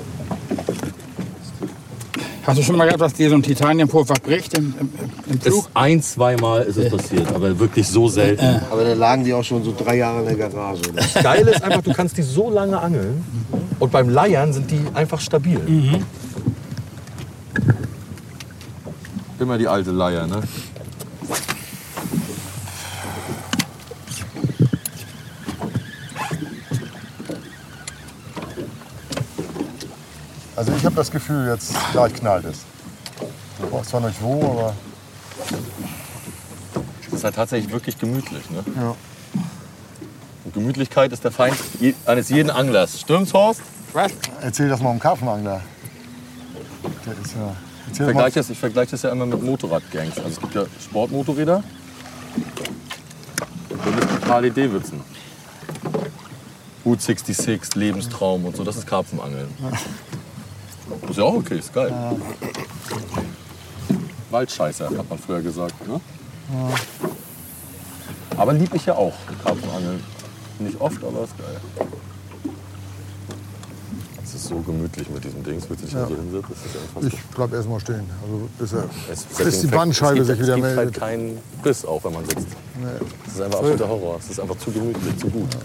Hast 2.48 2.60
du 2.60 2.64
schon 2.64 2.78
mal 2.78 2.86
gehabt, 2.86 3.02
dass 3.02 3.14
dir 3.14 3.30
so 3.30 3.36
ein 3.36 3.44
Titaniumpulver 3.44 4.14
bricht 4.24 4.58
im, 4.58 4.74
im, 4.80 4.90
im 5.30 5.42
Flug? 5.42 5.66
Ist 5.66 5.70
ein, 5.74 6.02
zweimal 6.02 6.64
ist 6.64 6.78
es 6.78 6.90
passiert, 6.90 7.28
aber 7.34 7.60
wirklich 7.60 7.86
so 7.86 8.08
selten. 8.08 8.62
Aber 8.72 8.86
da 8.86 8.94
lagen 8.94 9.26
die 9.26 9.34
auch 9.34 9.44
schon 9.44 9.66
so 9.66 9.76
drei 9.78 9.98
Jahre 9.98 10.22
in 10.22 10.28
der 10.28 10.50
Garage. 10.50 10.80
Oder? 10.90 10.94
Das 11.02 11.14
Geile 11.16 11.52
ist 11.52 11.62
einfach, 11.62 11.82
du 11.82 11.92
kannst 11.92 12.16
die 12.18 12.22
so 12.22 12.50
lange 12.50 12.80
angeln 12.80 13.22
und 13.80 13.92
beim 13.92 14.08
Leiern 14.08 14.54
sind 14.54 14.72
die 14.72 14.80
einfach 14.94 15.20
stabil. 15.20 15.60
Immer 19.40 19.58
die 19.58 19.68
alte 19.68 19.92
Leier, 19.92 20.26
ne? 20.26 20.42
Also 30.58 30.74
ich 30.76 30.84
habe 30.86 30.96
das 30.96 31.10
Gefühl, 31.12 31.48
jetzt 31.48 31.74
gleich 31.93 32.13
knallt 32.15 32.46
es. 32.46 32.58
Ich 33.65 33.72
weiß 33.72 33.88
zwar 33.88 34.02
nicht 34.02 34.22
wo, 34.22 34.41
aber 34.43 34.74
Das 37.06 37.13
ist 37.13 37.24
halt 37.24 37.36
tatsächlich 37.36 37.72
wirklich 37.72 37.98
gemütlich, 37.98 38.50
ne? 38.50 38.63
ja. 38.76 38.96
Und 40.43 40.54
Gemütlichkeit 40.54 41.12
ist 41.13 41.24
der 41.24 41.32
Feind 41.32 41.56
je- 41.80 41.93
eines 42.06 42.30
jeden 42.30 42.50
Anglers. 42.50 43.00
Stimmt's, 43.00 43.34
Horst? 43.34 43.62
Was? 43.93 44.12
Erzähl 44.41 44.67
das 44.70 44.82
mal 44.82 44.91
dem 44.91 45.00
Karpfenangler. 45.00 45.62
Der 47.06 47.13
ist 47.13 47.34
ja. 47.36 47.56
Ich 47.91 47.98
vergleiche 47.98 48.39
das, 48.39 48.50
ich 48.50 48.60
vergleiche 48.60 48.91
das 48.91 49.02
ja 49.04 49.12
immer 49.12 49.26
mit 49.26 49.41
Motorradgangs. 49.41 50.17
Also 50.17 50.30
es 50.30 50.39
gibt 50.41 50.56
ja 50.56 50.65
Sportmotorräder 50.84 51.63
und 53.70 54.00
es 54.00 54.08
gibt 54.10 54.28
Harley 54.28 54.52
Davidson. 54.52 55.02
Route 56.86 57.02
66, 57.02 57.76
Lebenstraum 57.76 58.46
und 58.46 58.56
so, 58.58 58.63
das 58.63 58.76
ist 58.78 58.88
Karpfenangeln. 58.88 59.50
Ist 61.10 61.17
ja 61.17 61.23
auch 61.23 61.36
okay, 61.36 61.58
ist 61.60 61.73
geil. 61.73 61.93
Waldscheißer, 64.32 64.89
hat 64.97 65.10
man 65.10 65.19
früher 65.19 65.41
gesagt. 65.41 65.88
Ne? 65.88 66.00
Aber 68.38 68.54
lieb 68.54 68.73
ich 68.73 68.86
ja 68.86 68.95
auch, 68.95 69.13
Karpfenangeln. 69.43 70.04
Nicht 70.60 70.80
oft, 70.82 71.04
aber 71.04 71.23
ist 71.23 71.38
geil. 71.38 71.60
Es 74.23 74.34
ist 74.34 74.47
so 74.47 74.56
gemütlich 74.60 75.10
mit 75.10 75.23
diesem 75.23 75.41
Ding, 75.43 75.56
willst 75.67 75.69
du 75.69 75.86
dich 75.86 75.93
ja. 75.93 76.06
so 76.08 76.15
hinsetzen? 76.15 76.50
Das 76.50 76.65
ist 76.65 76.73
ja 76.76 76.82
unfassbar. 76.82 77.04
Ich 77.19 77.36
bleib 77.36 77.54
erst 77.54 77.69
mal 77.69 77.80
stehen. 77.80 78.10
Also 78.23 78.50
bis, 78.60 78.73
er, 78.73 78.84
Es- 79.12 79.23
bis 79.23 79.62
die 79.62 79.67
es 79.67 79.71
Bandscheibe 79.71 80.15
gibt, 80.15 80.28
sich 80.28 80.39
wieder 80.39 80.50
Es 80.50 80.56
gibt 80.56 80.65
meldet. 80.76 80.78
halt 80.86 80.93
keinen 81.00 81.38
Biss, 81.63 81.86
auch 81.86 82.04
wenn 82.04 82.13
man 82.13 82.26
sitzt. 82.26 82.47
Das 83.26 83.34
ist 83.36 83.41
einfach 83.41 83.60
absoluter 83.60 83.88
Horror. 83.88 84.17
Es 84.19 84.30
ist 84.30 84.39
einfach 84.39 84.58
zu 84.58 84.71
gemütlich, 84.71 85.17
zu 85.17 85.30
gut. 85.30 85.58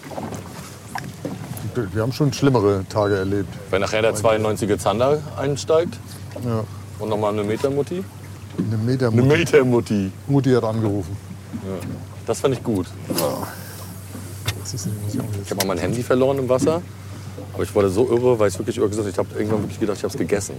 Wir 1.74 2.02
haben 2.02 2.12
schon 2.12 2.32
schlimmere 2.32 2.84
Tage 2.88 3.16
erlebt. 3.16 3.48
Wenn 3.70 3.80
nachher 3.80 4.02
der 4.02 4.14
92er 4.14 4.78
Zander 4.78 5.20
einsteigt 5.38 5.94
Ja. 6.44 6.64
und 6.98 7.08
nochmal 7.08 7.32
eine 7.32 7.44
Metermutti. 7.44 8.04
Eine 8.58 8.76
Meter 8.76 9.08
Eine 9.08 9.22
Mutti, 9.22 9.38
Metermutti. 9.38 10.12
Mutti 10.26 10.50
hat 10.52 10.64
angerufen. 10.64 11.16
Das 12.26 12.40
fand 12.40 12.54
ich 12.54 12.62
gut. 12.62 12.86
Ich 15.44 15.50
habe 15.50 15.56
mal 15.56 15.66
mein 15.66 15.78
Handy 15.78 16.02
verloren 16.02 16.38
im 16.38 16.48
Wasser. 16.48 16.82
Aber 17.54 17.62
ich 17.62 17.74
wurde 17.74 17.88
so 17.90 18.06
irre, 18.10 18.38
weil 18.38 18.48
ich 18.48 18.58
wirklich 18.58 18.76
irre 18.78 18.88
gesagt 18.88 19.06
habe. 19.06 19.10
Ich 19.10 19.30
habe 19.30 19.38
irgendwann 19.40 19.62
wirklich 19.62 19.80
gedacht, 19.80 19.96
ich 19.98 20.04
habe 20.04 20.12
es 20.12 20.18
gegessen. 20.18 20.54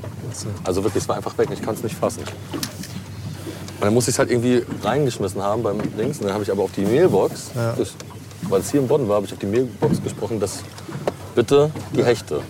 Also 0.64 0.84
wirklich, 0.84 1.04
es 1.04 1.10
war 1.10 1.16
einfach 1.16 1.38
weg. 1.38 1.50
Ich 1.52 1.62
konnte 1.62 1.78
es 1.80 1.84
nicht 1.84 1.96
fassen. 1.96 2.22
Und 2.24 3.82
dann 3.88 3.94
musste 3.94 4.10
ich 4.12 4.16
es 4.16 4.20
halt 4.20 4.32
irgendwie 4.32 4.64
reingeschmissen 4.84 5.42
haben 5.42 5.62
beim 5.64 5.78
Dings. 5.98 6.18
Und 6.20 6.26
dann 6.26 6.34
habe 6.34 6.44
ich 6.44 6.52
aber 6.52 6.64
auf 6.64 6.72
die 6.72 6.82
Mailbox, 6.86 7.52
Ja. 7.56 7.74
das, 7.78 7.94
weil 8.44 8.62
es 8.62 8.72
hier 8.72 8.82
in 8.82 8.88
Bonn 8.88 9.08
war, 9.08 9.18
habe 9.18 9.26
ich 9.26 9.34
auf 9.34 9.40
die 9.40 9.46
Mailbox 9.46 10.02
gesprochen, 10.04 10.40
dass 10.40 10.60
bitte 11.34 11.72
die 11.96 12.04
Hechte, 12.04 12.42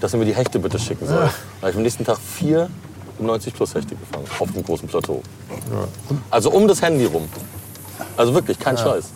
dass 0.00 0.12
sie 0.12 0.16
mir 0.16 0.24
die 0.24 0.34
Hechte 0.34 0.58
bitte 0.58 0.78
schicken 0.78 1.06
soll. 1.06 1.16
Da 1.16 1.62
habe 1.62 1.70
ich 1.70 1.76
am 1.76 1.82
nächsten 1.82 2.04
Tag 2.04 2.18
vier 2.18 2.68
90 3.18 3.54
plus 3.54 3.74
Hechte 3.74 3.96
gefangen 3.96 4.26
auf 4.38 4.52
dem 4.52 4.64
großen 4.64 4.88
Plateau. 4.88 5.22
Also 6.30 6.50
um 6.50 6.68
das 6.68 6.82
Handy 6.82 7.06
rum. 7.06 7.28
Also 8.16 8.34
wirklich, 8.34 8.58
kein 8.58 8.76
Scheiß. 8.76 9.06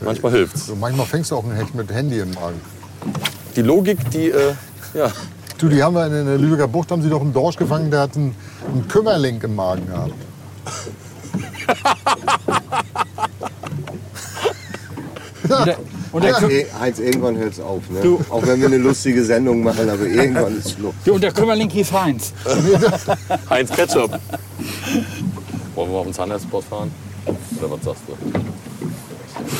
Manchmal 0.00 0.32
hilft's. 0.32 0.66
So, 0.66 0.76
manchmal 0.76 1.06
fängst 1.06 1.30
du 1.30 1.36
auch 1.36 1.44
ein 1.44 1.52
Hecht 1.52 1.74
mit 1.74 1.90
Handy 1.90 2.20
im 2.20 2.32
Magen. 2.32 2.60
Die 3.56 3.62
Logik, 3.62 4.10
die, 4.10 4.30
äh, 4.30 4.54
ja, 4.94 5.10
Du, 5.58 5.70
die 5.70 5.82
haben 5.82 5.94
wir 5.94 6.06
in 6.06 6.26
der 6.26 6.36
Lübecker 6.36 6.68
Bucht 6.68 6.90
haben 6.90 7.00
sie 7.00 7.08
doch 7.08 7.22
einen 7.22 7.32
Dorsch 7.32 7.56
gefangen, 7.56 7.90
der 7.90 8.00
hat 8.00 8.14
einen, 8.14 8.34
einen 8.70 8.86
Kümmerling 8.88 9.40
im 9.40 9.54
Magen 9.54 9.86
gehabt. 9.86 10.12
Der, 15.64 15.78
und 16.16 16.24
der, 16.24 16.34
Kü- 16.34 16.50
Eh, 16.50 16.66
Heinz, 16.80 16.98
irgendwann 16.98 17.36
hört 17.36 17.52
es 17.52 17.60
auf. 17.60 17.82
Ne? 17.90 18.18
Auch 18.30 18.46
wenn 18.46 18.60
wir 18.60 18.66
eine 18.68 18.78
lustige 18.78 19.22
Sendung 19.24 19.62
machen, 19.62 19.88
aber 19.88 20.04
irgendwann 20.04 20.56
ist 20.58 20.72
Schluss. 20.72 20.94
du, 21.04 21.14
und 21.14 21.22
der 21.22 21.32
Kümmerling 21.32 21.68
hieß 21.70 21.92
Heinz. 21.92 22.32
Heinz 23.50 23.70
Ketchup. 23.70 24.18
Wollen 25.74 25.90
wir 25.90 25.98
auf 25.98 26.04
den 26.06 26.14
Zahnarztsport 26.14 26.64
fahren? 26.64 26.90
Oder 27.58 27.70
was 27.70 27.84
sagst 27.84 28.02
du? 28.06 28.14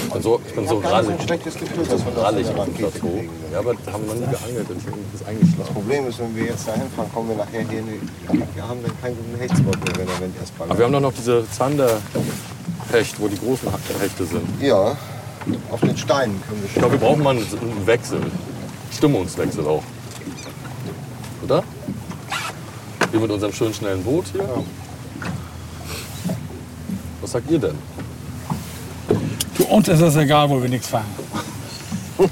Ich 0.07 0.12
bin 0.12 0.23
so, 0.23 0.40
ich 0.47 0.55
bin 0.55 0.66
so 0.66 0.79
rallig. 0.79 1.23
schlechtes 1.27 1.55
Gefühl, 1.55 1.85
dass 1.85 2.01
wir 2.05 2.23
Rallig 2.23 2.47
dem 2.47 2.73
Plateau. 2.75 3.25
Ja, 3.53 3.59
aber 3.59 3.75
da 3.85 3.92
haben 3.92 4.05
wir 4.07 4.14
noch 4.14 4.21
nie 4.21 4.33
geangelt 4.33 4.71
und 4.71 4.79
ich 4.79 4.85
bin 4.85 4.95
das 5.12 5.27
eingeschlafen. 5.29 5.75
Problem 5.75 6.07
ist, 6.09 6.19
wenn 6.19 6.35
wir 6.35 6.45
jetzt 6.47 6.66
dahin 6.66 6.83
fahren, 6.97 7.11
kommen 7.12 7.29
wir 7.31 7.37
nachher 7.37 7.61
hier 7.69 7.83
nicht. 7.83 8.03
Wir 8.55 8.66
haben 8.66 8.81
dann 8.83 8.92
keinen 9.03 9.16
guten 9.16 9.38
Hechtspot 9.38 9.77
mehr, 9.85 9.97
wenn 9.99 10.09
er 10.09 10.21
wenn 10.21 10.33
erst 10.40 10.53
Aber 10.59 10.79
wir 10.79 10.85
haben 10.87 10.92
doch 10.92 11.01
noch 11.01 11.12
diese 11.12 11.45
Zanderhecht, 11.51 12.01
wo 13.21 13.29
die 13.29 13.38
großen 13.38 13.69
Hechte 14.01 14.25
sind. 14.25 14.49
Ja, 14.62 14.97
auf 15.71 15.81
den 15.81 15.97
Steinen 15.97 16.41
können 16.47 16.63
wir 16.63 16.69
Ich 16.69 16.75
glaube, 16.75 16.93
wir 16.93 17.01
brauchen 17.01 17.23
mal 17.23 17.31
einen 17.37 17.87
Wechsel. 17.87 18.21
Stimmungswechsel 18.93 19.67
auch. 19.67 19.83
Oder? 21.43 21.63
Wir 23.11 23.21
mit 23.21 23.31
unserem 23.31 23.53
schönen 23.53 23.75
schnellen 23.75 24.03
Boot 24.03 24.25
hier. 24.33 24.49
Was 27.21 27.33
sagt 27.33 27.51
ihr 27.51 27.59
denn? 27.59 27.79
Du, 29.57 29.65
uns 29.65 29.89
ist 29.89 30.01
es 30.01 30.17
egal, 30.17 30.49
wo 30.51 30.61
wir 30.61 30.69
nichts 30.69 30.89
fangen. 30.89 31.07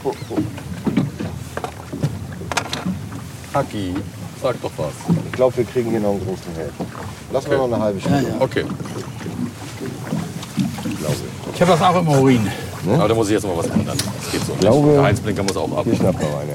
Haki, 3.54 3.94
sag 4.42 4.60
doch 4.62 4.72
was. 4.76 4.92
Ich 5.26 5.32
glaube, 5.32 5.56
wir 5.56 5.64
kriegen 5.64 5.90
hier 5.90 6.00
noch 6.00 6.10
einen 6.10 6.24
großen 6.26 6.52
Held. 6.56 6.72
Lassen 7.32 7.50
wir 7.50 7.58
noch 7.58 7.64
eine 7.72 7.78
halbe 7.80 8.00
Stunde. 8.00 8.34
Okay, 8.40 8.64
Ich 11.54 11.60
habe 11.60 11.70
das 11.72 11.82
auch 11.82 12.00
im 12.00 12.08
Urin. 12.08 12.50
Aber 12.88 13.08
da 13.08 13.14
muss 13.14 13.26
ich 13.28 13.32
jetzt 13.34 13.46
mal 13.46 13.56
was 13.56 13.66
ändern. 13.66 13.96
Das 13.96 14.32
geht 14.32 14.40
so 14.46 14.52
nicht. 14.52 14.60
glaube- 14.60 14.92
Der 14.92 15.02
Heinzblinker 15.02 15.42
muss 15.42 15.56
auch 15.56 15.76
ab. 15.76 15.84
Hier 15.84 15.96
schnappt 15.96 16.20
noch 16.20 16.40
eine. 16.40 16.52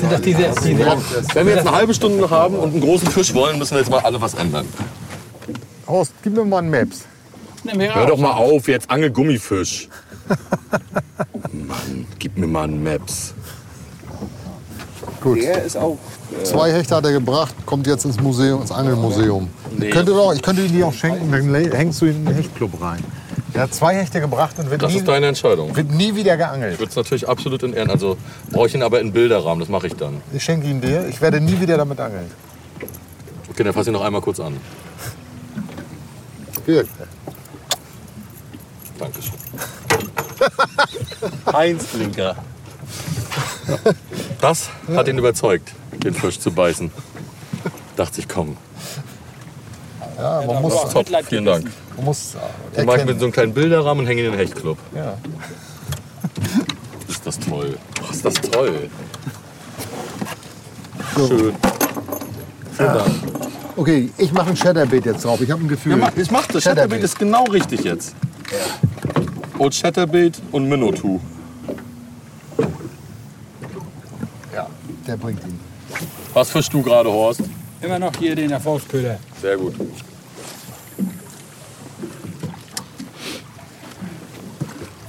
Sind 0.00 0.10
das 0.12 0.20
diese, 0.22 0.38
diese, 0.64 0.96
Wenn 1.34 1.46
wir 1.46 1.54
jetzt 1.54 1.66
eine 1.66 1.76
halbe 1.76 1.94
Stunde 1.94 2.18
noch 2.18 2.30
haben 2.30 2.56
und 2.56 2.72
einen 2.72 2.80
großen 2.80 3.08
Fisch 3.08 3.32
wollen, 3.34 3.58
müssen 3.58 3.72
wir 3.72 3.78
jetzt 3.78 3.90
mal 3.90 4.00
alle 4.00 4.20
was 4.20 4.34
ändern. 4.34 4.66
Horst, 5.86 6.12
gib 6.22 6.34
mir 6.34 6.44
mal 6.44 6.58
einen 6.58 6.70
Maps. 6.70 7.04
Hör 7.64 8.06
doch 8.06 8.18
mal 8.18 8.32
auf, 8.32 8.66
jetzt 8.68 8.90
angel 8.90 9.10
Gummifisch. 9.10 9.88
Mann, 11.52 12.06
gib 12.18 12.36
mir 12.36 12.46
mal 12.46 12.64
einen 12.64 12.82
Maps. 12.82 13.34
Gut. 15.20 15.40
Der 15.42 15.62
ist 15.62 15.76
auch. 15.76 15.96
Zwei 16.42 16.72
Hechte 16.72 16.96
hat 16.96 17.04
er 17.04 17.12
gebracht, 17.12 17.54
kommt 17.64 17.86
jetzt 17.86 18.04
ins 18.04 18.20
Museum, 18.20 18.60
ins 18.62 18.72
Angelmuseum. 18.72 19.48
Nee. 19.78 19.86
Ich, 19.86 19.92
könnte 19.92 20.12
doch, 20.12 20.34
ich 20.34 20.42
könnte 20.42 20.62
ihn 20.62 20.72
dir 20.72 20.86
auch 20.88 20.92
schenken, 20.92 21.30
dann 21.30 21.54
hängst 21.54 22.00
du 22.02 22.06
ihn 22.06 22.16
in 22.16 22.24
den 22.26 22.34
Hechtclub 22.34 22.80
rein. 22.80 23.02
Er 23.54 23.60
hat 23.62 23.72
zwei 23.74 23.94
Hechte 23.94 24.20
gebracht 24.20 24.58
und 24.58 24.68
wird, 24.68 24.82
Das 24.82 24.92
nie, 24.92 24.98
ist 24.98 25.06
deine 25.06 25.28
Entscheidung. 25.28 25.74
wird 25.76 25.90
nie 25.92 26.14
wieder 26.16 26.36
geangelt. 26.36 26.74
Ich 26.74 26.78
würde 26.80 26.90
es 26.90 26.96
natürlich 26.96 27.28
absolut 27.28 27.62
in 27.62 27.72
Ehren. 27.72 27.88
Also 27.88 28.16
brauche 28.50 28.66
ich 28.66 28.74
ihn 28.74 28.82
aber 28.82 29.00
in 29.00 29.12
Bilderrahmen, 29.12 29.60
das 29.60 29.68
mache 29.68 29.86
ich 29.86 29.94
dann. 29.94 30.20
Ich 30.32 30.42
schenke 30.42 30.66
ihn 30.66 30.80
dir, 30.80 31.06
ich 31.06 31.20
werde 31.20 31.40
nie 31.40 31.60
wieder 31.60 31.76
damit 31.76 32.00
angeln. 32.00 32.28
Okay, 33.48 33.62
dann 33.62 33.72
fass 33.72 33.86
ihn 33.86 33.92
noch 33.92 34.02
einmal 34.02 34.20
kurz 34.20 34.40
an. 34.40 34.56
Hier. 36.66 36.84
Dankeschön. 38.98 39.32
Heinz 41.52 41.84
Blinker. 41.84 42.34
Das 44.40 44.68
hat 44.94 45.06
ihn 45.06 45.18
überzeugt, 45.18 45.72
den 46.02 46.14
Fisch 46.14 46.40
zu 46.40 46.50
beißen. 46.50 46.90
Dachte 47.96 48.20
ich, 48.20 48.28
komm. 48.28 48.56
Ja, 50.18 50.42
man 50.46 50.60
muss, 50.62 50.74
Top, 50.92 51.06
vielen 51.28 51.44
Dank. 51.44 51.70
Man 51.96 52.04
muss 52.06 52.32
Den 52.76 52.86
mache 52.86 52.98
ich 52.98 53.04
mit 53.04 53.16
erkennen. 53.16 53.18
so 53.18 53.24
einem 53.26 53.32
kleinen 53.32 53.54
Bilderrahmen 53.54 54.02
und 54.04 54.08
hänge 54.08 54.20
ihn 54.22 54.26
in 54.26 54.32
den 54.32 54.40
Hechtclub. 54.40 54.78
Ja. 54.94 55.16
Ist 57.08 57.26
das 57.26 57.38
toll. 57.38 57.78
Oh, 58.02 58.10
ist 58.12 58.24
das 58.24 58.34
toll. 58.34 58.90
So. 61.16 61.28
Schön. 61.28 61.54
Vielen 62.76 62.94
Dank. 62.94 63.10
Okay, 63.76 64.10
ich 64.18 64.32
mache 64.32 64.50
ein 64.50 64.54
Chatterbait 64.56 65.04
jetzt 65.04 65.24
drauf. 65.24 65.40
Ich 65.40 65.50
habe 65.50 65.62
ein 65.62 65.68
Gefühl. 65.68 65.92
Ja, 65.92 65.98
mach, 65.98 66.16
ich 66.16 66.30
mach 66.30 66.46
das. 66.46 66.64
Chatterbait 66.64 67.02
ist 67.02 67.18
genau 67.18 67.44
richtig 67.44 67.82
jetzt. 67.84 68.14
Old 69.58 69.74
Chatterbait 69.74 70.40
und 70.52 70.68
Minotaur. 70.68 71.20
Ja, 74.54 74.68
der 75.06 75.16
bringt 75.16 75.42
ihn. 75.44 75.58
Was 76.32 76.50
fischst 76.50 76.72
du 76.72 76.82
gerade, 76.82 77.10
Horst? 77.10 77.42
Immer 77.80 77.98
noch 77.98 78.12
hier 78.16 78.34
den 78.34 78.50
Erfolgsköder. 78.50 79.18
Sehr 79.40 79.56
gut. 79.56 79.74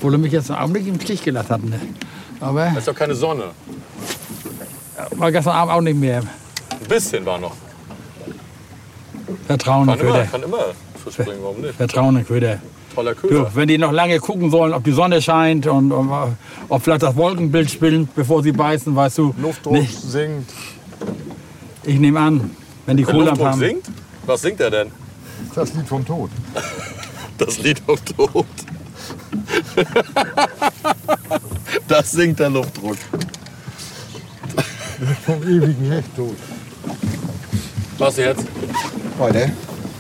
Obwohl 0.05 0.13
er 0.13 0.19
mich 0.19 0.33
jetzt 0.33 0.51
einen 0.51 0.59
Augenblick 0.59 0.85
im 0.85 0.99
Stich 1.01 1.23
gelassen 1.23 1.49
hat. 1.49 1.63
Ne? 1.63 1.79
Aber 2.39 2.65
Da 2.71 2.77
ist 2.77 2.87
doch 2.87 2.93
keine 2.93 3.15
Sonne. 3.15 3.45
war 5.15 5.31
gestern 5.31 5.53
Abend 5.55 5.73
auch 5.73 5.81
nicht 5.81 5.97
mehr. 5.97 6.19
Ein 6.19 6.87
bisschen 6.87 7.25
war 7.25 7.39
noch. 7.39 7.53
Vertrauen 9.47 9.87
Kann 9.87 9.99
immer, 9.99 10.11
Köder. 10.11 10.25
kann 10.25 10.43
immer 10.43 10.57
Fisch 11.03 11.15
bringen, 11.25 11.39
warum 11.41 11.59
nicht? 11.61 11.73
Vertrauen 11.73 12.23
Köder. 12.23 12.59
Toller 12.93 13.15
Du, 13.15 13.21
Köder. 13.21 13.51
wenn 13.55 13.67
die 13.67 13.79
noch 13.79 13.91
lange 13.91 14.19
gucken 14.19 14.51
sollen, 14.51 14.73
ob 14.75 14.83
die 14.83 14.91
Sonne 14.91 15.23
scheint 15.23 15.65
und, 15.65 15.91
und 15.91 16.11
ob 16.69 16.83
vielleicht 16.83 17.01
das 17.01 17.15
Wolkenbild 17.15 17.71
spielt, 17.71 18.13
bevor 18.13 18.43
sie 18.43 18.51
beißen, 18.51 18.95
weißt 18.95 19.17
du. 19.17 19.33
Luftdruck 19.39 19.73
nicht. 19.73 19.99
sinkt. 19.99 20.53
Ich 21.83 21.97
nehme 21.99 22.19
an, 22.19 22.51
wenn 22.85 22.95
die 22.97 23.05
Der 23.05 23.11
Kohldampf 23.11 23.39
Luftdruck 23.39 23.53
haben. 23.53 23.59
singt? 23.59 23.85
Was 24.27 24.41
singt 24.43 24.59
er 24.61 24.69
denn? 24.69 24.91
Das 25.55 25.73
Lied 25.73 25.87
vom 25.87 26.05
Tod. 26.05 26.29
Das 27.39 27.57
Lied 27.57 27.81
auf 27.87 27.99
Tod. 28.01 28.45
Das 31.87 32.11
singt 32.11 32.39
der 32.39 32.49
Luftdruck. 32.49 32.97
Vom 35.25 35.43
ewigen 35.43 35.91
Hecht 35.91 36.15
tot. 36.15 36.35
Was 37.97 38.17
jetzt? 38.17 38.45
Heute? 39.19 39.51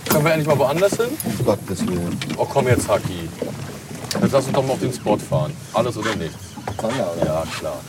Können 0.09 0.25
wir 0.25 0.31
endlich 0.31 0.47
mal 0.47 0.57
woanders 0.57 0.97
hin? 0.97 1.09
Gottes 1.43 1.85
Willen. 1.85 2.17
Oh 2.37 2.45
komm 2.45 2.67
jetzt, 2.67 2.87
Haki. 2.87 3.29
Jetzt 4.21 4.31
lass 4.31 4.45
uns 4.45 4.53
doch 4.53 4.65
mal 4.65 4.73
auf 4.73 4.79
den 4.79 4.93
Spot 4.93 5.17
fahren. 5.17 5.53
Alles 5.73 5.97
oder 5.97 6.15
nichts. 6.15 6.37
Zander, 6.79 7.11
oder? 7.15 7.25
Ja, 7.25 7.43
klar. 7.59 7.81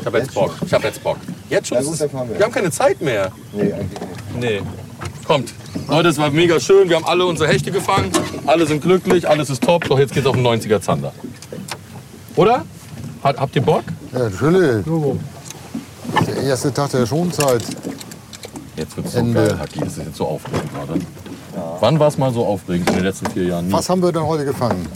Ich 0.00 0.06
hab 0.06 0.14
jetzt 0.14 0.34
Bock. 0.34 0.54
Ich 0.64 0.74
hab 0.74 0.84
jetzt 0.84 1.02
Bock. 1.02 1.18
Jetzt 1.48 1.68
schon? 1.68 1.78
Na 1.78 1.84
gut, 1.84 2.00
wir. 2.00 2.38
wir 2.38 2.44
haben 2.44 2.52
keine 2.52 2.70
Zeit 2.70 3.00
mehr. 3.00 3.30
Nee, 3.52 3.72
eigentlich 3.72 4.00
nicht. 4.00 4.38
Nee. 4.38 4.62
Kommt. 5.26 5.54
Leute, 5.88 6.08
es 6.10 6.18
war 6.18 6.30
mega 6.30 6.60
schön. 6.60 6.88
Wir 6.88 6.96
haben 6.96 7.04
alle 7.06 7.24
unsere 7.26 7.48
Hechte 7.50 7.70
gefangen. 7.70 8.10
Alle 8.46 8.66
sind 8.66 8.82
glücklich, 8.82 9.28
alles 9.28 9.48
ist 9.50 9.62
top. 9.62 9.84
Doch 9.88 9.98
jetzt 9.98 10.12
geht's 10.12 10.26
auf 10.26 10.36
den 10.36 10.46
90er 10.46 10.80
Zander. 10.80 11.12
Oder? 12.36 12.64
Hat, 13.22 13.38
habt 13.38 13.56
ihr 13.56 13.62
Bock? 13.62 13.84
Ja, 14.12 14.18
natürlich. 14.28 14.84
Der 16.26 16.36
erste 16.42 16.72
Tag 16.74 16.90
der 16.90 17.06
Schonzeit. 17.06 17.62
Jetzt 18.76 18.96
wird's 18.96 19.12
so 19.12 19.18
Ende. 19.18 19.34
geil, 19.48 19.58
Haki. 19.58 19.80
Das 19.80 19.96
ist 19.96 20.04
jetzt 20.04 20.16
so 20.16 20.26
aufregend 20.26 20.72
gerade. 20.74 21.00
Wann 21.80 21.98
war 21.98 22.08
es 22.08 22.18
mal 22.18 22.32
so 22.32 22.44
aufregend 22.44 22.88
in 22.90 22.96
den 22.96 23.04
letzten 23.04 23.30
vier 23.30 23.44
Jahren? 23.44 23.68
Nie. 23.68 23.72
Was 23.72 23.88
haben 23.88 24.02
wir 24.02 24.12
denn 24.12 24.24
heute 24.26 24.44
gefangen? 24.44 24.86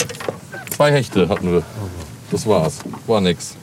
Zwei 0.75 0.91
Hechte 0.91 1.27
hatten 1.27 1.51
wir. 1.51 1.63
Das 2.31 2.45
war's. 2.45 2.79
War 3.07 3.21
nix. 3.21 3.55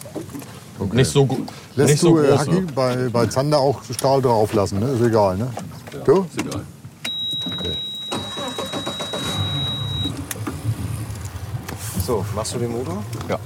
Nicht 0.93 1.11
so, 1.11 1.27
gu- 1.27 1.39
Lässt 1.77 1.91
nicht 1.93 2.01
so 2.01 2.17
du 2.17 2.23
äh, 2.23 2.29
große. 2.29 2.39
Hacki 2.39 2.61
bei, 2.75 2.97
bei 3.13 3.27
Zander 3.27 3.59
auch 3.59 3.81
Stahl 3.97 4.21
drauf 4.23 4.53
lassen, 4.53 4.81
ne? 4.81 4.87
Ist 4.89 5.03
egal, 5.03 5.37
ne? 5.37 5.49
Du? 6.07 6.25
Ist 6.33 6.41
egal. 6.41 6.61
So, 12.07 12.25
machst 12.37 12.55
du 12.55 12.59
den 12.61 12.71
Motor? 12.71 13.03
Ja. 13.29 13.39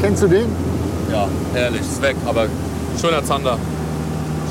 Kennst 0.00 0.22
du 0.22 0.28
den? 0.28 0.46
Ja, 1.12 1.28
herrlich. 1.52 1.82
Ist 1.82 2.00
weg, 2.00 2.16
aber 2.24 2.46
schöner 2.98 3.22
Zander. 3.22 3.58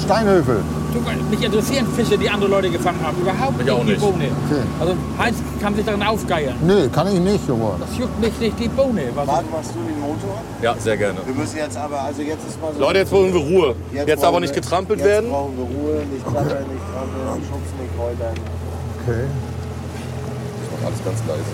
Steinhöfel. 0.05 0.61
Du, 0.93 0.99
mich 1.31 1.43
interessieren 1.43 1.87
Fische, 1.95 2.15
die 2.15 2.29
andere 2.29 2.51
Leute 2.51 2.69
gefangen 2.69 2.99
haben. 3.03 3.17
Überhaupt 3.19 3.57
Mich 3.57 3.71
auch 3.71 3.83
die 3.83 3.91
nicht. 3.91 4.01
Bohne. 4.01 4.25
Okay. 4.45 4.61
Also 4.79 4.93
Heinz 5.17 5.37
kann 5.59 5.75
sich 5.75 5.83
darin 5.83 6.03
aufgeiern. 6.03 6.55
Nee, 6.61 6.87
kann 6.89 7.07
ich 7.07 7.19
nicht, 7.19 7.47
Junge. 7.47 7.71
Das 7.79 7.97
juckt 7.97 8.19
mich 8.19 8.37
nicht 8.39 8.59
die 8.59 8.67
Bohne. 8.67 9.01
Was 9.15 9.25
Martin, 9.25 9.51
machst 9.51 9.71
du 9.71 9.79
den 9.79 9.96
Motor? 10.21 10.41
Ja, 10.61 10.75
sehr 10.77 10.97
gerne. 10.97 11.19
Wir 11.25 11.33
müssen 11.35 11.57
jetzt 11.57 11.77
aber, 11.77 12.01
also 12.01 12.21
jetzt 12.21 12.47
ist 12.47 12.61
mal 12.61 12.73
so. 12.73 12.79
Leute, 12.79 12.99
jetzt 12.99 13.11
wollen 13.11 13.33
wir 13.33 13.41
Ruhe. 13.41 13.75
Jetzt, 13.93 14.23
aber 14.23 14.31
brauchen 14.31 14.41
nicht 14.41 14.53
getrampelt 14.55 14.99
jetzt 14.99 15.07
werden. 15.07 15.29
brauchen 15.29 15.57
wir 15.57 15.63
Ruhe, 15.65 15.95
nicht 16.05 16.25
zappeln, 16.25 16.65
nicht 16.73 16.85
trampeln, 16.91 17.43
schubsen, 17.43 17.77
nicht 17.81 17.93
räubern. 17.97 18.35
Okay. 19.05 19.23
Alles 20.85 21.03
ganz 21.03 21.19
leise. 21.27 21.53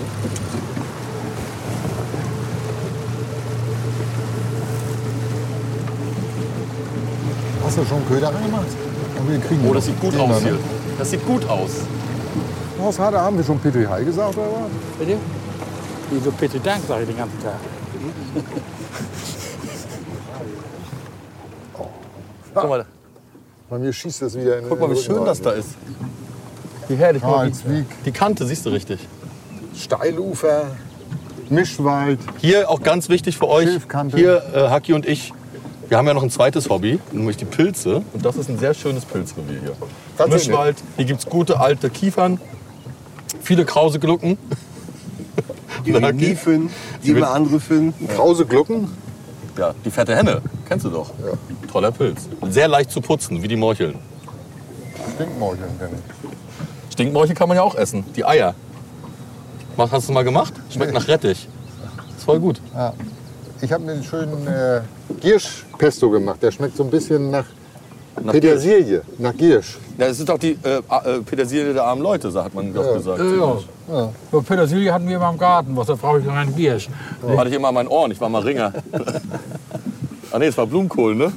Hast 7.64 7.78
du 7.78 7.84
schon 7.84 8.06
Köder 8.08 8.28
reingemacht? 8.34 8.66
Und 9.18 9.30
wir 9.30 9.38
kriegen 9.40 9.60
Oh, 9.62 9.68
den 9.68 9.74
das 9.74 9.86
sieht 9.86 10.00
gut 10.00 10.14
aus 10.18 10.42
hier. 10.42 10.52
ne? 10.52 10.58
Das 10.98 11.10
sieht 11.10 11.26
gut 11.26 11.48
aus. 11.48 11.70
Was 12.78 12.98
hat 12.98 13.14
er? 13.14 13.22
Haben 13.22 13.36
wir 13.38 13.44
schon 13.44 13.58
Petri 13.58 13.84
Hai 13.84 14.02
gesagt, 14.04 14.36
oder 14.36 14.46
was? 14.46 14.98
Bitte? 14.98 15.16
Wieso 16.10 16.30
bitte 16.32 16.60
Dank, 16.60 16.82
sage 16.86 17.02
ich 17.02 17.08
den 17.08 17.16
ganzen 17.16 17.42
Tag. 17.42 17.54
Guck 22.54 22.68
mal, 22.68 22.86
Bei 23.68 23.78
mir 23.78 23.92
schießt 23.92 24.22
das 24.22 24.36
wieder 24.38 24.58
in 24.58 24.68
guck 24.68 24.80
mal 24.80 24.90
wie 24.90 24.96
schön 24.96 25.24
das 25.24 25.40
da 25.40 25.50
ist. 25.52 25.70
Wie 26.88 26.96
herrlich. 26.96 27.22
guck 27.22 27.32
mal, 27.32 27.50
Karlswijk, 27.50 27.86
Die 28.04 28.12
Kante 28.12 28.46
siehst 28.46 28.64
du 28.66 28.70
richtig. 28.70 29.00
Steilufer, 29.76 30.66
Mischwald. 31.50 32.20
Hier 32.38 32.70
auch 32.70 32.82
ganz 32.82 33.08
wichtig 33.08 33.36
für 33.36 33.48
euch. 33.48 33.68
Schilfkante. 33.68 34.16
Hier, 34.16 34.42
äh, 34.54 34.68
Haki 34.68 34.92
und 34.92 35.06
ich, 35.06 35.32
wir 35.88 35.98
haben 35.98 36.06
ja 36.06 36.14
noch 36.14 36.22
ein 36.22 36.30
zweites 36.30 36.70
Hobby, 36.70 37.00
nämlich 37.12 37.36
die 37.36 37.44
Pilze. 37.44 38.02
Und 38.12 38.24
das 38.24 38.36
ist 38.36 38.48
ein 38.48 38.58
sehr 38.58 38.74
schönes 38.74 39.04
Pilzrevier 39.04 39.60
hier. 39.60 40.26
Mischwald, 40.28 40.76
hier 40.96 41.04
gibt 41.06 41.20
es 41.20 41.26
gute 41.26 41.58
alte 41.58 41.90
Kiefern, 41.90 42.40
viele 43.42 43.64
krause 43.64 43.98
Glucken. 43.98 44.38
Die 45.84 45.92
wir 45.92 46.12
nie 46.12 46.34
finden, 46.34 46.70
die 47.02 47.14
wir 47.14 47.28
andere 47.30 47.60
finden. 47.60 48.08
Krause 48.08 48.46
Glucken. 48.46 48.88
Ja, 49.58 49.74
die 49.84 49.90
fette 49.90 50.16
Henne, 50.16 50.42
kennst 50.68 50.84
du 50.84 50.90
doch. 50.90 51.10
Toller 51.70 51.92
Pilz. 51.92 52.28
Sehr 52.50 52.66
leicht 52.68 52.90
zu 52.90 53.00
putzen, 53.00 53.42
wie 53.42 53.48
die 53.48 53.56
Morcheln. 53.56 53.98
Stinkmorcheln 55.14 55.78
kenne 55.78 55.90
ich. 55.94 56.92
Stinkmorchel 56.92 57.34
kann 57.36 57.48
man 57.48 57.56
ja 57.56 57.62
auch 57.62 57.74
essen, 57.74 58.04
die 58.16 58.24
Eier. 58.24 58.54
Mach- 59.76 59.90
Hast 59.92 60.08
du 60.08 60.12
mal 60.12 60.24
gemacht? 60.24 60.54
Schmeckt 60.70 60.92
nach 60.92 61.06
Rettich. 61.08 61.48
Ist 62.16 62.24
voll 62.24 62.40
gut. 62.40 62.60
Ja. 62.74 62.92
Ich 63.60 63.72
habe 63.72 63.90
einen 63.90 64.02
schönen 64.02 64.46
äh, 64.46 64.80
Giersch-Pesto 65.20 66.10
gemacht. 66.10 66.42
Der 66.42 66.50
schmeckt 66.50 66.76
so 66.76 66.82
ein 66.84 66.90
bisschen 66.90 67.30
nach, 67.30 67.46
Nach 68.22 68.32
Petersilie, 68.32 69.02
nach 69.18 69.36
Giersch. 69.36 69.78
Ja, 69.98 70.08
das 70.08 70.18
ist 70.18 70.28
doch 70.28 70.38
die 70.38 70.56
äh, 70.62 70.78
äh, 70.78 71.20
Petersilie 71.24 71.72
der 71.72 71.84
armen 71.84 72.02
Leute, 72.02 72.30
so 72.30 72.42
hat 72.42 72.54
man 72.54 72.72
doch 72.72 72.94
gesagt. 72.94 73.18
Ja, 73.18 73.56
ja. 73.92 74.08
So 74.30 74.42
Petersilie 74.42 74.92
hatten 74.92 75.08
wir 75.08 75.16
immer 75.16 75.30
im 75.30 75.38
Garten. 75.38 75.76
Was, 75.76 75.88
da 75.88 75.94
brauche 75.94 76.20
ich 76.20 76.24
noch 76.24 76.34
einen 76.34 76.54
Giersch. 76.54 76.88
Hatte 77.36 77.48
ich 77.48 77.54
immer 77.54 77.68
an 77.68 77.74
meinen 77.74 77.88
Ohren, 77.88 78.10
ich 78.10 78.20
war 78.20 78.28
mal 78.28 78.42
Ringer. 78.42 78.72
ah 80.32 80.38
nee, 80.38 80.46
es 80.46 80.56
war 80.56 80.66
Blumenkohl, 80.66 81.14
ne? 81.14 81.32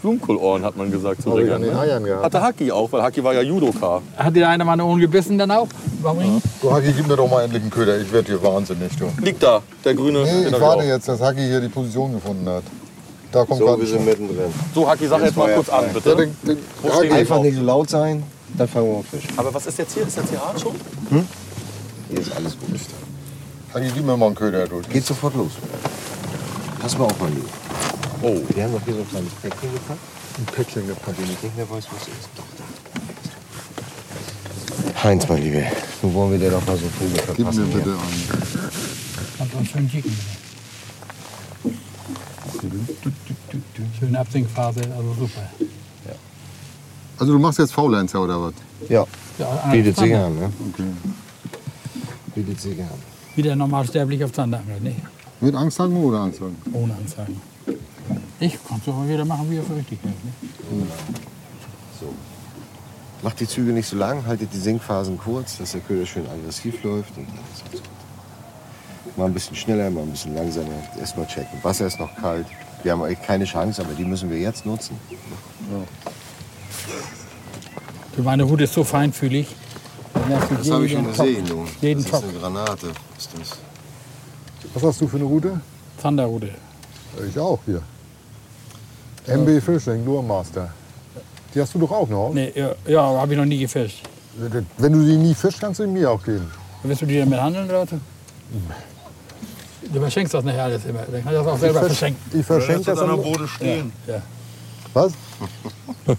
Blumenkohlohren 0.00 0.64
hat 0.64 0.76
man 0.76 0.90
gesagt 0.90 1.22
zu 1.22 1.30
Ringern. 1.30 1.60
Ne? 1.60 2.20
Hatte 2.22 2.40
Haki 2.40 2.70
auch, 2.70 2.90
weil 2.92 3.02
Haki 3.02 3.22
war 3.22 3.34
ja 3.34 3.42
Judoka. 3.42 4.00
Hat 4.16 4.34
dir 4.34 4.48
einer 4.48 4.64
mal 4.64 4.74
eine 4.74 4.84
Ohren 4.84 5.00
gebissen 5.00 5.36
dann 5.38 5.50
auch? 5.50 5.68
Warum? 6.02 6.40
Du 6.62 6.72
Haki, 6.72 6.92
gib 6.92 7.08
mir 7.08 7.16
doch 7.16 7.28
mal 7.28 7.44
endlich 7.44 7.62
einen 7.62 7.70
Köder. 7.70 7.98
Ich 8.00 8.12
werde 8.12 8.28
hier 8.28 8.42
wahnsinnig. 8.42 8.96
Du. 8.96 9.10
Liegt 9.22 9.42
da, 9.42 9.60
der 9.84 9.94
grüne. 9.94 10.22
Nee, 10.22 10.48
ich 10.48 10.60
warte 10.60 10.84
jetzt, 10.84 11.08
dass 11.08 11.20
Haki 11.20 11.40
hier 11.40 11.60
die 11.60 11.68
Position 11.68 12.12
gefunden 12.12 12.48
hat. 12.48 12.62
Da 13.30 13.44
kommt 13.44 13.58
So, 13.58 13.66
gerade 13.66 13.80
wir 13.82 13.88
sind 13.88 14.04
mittendrin. 14.06 14.52
So, 14.74 14.88
Haki, 14.88 15.06
sag 15.06 15.20
jetzt 15.22 15.36
mal 15.36 15.52
kurz 15.54 15.68
an, 15.68 15.84
Ja, 15.86 15.92
bitte. 15.92 16.16
den, 16.16 16.36
den, 16.44 16.58
stehen 16.80 17.02
wir? 17.02 17.14
Einfach 17.14 17.40
nicht 17.40 17.56
so 17.56 17.62
laut 17.62 17.90
sein, 17.90 18.22
dann 18.56 18.66
fangen 18.68 18.86
wir 18.90 18.96
auf 18.98 19.06
Fisch. 19.06 19.24
Aber 19.36 19.52
was 19.52 19.66
ist 19.66 19.78
jetzt 19.78 19.92
hier? 19.94 20.06
Ist 20.06 20.16
jetzt 20.16 20.30
hier 20.30 20.40
hart 20.40 20.58
schon? 20.60 20.74
Hier 22.10 22.20
ist 22.20 22.32
alles 22.34 22.56
gut. 22.58 22.80
Haki, 23.74 23.90
gib 23.94 24.04
mir 24.06 24.16
mal 24.16 24.26
einen 24.26 24.34
Köder. 24.34 24.66
Du. 24.66 24.80
Geht 24.80 25.04
sofort 25.04 25.34
los. 25.36 25.52
Pass 26.80 26.96
mal 26.96 27.04
auf, 27.04 27.20
mein 27.20 27.34
Lieber. 27.34 27.48
Oh, 28.22 28.40
Wir 28.54 28.64
haben 28.64 28.72
noch 28.72 28.82
hier 28.84 28.94
so 28.94 29.00
ein 29.00 29.08
kleines 29.10 29.32
Päckchen 29.42 29.72
gepackt. 29.74 30.00
Ein 30.38 30.46
Päckchen 30.46 30.86
gepackt. 30.86 31.18
Wenn 31.18 31.24
ich 31.30 31.42
nicht 31.42 31.56
mehr 31.56 31.68
weiß, 31.70 31.84
was 31.92 32.02
es 32.02 32.08
ist. 32.08 32.28
Doch, 32.36 32.44
da. 32.56 32.64
Heinz, 35.04 35.28
mein 35.28 35.42
Lieber, 35.42 35.62
nun 36.02 36.14
wollen 36.14 36.32
wir 36.32 36.38
dir 36.38 36.50
noch 36.50 36.66
mal 36.66 36.76
so 36.76 36.84
Gib 36.98 37.20
verpassen. 37.20 37.68
mir 37.68 37.74
bitte 37.76 37.90
einen. 37.90 37.98
Und 39.38 39.52
so 39.52 39.58
einen 39.58 39.66
schönen 39.66 39.90
Chicken. 39.90 40.16
Schöne 43.98 44.18
Absinkphase, 44.18 44.80
also 44.96 45.14
super. 45.18 45.42
Also 47.20 47.32
du 47.32 47.38
machst 47.40 47.58
jetzt 47.58 47.72
Faulenzer 47.72 48.22
oder 48.22 48.40
was? 48.40 48.52
Ja, 48.88 49.04
Ja, 49.38 49.46
bietet 49.72 49.96
sich 49.96 50.10
Zander. 50.12 50.26
an, 50.26 50.34
ne? 50.38 50.52
Okay. 50.72 50.84
Bietet 52.34 52.60
sich 52.60 52.80
an. 52.80 52.88
Wieder 53.34 53.56
normalsterblich 53.56 54.22
auf 54.22 54.32
Zanderangel, 54.32 54.80
nicht? 54.80 54.98
Mit 55.40 55.54
Angst 55.54 55.80
haben 55.80 55.96
oder 55.96 56.18
Angst 56.20 56.40
haben? 56.40 56.56
Ohne 56.72 56.94
Anzeigen. 56.94 57.40
Ich 58.38 58.56
kann 58.64 58.80
es 58.80 58.88
aber 58.88 59.08
wieder 59.08 59.24
machen, 59.24 59.50
wie 59.50 59.56
er 59.56 59.64
für 59.64 59.74
richtig 59.74 59.98
hält. 60.02 60.14
Ne? 60.24 60.32
Macht 63.22 63.40
die 63.40 63.48
Züge 63.48 63.72
nicht 63.72 63.88
so 63.88 63.96
lang, 63.96 64.24
haltet 64.26 64.52
die 64.52 64.58
Sinkphasen 64.58 65.18
kurz, 65.18 65.58
dass 65.58 65.72
der 65.72 65.80
Köder 65.80 66.06
schön 66.06 66.24
aggressiv 66.28 66.84
läuft. 66.84 67.16
Und 67.16 67.26
dann 67.28 67.38
ist 67.52 67.64
alles 67.68 67.82
gut. 67.82 69.16
Mal 69.16 69.24
ein 69.26 69.34
bisschen 69.34 69.56
schneller, 69.56 69.90
mal 69.90 70.02
ein 70.02 70.10
bisschen 70.12 70.36
langsamer. 70.36 70.68
Erstmal 71.00 71.26
checken. 71.26 71.58
Wasser 71.64 71.88
ist 71.88 71.98
noch 71.98 72.14
kalt. 72.14 72.46
Wir 72.82 72.92
haben 72.92 73.02
eigentlich 73.02 73.22
keine 73.22 73.44
Chance, 73.44 73.82
aber 73.82 73.94
die 73.94 74.04
müssen 74.04 74.30
wir 74.30 74.38
jetzt 74.38 74.64
nutzen. 74.64 74.98
Du, 78.16 78.22
meine 78.22 78.48
Hut 78.48 78.60
ist 78.60 78.74
so 78.74 78.84
feinfühlig. 78.84 79.48
Das 80.28 80.70
habe 80.70 80.86
ich 80.86 80.92
schon 80.92 81.06
gesehen, 81.06 81.46
du. 81.46 81.64
Jeden 81.80 82.04
das 82.04 82.12
ist 82.12 82.28
eine 82.28 82.38
Granate. 82.38 82.86
Ist 83.16 83.30
das. 83.38 83.58
Was 84.74 84.82
hast 84.82 85.00
du 85.00 85.08
für 85.08 85.16
eine 85.16 85.24
Route? 85.24 85.60
Zanderrute. 86.00 86.50
Ich 87.28 87.38
auch 87.38 87.60
hier. 87.64 87.82
MB 89.26 89.62
Fishing, 89.62 90.04
Lurmaster. 90.04 90.72
Die 91.54 91.60
hast 91.60 91.74
du 91.74 91.78
doch 91.78 91.90
auch 91.90 92.08
noch. 92.08 92.32
Nee, 92.32 92.52
ja, 92.54 92.74
ja 92.86 93.02
habe 93.02 93.32
ich 93.32 93.38
noch 93.38 93.44
nie 93.44 93.58
gefischt. 93.58 94.02
Wenn 94.76 94.92
du 94.92 95.04
die 95.04 95.16
nie 95.16 95.34
fischst, 95.34 95.60
kannst 95.60 95.80
du 95.80 95.84
die 95.84 95.90
mir 95.90 96.10
auch 96.10 96.22
geben. 96.22 96.50
Willst 96.82 97.02
du 97.02 97.06
die 97.06 97.18
damit 97.18 97.40
handeln, 97.40 97.68
oder 97.68 97.82
was? 97.82 97.88
Du 99.82 100.00
verschenkst 100.00 100.34
das 100.34 100.44
nachher 100.44 100.64
alles 100.64 100.84
immer. 100.84 101.00
Dann 101.00 101.22
kann 101.22 101.32
ich 101.32 101.38
das 101.38 101.46
auch 101.46 101.58
selber 101.58 101.80
verschenken. 101.84 102.38
Ich 102.40 102.44
verschenke 102.46 102.84
das 102.84 102.98
an... 102.98 103.16
Boden 103.22 103.48
stehen. 103.48 103.92
Ja. 104.06 104.22
Was? 104.92 105.12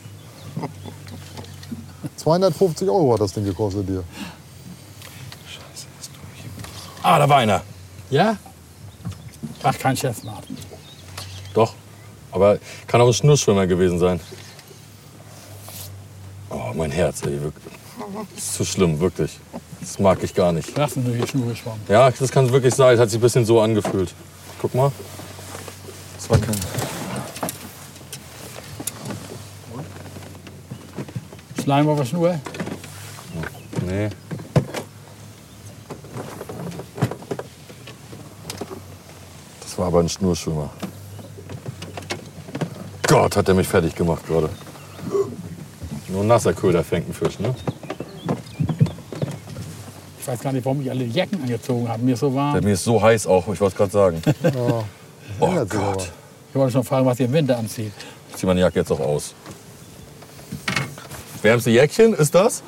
250 2.15 2.87
Euro 2.89 3.13
hat 3.13 3.21
das 3.21 3.33
Ding 3.33 3.45
gekostet 3.45 3.87
dir. 3.87 4.03
Ah, 7.01 7.17
da 7.19 7.29
war 7.29 7.37
einer. 7.37 7.61
ja? 8.09 8.37
Ach, 9.63 9.77
kein 9.77 9.95
Scherz, 9.95 10.23
Martin. 10.23 10.57
Doch. 11.53 11.73
Aber 12.31 12.59
kann 12.87 13.01
auch 13.01 13.07
ein 13.07 13.13
Schnurschwimmer 13.13 13.67
gewesen 13.67 13.99
sein. 13.99 14.19
Oh, 16.49 16.71
mein 16.75 16.91
Herz, 16.91 17.23
ey, 17.23 17.41
wirklich. 17.41 17.73
Das 18.35 18.43
ist 18.43 18.53
zu 18.55 18.65
schlimm, 18.65 18.99
wirklich. 18.99 19.39
Das 19.79 19.99
mag 19.99 20.23
ich 20.23 20.33
gar 20.33 20.51
nicht. 20.51 20.75
Lassen 20.77 21.05
du 21.05 21.13
hier 21.13 21.27
Schnur 21.27 21.47
geschwommen. 21.47 21.81
Ja, 21.87 22.11
das 22.11 22.31
kann 22.31 22.51
wirklich 22.51 22.73
sein. 22.75 22.95
Es 22.95 22.99
hat 22.99 23.09
sich 23.09 23.19
ein 23.19 23.21
bisschen 23.21 23.45
so 23.45 23.61
angefühlt. 23.61 24.13
Guck 24.61 24.75
mal. 24.75 24.91
Das 26.17 26.29
war 26.29 26.37
kein. 26.37 26.55
Schleim 31.61 31.87
auf 31.87 31.97
der 31.99 32.05
Schnur. 32.05 32.39
Nee. 33.85 34.09
Das 39.61 39.77
war 39.77 39.87
aber 39.87 39.99
ein 39.99 40.09
Schnurschwimmer. 40.09 40.69
Gott, 43.07 43.35
hat 43.35 43.47
der 43.47 43.55
mich 43.55 43.67
fertig 43.67 43.95
gemacht 43.95 44.25
gerade. 44.27 44.49
Nur 46.09 46.21
ein 46.21 46.27
nasser 46.27 46.53
Köder 46.53 46.83
fängt 46.83 47.05
einen 47.05 47.13
Fisch, 47.13 47.39
ne? 47.39 47.55
Ich 50.29 50.33
weiß 50.33 50.41
gar 50.43 50.53
nicht, 50.53 50.63
warum 50.63 50.79
ich 50.81 50.91
alle 50.91 51.05
Jacken 51.05 51.41
angezogen 51.41 51.89
habe. 51.89 52.03
Mir 52.03 52.13
ist 52.13 52.19
so 52.19 52.31
warm. 52.35 52.63
mir 52.63 52.73
ist 52.73 52.83
so 52.83 53.01
heiß 53.01 53.25
auch, 53.25 53.51
ich 53.51 53.59
wollte 53.59 53.65
es 53.65 53.75
gerade 53.75 53.91
sagen. 53.91 54.21
Oh 55.39 55.45
aber. 55.45 55.65
Gott. 55.65 56.11
Ich 56.49 56.55
wollte 56.55 56.73
schon 56.73 56.83
fragen, 56.83 57.05
was 57.05 57.19
ihr 57.19 57.27
im 57.27 57.33
Winter 57.33 57.57
anzieht. 57.57 57.93
Ich 58.29 58.35
zieh 58.35 58.45
meine 58.45 58.59
Jacke 58.59 58.79
jetzt 58.79 58.91
auch 58.91 58.99
aus. 58.99 59.33
Wärmste 61.41 61.69
Jäckchen 61.71 62.13
ist 62.13 62.35
das? 62.35 62.61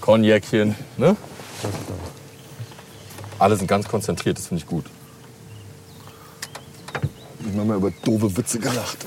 Konjäckchen, 0.00 0.74
ne? 0.96 1.16
Alle 3.38 3.56
sind 3.56 3.66
ganz 3.66 3.86
konzentriert, 3.86 4.38
das 4.38 4.48
finde 4.48 4.62
ich 4.62 4.68
gut. 4.68 4.86
Ich 7.40 7.56
habe 7.56 7.64
mal 7.66 7.76
über 7.76 7.92
doofe 8.04 8.36
Witze 8.36 8.58
gelacht. 8.58 8.98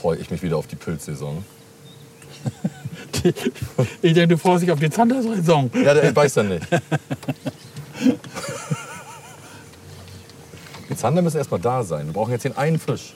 Freue 0.00 0.16
ich 0.16 0.30
mich 0.30 0.42
wieder 0.42 0.56
auf 0.56 0.66
die 0.66 0.76
Pilzsaison. 0.76 1.44
Ich 4.02 4.12
denke, 4.12 4.28
du 4.28 4.38
freust 4.38 4.62
dich 4.62 4.70
auf 4.70 4.78
die 4.78 4.90
Zandersaison. 4.90 5.70
Ja, 5.82 5.94
der 5.94 6.12
beißt 6.12 6.36
dann 6.36 6.48
nicht. 6.50 6.66
Die 10.90 10.96
Zander 10.96 11.22
müssen 11.22 11.38
erstmal 11.38 11.60
da 11.60 11.82
sein. 11.82 12.06
Wir 12.06 12.12
brauchen 12.12 12.32
jetzt 12.32 12.44
den 12.44 12.56
einen 12.56 12.78
Fisch. 12.78 13.14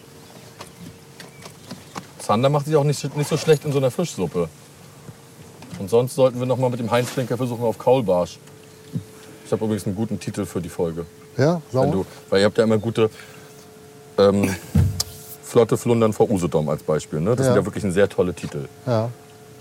Zander 2.18 2.48
macht 2.48 2.66
sich 2.66 2.76
auch 2.76 2.84
nicht, 2.84 3.16
nicht 3.16 3.28
so 3.28 3.36
schlecht 3.36 3.64
in 3.64 3.72
so 3.72 3.78
einer 3.78 3.90
Fischsuppe. 3.90 4.48
Und 5.78 5.88
sonst 5.90 6.14
sollten 6.14 6.38
wir 6.38 6.46
noch 6.46 6.58
mal 6.58 6.70
mit 6.70 6.80
dem 6.80 6.90
Heinz 6.90 7.08
Flinker 7.10 7.36
versuchen 7.36 7.64
auf 7.64 7.78
Kaulbarsch. 7.78 8.38
Ich 9.46 9.52
habe 9.52 9.64
übrigens 9.64 9.86
einen 9.86 9.94
guten 9.94 10.18
Titel 10.18 10.44
für 10.44 10.60
die 10.60 10.68
Folge. 10.68 11.06
Ja, 11.36 11.62
Wenn 11.70 11.82
sauer? 11.82 11.92
du, 11.92 12.06
weil 12.30 12.40
ihr 12.40 12.46
habt 12.46 12.58
ja 12.58 12.64
immer 12.64 12.78
gute 12.78 13.10
ähm, 14.18 14.54
Flotte 15.42 15.76
Flundern 15.78 16.12
vor 16.12 16.28
Usedom 16.30 16.68
als 16.68 16.82
Beispiel. 16.82 17.20
Ne? 17.20 17.30
Das 17.36 17.46
Ja. 17.46 17.52
sind 17.52 17.56
ja 17.62 17.64
wirklich 17.66 17.84
ein 17.84 17.92
sehr 17.92 18.08
tolle 18.08 18.34
Titel. 18.34 18.68
Ja. 18.86 19.10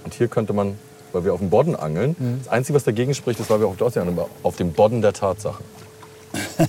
Und 0.07 0.13
hier 0.13 0.29
könnte 0.29 0.53
man, 0.53 0.79
weil 1.11 1.25
wir 1.25 1.33
auf 1.33 1.41
dem 1.41 1.49
Bodden 1.49 1.75
angeln, 1.75 2.15
Mhm. 2.17 2.39
das 2.45 2.47
Einzige, 2.47 2.77
was 2.77 2.85
dagegen 2.85 3.13
spricht, 3.13 3.41
ist, 3.41 3.49
weil 3.49 3.59
wir 3.59 3.67
auf 3.67 3.75
der 3.75 3.87
Ostsee 3.87 3.99
angeln, 3.99 4.17
aber 4.17 4.29
auf 4.41 4.55
dem 4.55 4.71
Bodden 4.71 5.01
der 5.01 5.11
Tatsachen. 5.11 5.65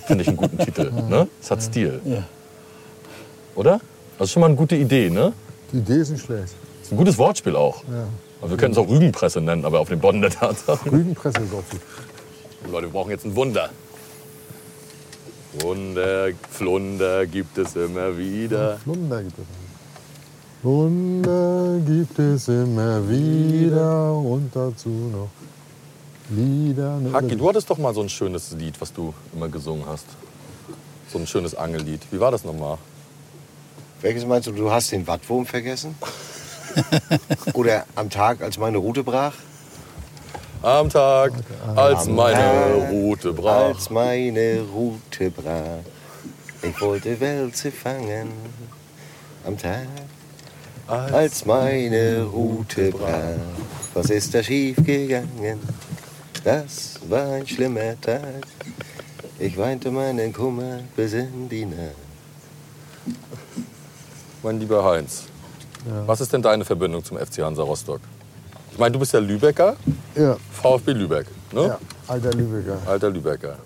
Finde 0.09 0.22
ich 0.22 0.29
einen 0.29 0.37
guten 0.37 0.59
Titel. 0.59 0.90
Ne? 1.09 1.29
Es 1.40 1.48
hat 1.53 1.62
Stil. 1.62 2.01
Ja. 2.05 2.24
Oder? 3.55 3.81
Also 4.18 4.33
schon 4.33 4.40
mal 4.40 4.48
eine 4.48 4.57
gute 4.57 4.74
Idee, 4.74 5.09
ne? 5.09 5.33
Die 5.72 5.77
Idee 5.79 5.98
ist 6.01 6.11
nicht 6.11 6.24
schlecht. 6.24 6.53
Ist 6.83 6.90
ein 6.90 6.96
gutes 6.96 7.16
Wortspiel 7.16 7.55
auch. 7.55 7.85
Ja. 7.85 8.09
Also 8.42 8.51
wir 8.55 8.57
könnten 8.59 8.72
es 8.72 8.85
auch 8.85 8.90
Rügenpresse 8.90 9.40
nennen, 9.40 9.64
aber 9.64 9.79
auf 9.79 9.88
dem 9.88 10.01
Bodden 10.01 10.20
der 10.20 10.31
Tatsachen. 10.31 10.90
Rügenpresse 10.90 11.38
ist 11.38 11.53
auch 11.55 11.62
gut. 11.70 11.81
Leute, 12.72 12.87
wir 12.88 12.92
brauchen 12.92 13.11
jetzt 13.11 13.24
ein 13.24 13.37
Wunder. 13.37 13.68
Wunder, 15.61 16.31
Flunder 16.51 17.24
gibt 17.27 17.57
es 17.57 17.77
immer 17.77 18.18
wieder. 18.18 18.79
Flunder 18.79 19.22
gibt 19.22 19.38
es. 19.38 19.44
Hunde 20.68 21.83
gibt 21.87 22.18
es 22.18 22.46
immer 22.48 23.09
wieder 23.09 24.12
und 24.12 24.54
dazu 24.54 24.90
noch 24.90 25.31
Lieder. 26.28 27.00
Haki, 27.11 27.37
du 27.37 27.48
hattest 27.48 27.70
doch 27.70 27.78
mal 27.78 27.94
so 27.94 28.02
ein 28.02 28.11
schönes 28.11 28.52
Lied, 28.52 28.78
was 28.78 28.92
du 28.92 29.14
immer 29.33 29.48
gesungen 29.48 29.87
hast. 29.87 30.04
So 31.11 31.18
ein 31.18 31.26
schönes 31.26 31.54
Angellied. 31.54 32.02
Wie 32.11 32.20
war 32.20 32.31
das 32.31 32.44
nochmal? 32.44 32.76
Welches 34.02 34.26
meinst 34.26 34.46
du, 34.46 34.52
du 34.52 34.70
hast 34.70 34.92
den 34.92 35.07
Wattwurm 35.07 35.46
vergessen? 35.46 35.94
Oder 37.54 37.87
am 37.94 38.11
Tag, 38.11 38.42
als 38.42 38.59
meine 38.59 38.76
Route 38.76 39.02
brach? 39.02 39.33
Am 40.61 40.90
Tag, 40.90 41.33
als 41.76 42.07
Am 42.07 42.14
meine 42.14 42.35
Tag, 42.35 42.90
Route 42.90 43.33
brach. 43.33 43.68
Als 43.68 43.88
meine 43.88 44.66
Route 44.74 45.31
brach. 45.31 45.81
Ich 46.61 46.78
wollte 46.83 47.18
Wälze 47.18 47.72
fangen. 47.72 48.28
Am 49.46 49.57
Tag, 49.57 49.87
als 50.88 51.44
meine 51.44 52.22
Route 52.24 52.90
brach. 52.90 53.37
Was 53.94 54.11
ist 54.11 54.35
da 54.35 54.42
schief 54.42 54.77
gegangen? 54.85 55.59
Das 56.44 56.94
war 57.09 57.33
ein 57.33 57.46
schlimmer 57.46 58.01
Tag. 58.01 58.46
Ich 59.38 59.57
weinte 59.57 59.90
meinen 59.90 60.33
Kummer 60.33 60.81
bis 60.96 61.12
in 61.12 61.48
die 61.48 61.64
Nacht. 61.66 61.94
Mein 64.42 64.59
lieber 64.61 64.85
Heinz, 64.85 65.24
was 66.07 66.20
ist 66.20 66.33
denn 66.33 66.42
deine 66.42 66.64
Verbindung 66.64 67.05
zum 67.05 67.18
FC 67.18 67.38
Hansa 67.42 67.62
Rostock? 67.62 68.01
Ich 68.72 68.79
meine, 68.79 68.92
du 68.92 68.98
bist 69.01 69.12
ja 69.12 69.18
Lübecker, 69.18 69.77
Ja, 70.14 70.37
VfB 70.53 70.92
Lübeck, 70.92 71.27
ne? 71.53 71.62
ja, 71.66 71.79
alter 72.07 72.31
Lübecker. 72.33 72.79
Alter 72.87 73.11
Lübecker. 73.11 73.57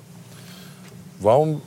Warum, 1.21 1.61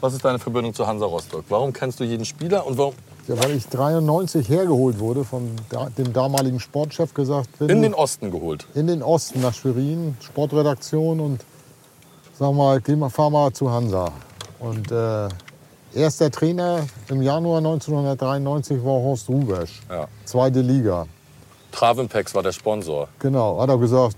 was 0.00 0.12
ist 0.14 0.24
deine 0.24 0.38
Verbindung 0.38 0.74
zu 0.74 0.86
Hansa 0.86 1.06
Rostock? 1.06 1.44
Warum 1.48 1.72
kennst 1.72 1.98
du 2.00 2.04
jeden 2.04 2.24
Spieler 2.24 2.66
und 2.66 2.76
warum 2.76 2.94
Ja, 2.94 3.09
weil 3.26 3.52
ich 3.52 3.66
93 3.68 4.48
hergeholt 4.48 4.98
wurde 4.98 5.24
von 5.24 5.50
dem 5.98 6.12
damaligen 6.12 6.58
Sportchef 6.60 7.14
gesagt, 7.14 7.48
wenn 7.58 7.68
in 7.68 7.82
den 7.82 7.94
Osten 7.94 8.30
geholt? 8.30 8.66
in 8.74 8.86
den 8.86 9.02
Osten 9.02 9.40
nach 9.40 9.54
Schwerin, 9.54 10.16
Sportredaktion 10.20 11.20
und 11.20 11.44
sag 12.38 12.52
mal, 12.54 12.80
geh 12.80 12.96
mal, 12.96 13.10
fahr 13.10 13.30
mal 13.30 13.52
zu 13.52 13.70
Hansa. 13.70 14.10
Und 14.58 14.90
äh, 14.90 15.28
erster 15.94 16.30
Trainer 16.30 16.80
im 17.08 17.22
Januar 17.22 17.58
1993 17.58 18.78
war 18.84 18.94
Horst 18.94 19.28
Rubesch, 19.28 19.80
Ja. 19.90 20.06
zweite 20.24 20.60
Liga. 20.60 21.06
Travenpex 21.72 22.34
war 22.34 22.42
der 22.42 22.52
Sponsor. 22.52 23.08
Genau, 23.20 23.60
hat 23.60 23.68
er 23.70 23.78
gesagt, 23.78 24.16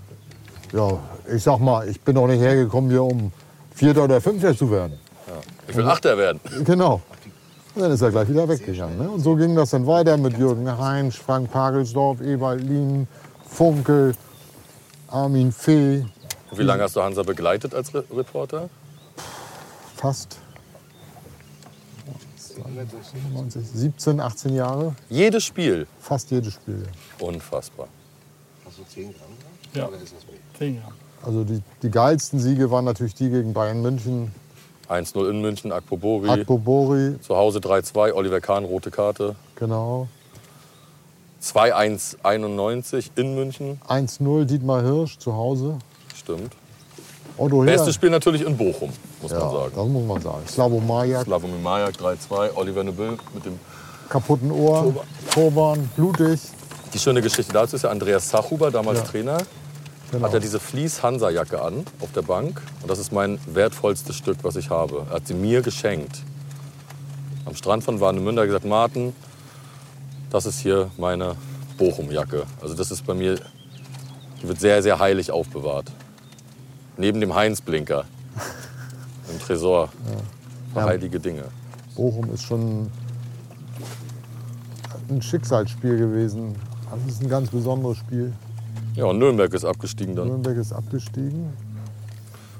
ja, 0.73 0.97
ich 1.33 1.43
sag 1.43 1.59
mal, 1.59 1.87
ich 1.87 2.01
bin 2.01 2.15
doch 2.15 2.25
nicht 2.27 2.39
hergekommen 2.41 2.89
hier, 2.89 3.03
um 3.03 3.31
Vierter 3.75 4.05
oder 4.05 4.19
Fünfter 4.21 4.57
zu 4.57 4.71
werden. 4.71 4.99
Ich 5.67 5.75
will 5.75 5.87
Achter 5.87 6.17
werden. 6.17 6.39
Genau. 6.65 7.01
Und 7.75 7.81
dann 7.81 7.91
ist 7.91 8.01
er 8.01 8.11
gleich 8.11 8.29
wieder 8.29 8.47
weggegangen. 8.47 8.97
Ne? 8.99 9.09
Und 9.09 9.21
so 9.21 9.35
ging 9.35 9.55
das 9.55 9.71
dann 9.71 9.87
weiter 9.87 10.15
mit 10.17 10.37
Jürgen 10.37 10.77
Heinz, 10.77 11.15
Frank 11.15 11.51
Pagelsdorf, 11.51 12.21
Ewald 12.21 12.61
Lien, 12.61 13.07
Funkel, 13.47 14.15
Armin 15.07 15.51
Fee, 15.51 16.05
Und 16.51 16.57
wie 16.59 16.63
lange 16.63 16.83
hast 16.83 16.95
du 16.95 17.01
Hansa 17.01 17.23
begleitet 17.23 17.73
als 17.73 17.93
Re 17.93 18.03
Reporter? 18.15 18.69
fast 19.95 20.37
90, 23.33 23.65
17, 23.73 24.19
18 24.19 24.55
Jahre, 24.55 24.95
Jedes 25.09 25.43
Spiel. 25.45 25.87
fast 25.99 26.29
jedes 26.31 26.53
Spiel. 26.55 26.83
Unfassbar. 27.19 27.87
Hast 28.65 28.79
du 28.79 28.83
10 28.83 29.13
Gramm? 29.13 29.29
Ja. 29.73 29.87
Oder 29.87 29.97
ist 29.97 30.13
das 30.15 30.25
mehr? 30.27 30.35
Zehn 30.57 30.75
Jahre. 30.75 30.91
Also 31.23 31.43
die, 31.45 31.61
die 31.81 31.89
geilsten 31.89 32.39
Siege 32.39 32.69
waren 32.69 32.85
natürlich 32.85 33.15
die 33.15 33.29
gegen 33.29 33.53
Bayern 33.53 33.81
München, 33.81 34.31
1-0 34.93 35.29
in 35.29 35.41
München, 35.41 35.71
Akpobori. 35.71 36.29
Akpo 36.29 36.57
Bori, 36.57 37.19
Zu 37.21 37.35
Hause 37.35 37.59
3-2, 37.59 38.13
Oliver 38.13 38.39
Kahn, 38.41 38.65
rote 38.65 38.91
Karte. 38.91 39.35
genau. 39.55 40.07
2-1-91 41.41 43.11
in 43.15 43.35
München. 43.35 43.81
1-0 43.87 44.45
Dietmar 44.45 44.81
Hirsch 44.81 45.17
zu 45.17 45.33
Hause. 45.33 45.77
Stimmt. 46.15 46.53
Otto. 47.37 47.61
Bestes 47.63 47.95
Spiel 47.95 48.11
natürlich 48.11 48.45
in 48.45 48.55
Bochum, 48.55 48.91
muss 49.21 49.31
ja, 49.31 49.39
man 49.39 49.51
sagen. 49.51 49.71
das 49.75 49.87
muss 49.87 50.07
man 50.07 50.21
sagen. 50.21 50.47
Slavo 50.47 50.79
Majak, 50.79 51.23
Slavomir 51.25 51.57
Majak 51.59 51.95
3-2, 51.95 52.55
Oliver 52.55 52.83
Nebill 52.83 53.17
mit 53.33 53.43
dem. 53.45 53.59
kaputten 54.07 54.51
Ohr, 54.51 54.93
Turban, 55.33 55.89
blutig. 55.95 56.39
Die 56.93 56.99
schöne 56.99 57.21
Geschichte 57.21 57.51
dazu 57.51 57.75
ist 57.75 57.81
ja 57.81 57.89
Andreas 57.89 58.29
Zachuber, 58.29 58.69
damals 58.69 58.99
Ja. 58.99 59.05
Trainer. 59.05 59.37
Genau. 60.13 60.27
Hat 60.27 60.33
er 60.35 60.39
diese 60.39 60.59
Fleece-Hansa-Jacke 60.59 61.59
an 61.59 61.85
auf 61.99 62.11
der 62.11 62.21
Bank. 62.21 62.61
Und 62.83 62.91
das 62.91 62.99
ist 62.99 63.11
mein 63.11 63.39
wertvollstes 63.47 64.15
Stück, 64.15 64.37
was 64.43 64.55
ich 64.55 64.69
habe. 64.69 65.07
Er 65.09 65.15
hat 65.15 65.25
sie 65.25 65.33
mir 65.33 65.63
geschenkt. 65.63 66.21
Am 67.45 67.55
Strand 67.55 67.83
von 67.83 67.99
Warnemünde 67.99 68.39
hat 68.41 68.43
er 68.43 68.47
gesagt, 68.47 68.65
Martin, 68.65 69.13
das 70.29 70.45
ist 70.45 70.59
hier 70.59 70.91
meine 70.99 71.35
Bochum-Jacke. 71.79 72.43
Also 72.61 72.75
das 72.75 72.91
ist 72.91 73.07
bei 73.07 73.15
mir, 73.15 73.39
die 74.43 74.47
wird 74.47 74.59
sehr, 74.59 74.83
sehr 74.83 74.99
heilig 74.99 75.31
aufbewahrt. 75.31 75.91
Neben 76.95 77.19
dem 77.19 77.33
Heinz-Blinker 77.33 78.05
im 79.31 79.39
Tresor. 79.39 79.89
Für 80.73 80.79
Ja. 80.81 80.85
heilige 80.85 81.19
Dinge. 81.19 81.45
Bochum 81.95 82.31
ist 82.31 82.43
schon 82.43 82.91
ein 85.09 85.21
Schicksalsspiel 85.23 85.97
gewesen. 85.97 86.55
Das 86.91 87.15
ist 87.15 87.23
ein 87.23 87.29
ganz 87.29 87.49
besonderes 87.49 87.97
Spiel. 87.97 88.31
Ja, 88.95 89.05
und 89.05 89.17
Nürnberg 89.17 89.53
ist 89.53 89.65
abgestiegen 89.65 90.15
dann. 90.15 90.27
Nürnberg 90.27 90.57
ist 90.57 90.71
abgestiegen. 90.73 91.53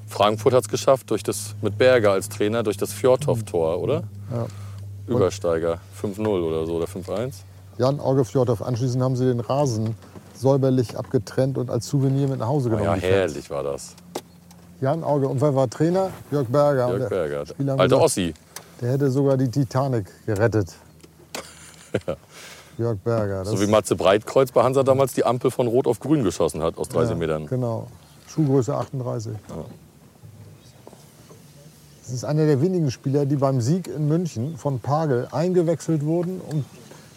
Frankfurt 0.08 0.54
hat 0.54 0.63
es 0.63 0.69
geschafft 0.69 1.10
durch 1.12 1.24
das, 1.24 1.56
mit 1.62 1.78
Berger 1.78 2.12
als 2.12 2.30
Trainer 2.30 2.63
durch 2.63 2.78
das 2.78 2.93
Fjordhoff-Tor, 2.93 3.80
oder? 3.80 4.04
Ja. 4.32 4.46
Übersteiger 5.08 5.80
5-0 6.02 6.28
oder 6.28 6.65
so 6.65 6.76
oder 6.76 6.86
5-1. 6.86 7.34
Jan 7.78 8.00
Auge 8.00 8.24
Fjordhoff. 8.24 8.62
Anschließend 8.62 9.02
haben 9.04 9.15
sie 9.15 9.26
den 9.26 9.39
Rasen 9.39 9.96
säuberlich 10.36 10.98
abgetrennt 10.98 11.58
und 11.58 11.69
als 11.69 11.88
Souvenir 11.88 12.28
mit 12.28 12.39
nach 12.39 12.48
Hause 12.48 12.69
Oh 12.69 12.72
genommen. 12.78 12.86
ja, 12.86 12.96
die 12.96 13.02
Fans. 13.02 13.12
herrlich 13.13 13.50
war 13.50 13.63
das. 13.63 13.96
Jan 14.82 15.04
Auge. 15.04 15.28
Und 15.28 15.41
wer 15.41 15.56
war 15.56 15.69
Trainer? 15.69 16.10
Jörg 16.32 16.48
Berger. 16.48 16.89
Jörg 16.98 17.10
Berger. 17.10 17.39
Alter 17.39 17.78
gesagt, 17.78 17.93
Ossi. 17.93 18.34
Der 18.82 18.91
hätte 18.91 19.10
sogar 19.10 19.38
die 19.38 19.50
Titanic 19.50 20.06
gerettet. 20.26 20.74
Jörg 22.77 22.97
Berger. 22.99 23.45
So 23.45 23.59
wie 23.62 23.67
Matze 23.67 23.95
Breitkreuz 23.95 24.51
bei 24.51 24.63
Hansa 24.63 24.83
damals 24.83 25.13
die 25.13 25.25
Ampel 25.25 25.51
von 25.51 25.67
Rot 25.67 25.88
auf 25.88 25.99
Grün 25.99 26.23
geschossen 26.23 26.62
hat 26.62 26.77
aus 26.77 26.89
30 26.89 27.12
ja, 27.12 27.15
Metern. 27.15 27.45
Genau. 27.47 27.88
Schuhgröße 28.27 28.75
38. 28.75 29.33
Das 32.01 32.13
ist 32.13 32.25
einer 32.25 32.45
der 32.45 32.62
wenigen 32.62 32.91
Spieler, 32.91 33.25
die 33.25 33.36
beim 33.36 33.62
Sieg 33.62 33.88
in 33.88 34.07
München 34.07 34.57
von 34.57 34.79
Pagel 34.79 35.27
eingewechselt 35.31 36.03
wurden 36.03 36.41
und 36.41 36.65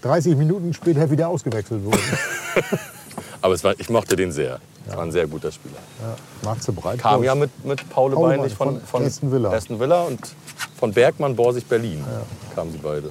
30 0.03 0.37
Minuten 0.37 0.75
später 0.75 1.11
wieder 1.11 1.29
ausgewechselt 1.29 1.85
wurden. 1.85 2.01
Aber 3.41 3.63
war, 3.63 3.75
ich 3.79 3.91
mochte 3.91 4.15
den 4.15 4.33
sehr. 4.33 4.61
Es 4.87 4.97
war 4.97 5.03
ein 5.03 5.11
sehr 5.11 5.27
guter 5.27 5.51
Spieler. 5.51 5.79
Matze 6.43 6.73
Breit. 6.73 7.01
Kam 7.01 7.25
ja 7.25 7.35
mit, 7.35 7.65
mit 7.65 7.89
Paul 7.91 8.13
Paul 8.13 8.29
Beinlich 8.29 8.55
von, 8.55 8.81
von 8.81 9.05
Aston 9.05 9.33
Villa. 9.33 9.53
Villa 9.69 10.03
und 10.03 10.21
von 10.79 10.93
Bergmann 10.93 11.35
Borsig 11.35 11.67
Berlin 11.67 12.05
kamen 12.55 12.71
sie 12.71 12.79
beide. 12.79 13.11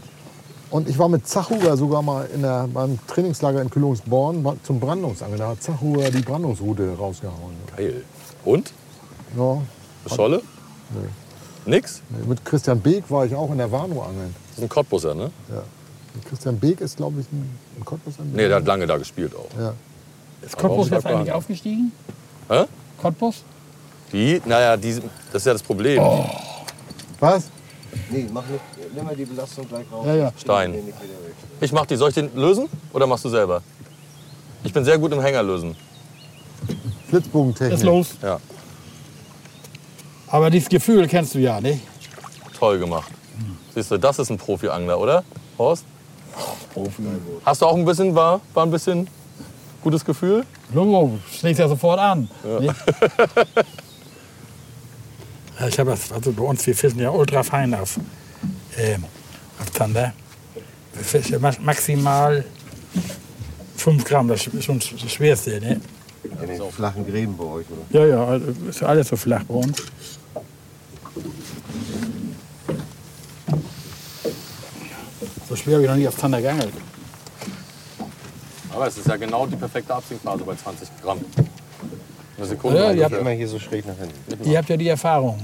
Und 0.76 0.90
ich 0.90 1.00
war 1.00 1.08
mit 1.08 1.26
Zachuga 1.26 1.78
sogar 1.78 2.02
mal 2.02 2.28
in 2.34 2.42
der, 2.42 2.68
beim 2.68 3.00
Trainingslager 3.08 3.62
in 3.62 3.70
Kühlungsborn 3.70 4.46
zum 4.62 4.82
Brandungsangeln. 4.82 5.40
Da 5.40 5.48
hat 5.48 5.64
Zachuga 5.64 6.10
die 6.10 6.20
Brandungsroute 6.20 6.98
rausgehauen. 6.98 7.56
Geil. 7.78 8.04
Und? 8.44 8.74
Ja, 9.38 9.52
Eine 9.54 9.62
Scholle? 10.14 10.42
Nix? 11.66 12.02
mit 12.28 12.44
Christian 12.44 12.82
Beek 12.82 13.10
war 13.10 13.26
ich 13.26 13.34
auch 13.34 13.50
in 13.52 13.58
der 13.58 13.72
Warnow 13.72 14.04
angeln. 14.06 14.36
Das 14.50 14.58
ist 14.58 14.64
ein 14.64 14.68
Cottbusser, 14.68 15.16
ne? 15.16 15.32
Ja. 15.50 15.64
Und 16.14 16.26
Christian 16.26 16.60
Beek 16.60 16.82
ist, 16.82 16.98
glaube 16.98 17.22
ich, 17.22 17.32
ein, 17.32 17.58
ein 17.80 17.86
Cottbus 17.86 18.16
Nee, 18.34 18.50
der 18.50 18.58
hat 18.58 18.66
lange 18.66 18.86
da 18.86 18.98
gespielt 18.98 19.34
auch. 19.34 19.58
Ja. 19.58 19.74
Ist 20.42 20.58
Cottbus 20.58 20.90
jetzt 20.90 21.06
eigentlich 21.06 21.32
aufgestiegen? 21.32 21.94
Hä? 22.50 22.66
Cottbus? 23.02 23.46
Die, 24.12 24.42
naja, 24.44 24.76
die, 24.76 25.02
das 25.32 25.42
ist 25.42 25.46
ja 25.46 25.54
das 25.54 25.64
Problem. 25.64 26.04
Was? 27.22 27.46
Nee, 28.10 28.28
mach 28.32 28.46
nicht. 28.48 28.62
Nimm 28.96 29.06
mal 29.06 29.16
die 29.16 29.26
Belastung 29.26 29.68
gleich 29.68 29.86
raus. 29.92 30.06
Ja, 30.06 30.16
ja. 30.16 30.32
Stein. 30.38 30.76
Ich 31.62 31.72
mach 31.72 31.86
die. 31.86 31.96
Soll 31.96 32.10
ich 32.10 32.16
den 32.16 32.36
lösen 32.36 32.68
oder 32.94 33.08
machst 33.08 33.26
du 33.26 33.30
selber? 33.30 33.62
Ich 34.64 34.74
bin 34.74 34.84
sehr 34.84 34.98
gut 34.98 35.12
im 35.12 35.22
Hänger 35.22 35.44
lösen. 35.44 35.76
Flitzbogentechnik. 37.10 37.78
Ist 37.78 37.84
los. 37.84 38.16
Ja, 38.22 38.40
Aber 40.28 40.50
dieses 40.50 40.70
Gefühl 40.70 41.08
kennst 41.08 41.36
du 41.36 41.40
ja, 41.40 41.62
nicht? 41.62 41.82
toll 42.58 42.80
gemacht. 42.80 43.12
Siehst 43.74 43.92
du, 43.92 43.98
das 43.98 44.18
ist 44.18 44.30
ein 44.30 44.38
Profi-Angler, 44.38 44.98
oder? 45.00 45.24
Horst? 45.58 45.86
Hast 47.46 47.62
du 47.62 47.66
auch 47.66 47.76
ein 47.76 47.86
bisschen, 47.86 48.16
war, 48.16 48.42
war 48.54 48.66
ein 48.66 48.72
bisschen 48.72 49.08
gutes 49.82 50.04
Gefühl? 50.04 50.46
Logo, 50.74 51.20
schlägt 51.32 51.60
ja 51.60 51.68
sofort 51.68 52.00
an. 52.00 52.30
Ja, 52.60 52.74
ich 55.68 55.80
habe 55.80 55.92
das, 55.92 56.12
also 56.12 56.32
bei 56.32 56.44
uns, 56.44 56.66
wir 56.68 56.76
fischen 56.76 57.00
ja 57.00 57.10
ultra 57.10 57.44
fein 57.44 57.74
auf, 57.74 57.98
ähm, 58.78 59.04
auf 59.60 59.72
Zander. 59.72 60.14
Wir 60.94 61.04
fischen 61.04 61.42
ma- 61.42 61.54
maximal 61.62 62.44
5 63.78 64.04
Gramm, 64.06 64.28
das 64.28 64.48
ist 64.48 64.66
schon 64.66 64.80
das 64.80 65.12
Schwerste. 65.12 65.60
Ne? 65.60 65.80
In 66.42 66.48
den 66.48 66.72
flachen 66.72 67.06
Gräben 67.08 67.38
bei 67.38 67.44
euch, 67.46 67.66
oder? 67.70 68.00
Ja, 68.00 68.06
ja, 68.08 68.26
also 68.26 68.48
ist 68.70 68.84
alles 68.84 69.08
so 69.10 69.16
flach 69.16 69.44
bei 69.44 69.54
uns. 69.54 69.78
So 75.48 75.56
schwer 75.56 75.76
habe 75.76 75.84
ich 75.84 75.90
noch 75.90 75.98
nie 75.98 76.08
auf 76.08 76.18
Zander 76.18 76.42
geangelt. 76.42 76.74
Aber 78.74 78.88
es 78.88 78.98
ist 78.98 79.08
ja 79.08 79.16
genau 79.16 79.46
die 79.46 79.56
perfekte 79.56 79.94
Absinkphase 79.94 80.44
bei 80.44 80.56
20 80.56 80.90
Gramm. 81.02 81.20
Eine 82.38 82.48
Sekunde. 82.48 82.80
Ja, 82.80 82.92
ihr 82.92 83.04
habt- 83.06 83.16
Immer 83.16 83.30
hier 83.32 83.48
so 83.48 83.60
schräg 83.60 83.86
nach 83.88 83.96
hinten. 83.98 84.50
Ihr 84.50 84.58
habt 84.58 84.70
ja 84.70 84.78
die 84.78 84.90
Erfahrung. 84.90 85.40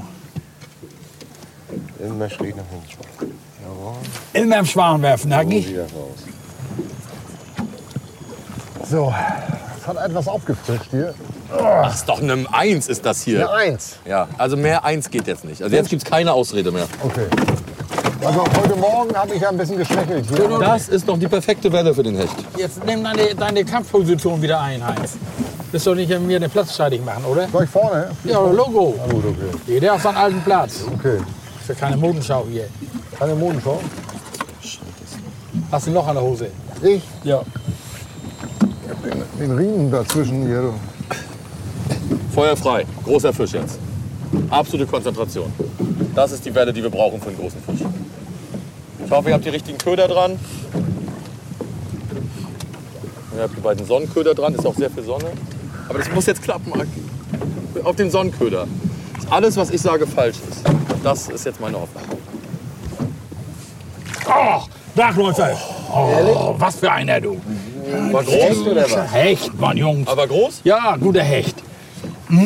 Immer 1.99 2.29
schräg 2.29 2.55
nach 2.57 2.63
hinten. 2.69 3.35
Jawohl. 3.63 3.93
Immer 4.33 4.59
im 4.59 4.65
Schwan 4.65 5.01
werfen, 5.01 5.29
So 5.31 5.37
Hagi. 5.37 5.77
So, 8.89 9.13
es 9.79 9.87
hat 9.87 9.97
etwas 9.97 10.27
aufgefrischt 10.27 10.91
hier. 10.91 11.13
Ach, 11.57 11.93
ist 11.93 12.07
doch 12.09 12.21
eine 12.21 12.45
Eins 12.51 12.87
ist 12.87 13.05
das 13.05 13.21
hier. 13.21 13.49
Eine 13.49 13.71
Eins. 13.71 13.95
Ja, 14.05 14.27
also 14.37 14.57
mehr 14.57 14.83
Eins 14.83 15.09
geht 15.09 15.27
jetzt 15.27 15.45
nicht. 15.45 15.61
Also 15.61 15.75
jetzt 15.75 15.89
gibt 15.89 16.03
es 16.03 16.09
keine 16.09 16.33
Ausrede 16.33 16.71
mehr. 16.71 16.87
Okay. 17.03 17.27
Also 18.23 18.43
heute 18.61 18.75
Morgen 18.75 19.15
habe 19.15 19.33
ich 19.33 19.41
ja 19.41 19.49
ein 19.49 19.57
bisschen 19.57 19.77
geschwächelt 19.77 20.25
hier. 20.29 20.59
Das 20.59 20.89
ist 20.89 21.07
doch 21.07 21.17
die 21.17 21.27
perfekte 21.27 21.71
Welle 21.71 21.93
für 21.93 22.03
den 22.03 22.15
Hecht. 22.17 22.35
Jetzt 22.57 22.83
nimm 22.85 23.03
deine, 23.03 23.33
deine 23.35 23.65
Kampfposition 23.65 24.41
wieder 24.41 24.59
ein, 24.61 24.85
Heinz. 24.85 25.13
Willst 25.71 25.87
du 25.87 25.95
nicht 25.95 26.19
mir 26.19 26.39
den 26.39 26.49
Platz 26.49 26.73
streitig 26.73 27.03
machen, 27.03 27.23
oder? 27.23 27.47
Soll 27.47 27.63
ich 27.63 27.69
vorne? 27.69 28.11
Ja, 28.25 28.39
Logo. 28.39 28.93
Na 28.97 29.13
gut, 29.13 29.23
okay. 29.25 29.57
Jeder 29.67 29.93
auf 29.93 30.01
seinen 30.01 30.17
alten 30.17 30.41
Platz. 30.41 30.81
Okay. 30.93 31.17
Ist 31.61 31.69
ja 31.69 31.75
keine 31.75 31.95
Modenschau 31.95 32.45
hier. 32.51 32.67
Keine 33.17 33.35
Modenschau. 33.35 33.79
Hast 35.71 35.85
du 35.87 35.91
ein 35.91 35.93
Loch 35.93 36.07
an 36.07 36.15
der 36.15 36.23
Hose? 36.23 36.47
Ich? 36.81 37.01
Ja. 37.23 37.41
Den 39.39 39.57
Riemen 39.57 39.89
dazwischen 39.89 40.45
hier. 40.45 40.61
du. 40.61 40.73
Feuer 42.35 42.57
frei. 42.57 42.85
Großer 43.05 43.31
Fisch 43.31 43.53
jetzt. 43.53 43.79
Absolute 44.49 44.89
Konzentration. 44.91 45.53
Das 46.13 46.33
ist 46.33 46.45
die 46.45 46.53
Welle, 46.53 46.73
die 46.73 46.83
wir 46.83 46.89
brauchen 46.89 47.21
für 47.21 47.29
einen 47.29 47.37
großen 47.37 47.61
Fisch. 47.63 47.87
Ich 49.05 49.11
hoffe, 49.11 49.29
ihr 49.29 49.35
habt 49.35 49.45
die 49.45 49.49
richtigen 49.49 49.77
Köder 49.77 50.09
dran. 50.09 50.37
Ihr 53.35 53.43
habt 53.43 53.55
die 53.55 53.61
beiden 53.61 53.85
Sonnenköder 53.85 54.35
dran. 54.35 54.53
Ist 54.53 54.65
auch 54.65 54.75
sehr 54.75 54.89
viel 54.89 55.03
Sonne. 55.03 55.31
Aber 55.91 55.99
das 55.99 56.09
muss 56.13 56.25
jetzt 56.25 56.41
klappen. 56.41 56.71
Aki. 56.73 57.83
Auf 57.83 57.97
den 57.97 58.09
Sonnenköder. 58.09 58.65
Alles, 59.29 59.57
was 59.57 59.71
ich 59.71 59.81
sage, 59.81 60.07
falsch 60.07 60.37
ist. 60.49 60.63
Das 61.03 61.27
ist 61.27 61.45
jetzt 61.45 61.59
meine 61.59 61.81
Hoffnung. 61.81 62.03
Oh, 64.25 64.61
Nachläufer. 64.95 65.51
Oh, 65.93 66.55
was 66.57 66.77
für 66.77 66.89
einer, 66.89 67.19
du. 67.19 67.41
War 68.09 68.23
groß, 68.23 68.67
oder 68.67 68.89
was? 68.89 69.11
Hecht, 69.11 69.59
Mann, 69.59 69.75
Jungs. 69.75 70.07
aber 70.07 70.27
groß? 70.27 70.61
Ja, 70.63 70.95
guter 70.95 71.23
Hecht. 71.23 71.57
Mmh, 72.29 72.45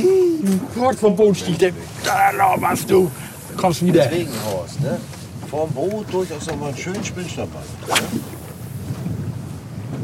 Gott 0.73 0.95
vom 0.95 1.15
Boot 1.15 1.37
stieg 1.37 1.59
der. 1.59 1.71
Da 2.03 2.55
was 2.57 2.83
du. 2.87 3.11
Kommst 3.57 3.85
wieder. 3.85 4.07
Deswegen, 4.07 4.31
Horst, 4.51 4.81
ne? 4.81 4.97
Vorm 5.51 5.69
Boot 5.69 6.11
durchaus 6.11 6.47
noch 6.47 6.55
mal 6.55 6.69
einen 6.69 6.77
schönen 6.77 7.05
Spinch 7.05 7.35
dabei. 7.35 7.59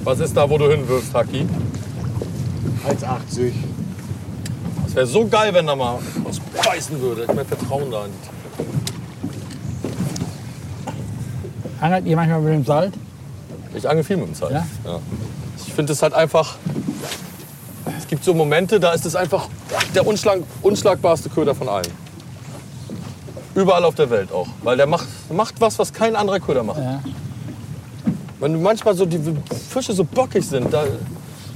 Was 0.03 0.19
ist 0.19 0.37
da, 0.37 0.47
wo 0.47 0.59
du 0.59 0.69
hinwirfst, 0.69 1.11
Haki? 1.11 1.47
1,80. 2.87 3.51
Es 4.87 4.95
wäre 4.95 5.07
so 5.07 5.27
geil, 5.27 5.53
wenn 5.53 5.67
da 5.67 5.75
mal 5.75 5.99
was 6.23 6.39
beißen 6.65 6.99
würde. 6.99 7.23
Ich 7.23 7.33
mein 7.33 7.45
Vertrauen 7.45 7.89
da. 7.91 8.05
die 8.05 8.31
Angelt 11.81 12.05
ihr 12.05 12.15
manchmal 12.15 12.41
mit 12.41 12.53
dem 12.53 12.65
Salt? 12.65 12.93
Ich 13.73 13.89
angel 13.89 14.03
viel 14.03 14.17
mit 14.17 14.27
dem 14.27 14.35
Zeit. 14.35 14.51
Ja? 14.51 14.65
Ich 15.65 15.73
finde 15.73 15.93
es 15.93 16.01
halt 16.01 16.13
einfach. 16.13 16.57
Es 17.97 18.07
gibt 18.07 18.23
so 18.23 18.33
Momente, 18.33 18.79
da 18.79 18.91
ist 18.91 19.05
es 19.05 19.15
einfach 19.15 19.47
der 19.95 20.05
unschlag, 20.05 20.39
unschlagbarste 20.61 21.29
Köder 21.29 21.55
von 21.55 21.69
allen. 21.69 21.87
Überall 23.55 23.83
auf 23.85 23.95
der 23.95 24.09
Welt 24.09 24.31
auch. 24.31 24.47
Weil 24.63 24.77
der 24.77 24.87
macht, 24.87 25.07
macht 25.31 25.59
was, 25.59 25.79
was 25.79 25.91
kein 25.91 26.15
anderer 26.15 26.39
Köder 26.39 26.63
macht. 26.63 26.79
Ja. 26.79 27.01
Wenn 28.39 28.61
manchmal 28.61 28.95
so 28.95 29.05
die 29.05 29.19
Fische 29.69 29.93
so 29.93 30.03
bockig 30.03 30.45
sind, 30.45 30.73
da, 30.73 30.83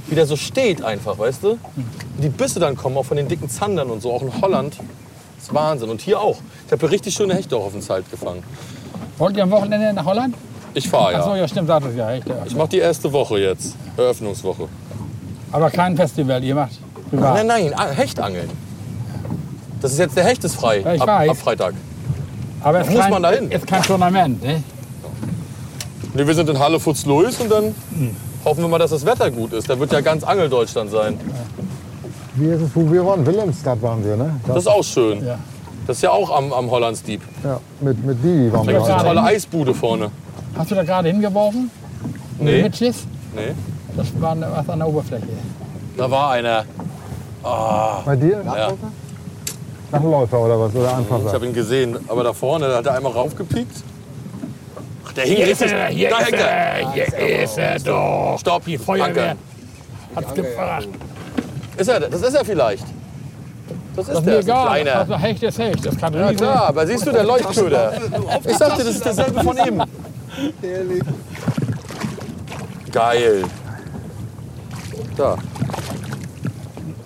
wie 0.08 0.14
der 0.14 0.26
so 0.26 0.36
steht 0.36 0.82
einfach, 0.82 1.18
weißt 1.18 1.42
du? 1.42 1.58
Wie 2.16 2.22
die 2.22 2.28
Bisse 2.28 2.60
dann 2.60 2.76
kommen, 2.76 2.96
auch 2.96 3.04
von 3.04 3.16
den 3.16 3.28
dicken 3.28 3.48
Zandern 3.48 3.90
und 3.90 4.02
so, 4.02 4.12
auch 4.12 4.22
in 4.22 4.40
Holland. 4.40 4.78
Das 5.36 5.48
ist 5.48 5.54
Wahnsinn. 5.54 5.90
Und 5.90 6.00
hier 6.00 6.20
auch. 6.20 6.38
Ich 6.66 6.72
habe 6.72 6.90
richtig 6.90 7.14
schöne 7.14 7.34
Hechte 7.34 7.56
auch 7.56 7.66
auf 7.66 7.72
den 7.72 7.82
Zeit 7.82 8.10
gefangen. 8.10 8.42
Wollt 9.18 9.36
ihr 9.36 9.42
am 9.42 9.50
Wochenende 9.50 9.92
nach 9.92 10.04
Holland? 10.04 10.34
Ich 10.74 10.88
fahre 10.88 11.16
Achso, 11.16 11.30
ja. 11.30 11.36
ja, 11.36 11.48
stimmt, 11.48 11.68
sagt 11.68 11.86
es 11.86 11.96
ja. 11.96 12.10
Echt, 12.12 12.28
ja. 12.28 12.36
Ich 12.46 12.54
mache 12.54 12.68
die 12.68 12.78
erste 12.78 13.12
Woche 13.12 13.38
jetzt. 13.38 13.74
Eröffnungswoche. 13.96 14.68
Aber 15.52 15.70
kein 15.70 15.96
Festival, 15.96 16.44
ihr 16.44 16.54
macht 16.54 16.78
privat. 17.10 17.34
Nein, 17.34 17.46
nein, 17.46 17.72
ah, 17.74 17.88
Hechtangeln. 17.90 18.50
Das 19.80 19.92
ist 19.92 19.98
jetzt 19.98 20.16
der 20.16 20.24
Hecht 20.24 20.44
ist 20.44 20.54
frei. 20.54 20.80
Ja, 20.80 20.94
ich 20.94 21.00
ab, 21.00 21.08
weiß. 21.08 21.30
ab 21.30 21.36
Freitag. 21.36 21.74
Aber 22.62 22.80
es 22.80 22.90
muss 22.90 23.00
kein, 23.00 23.10
man 23.10 23.22
da 23.22 23.30
hin. 23.30 23.50
ist 23.50 23.66
kein 23.66 23.82
Tournament, 23.82 24.42
ne? 24.42 24.62
Nee, 26.14 26.26
wir 26.26 26.34
sind 26.34 26.48
in 26.48 26.58
Halle 26.58 26.80
Futzlois 26.80 27.38
und 27.38 27.50
dann 27.50 27.74
hoffen 28.46 28.62
wir 28.62 28.68
mal, 28.68 28.78
dass 28.78 28.92
das 28.92 29.04
Wetter 29.04 29.30
gut 29.30 29.52
ist. 29.52 29.68
Da 29.68 29.78
wird 29.78 29.92
ja 29.92 30.00
ganz 30.00 30.24
Angeldeutschland 30.24 30.90
sein. 30.90 31.18
Wie 32.36 32.46
ist 32.46 32.62
es, 32.62 32.70
wo 32.74 32.90
wir 32.90 33.04
waren? 33.04 33.26
Wilhelmstadt 33.26 33.82
waren 33.82 34.04
wir, 34.04 34.16
ne? 34.16 34.40
Das 34.46 34.58
ist 34.58 34.66
auch 34.68 34.84
schön. 34.84 35.24
Ja. 35.26 35.38
Das 35.86 35.96
ist 35.98 36.02
ja 36.02 36.10
auch 36.10 36.30
am, 36.36 36.52
am 36.52 36.70
Hollandsdieb. 36.70 37.20
ja, 37.44 37.60
mit, 37.80 38.04
mit 38.04 38.22
Didi 38.22 38.52
waren 38.52 38.66
Da 38.66 38.72
wir. 38.72 38.78
gibt 38.78 38.84
es 38.86 38.90
eine 38.92 39.02
gerade 39.02 39.14
tolle? 39.16 39.22
Eisbude 39.22 39.74
vorne. 39.74 40.10
Hast 40.56 40.70
du 40.70 40.74
da 40.74 40.82
gerade 40.84 41.08
hingeworfen? 41.10 41.70
Nee, 42.38 42.62
Mit 42.62 42.76
Schiss? 42.76 43.04
nee. 43.34 43.52
Das 43.96 44.06
war 44.20 44.34
ne- 44.34 44.48
was 44.54 44.68
an 44.68 44.78
der 44.80 44.88
Oberfläche. 44.88 45.26
Da 45.96 46.10
war 46.10 46.30
einer. 46.32 46.64
Bei 48.04 48.16
dir? 48.16 48.42
Ja, 48.44 48.72
Nachläufer 49.92 50.40
oder 50.40 50.58
was? 50.60 50.74
Oder 50.74 50.86
ich 50.88 50.94
Anfasser? 50.94 51.32
habe 51.32 51.46
ihn 51.46 51.54
gesehen. 51.54 51.96
Aber 52.08 52.24
da 52.24 52.32
vorne, 52.32 52.68
da 52.68 52.76
hat 52.78 52.86
er 52.86 52.94
einmal 52.96 53.12
raufgepiekt. 53.12 53.76
Der 55.16 55.24
hing 55.24 55.36
Hier 55.36 55.46
ist 55.48 55.62
richtig. 55.62 55.78
er, 55.78 55.86
hier 55.88 56.10
da 56.10 56.18
ist 56.18 56.24
hängt 56.26 56.40
er. 56.40 56.48
er, 56.48 56.92
hier 56.92 57.42
ist 57.42 57.58
er 57.58 57.78
doch. 57.80 58.36
Stopp, 58.40 58.64
Die 58.64 58.78
Feuerwehr 58.78 59.36
hat's 60.14 60.34
gebracht. 60.34 60.88
Ist 61.76 61.88
er, 61.88 62.00
das 62.00 62.22
ist 62.22 62.34
er 62.34 62.44
vielleicht. 62.44 62.84
Das 63.96 64.08
ist 64.08 64.14
Das 64.14 64.18
ist 64.18 64.26
der, 64.26 64.34
so 64.34 64.40
egal. 64.50 64.66
kleiner. 64.66 64.96
Also 65.00 65.18
Hecht 65.18 65.42
ist 65.42 65.58
Hecht. 65.58 65.86
Das 65.86 65.96
kann 65.98 66.12
Ja 66.14 66.32
klar, 66.34 66.66
aber 66.68 66.86
siehst 66.86 67.06
du, 67.06 67.12
der 67.12 67.24
Leuchtköder. 67.24 67.92
Ich 68.46 68.56
sagte, 68.56 68.84
das 68.84 68.94
ist 68.94 69.04
derselbe 69.04 69.42
von 69.42 69.56
eben. 69.58 69.82
Geil. 72.92 73.44
Da. 75.16 75.36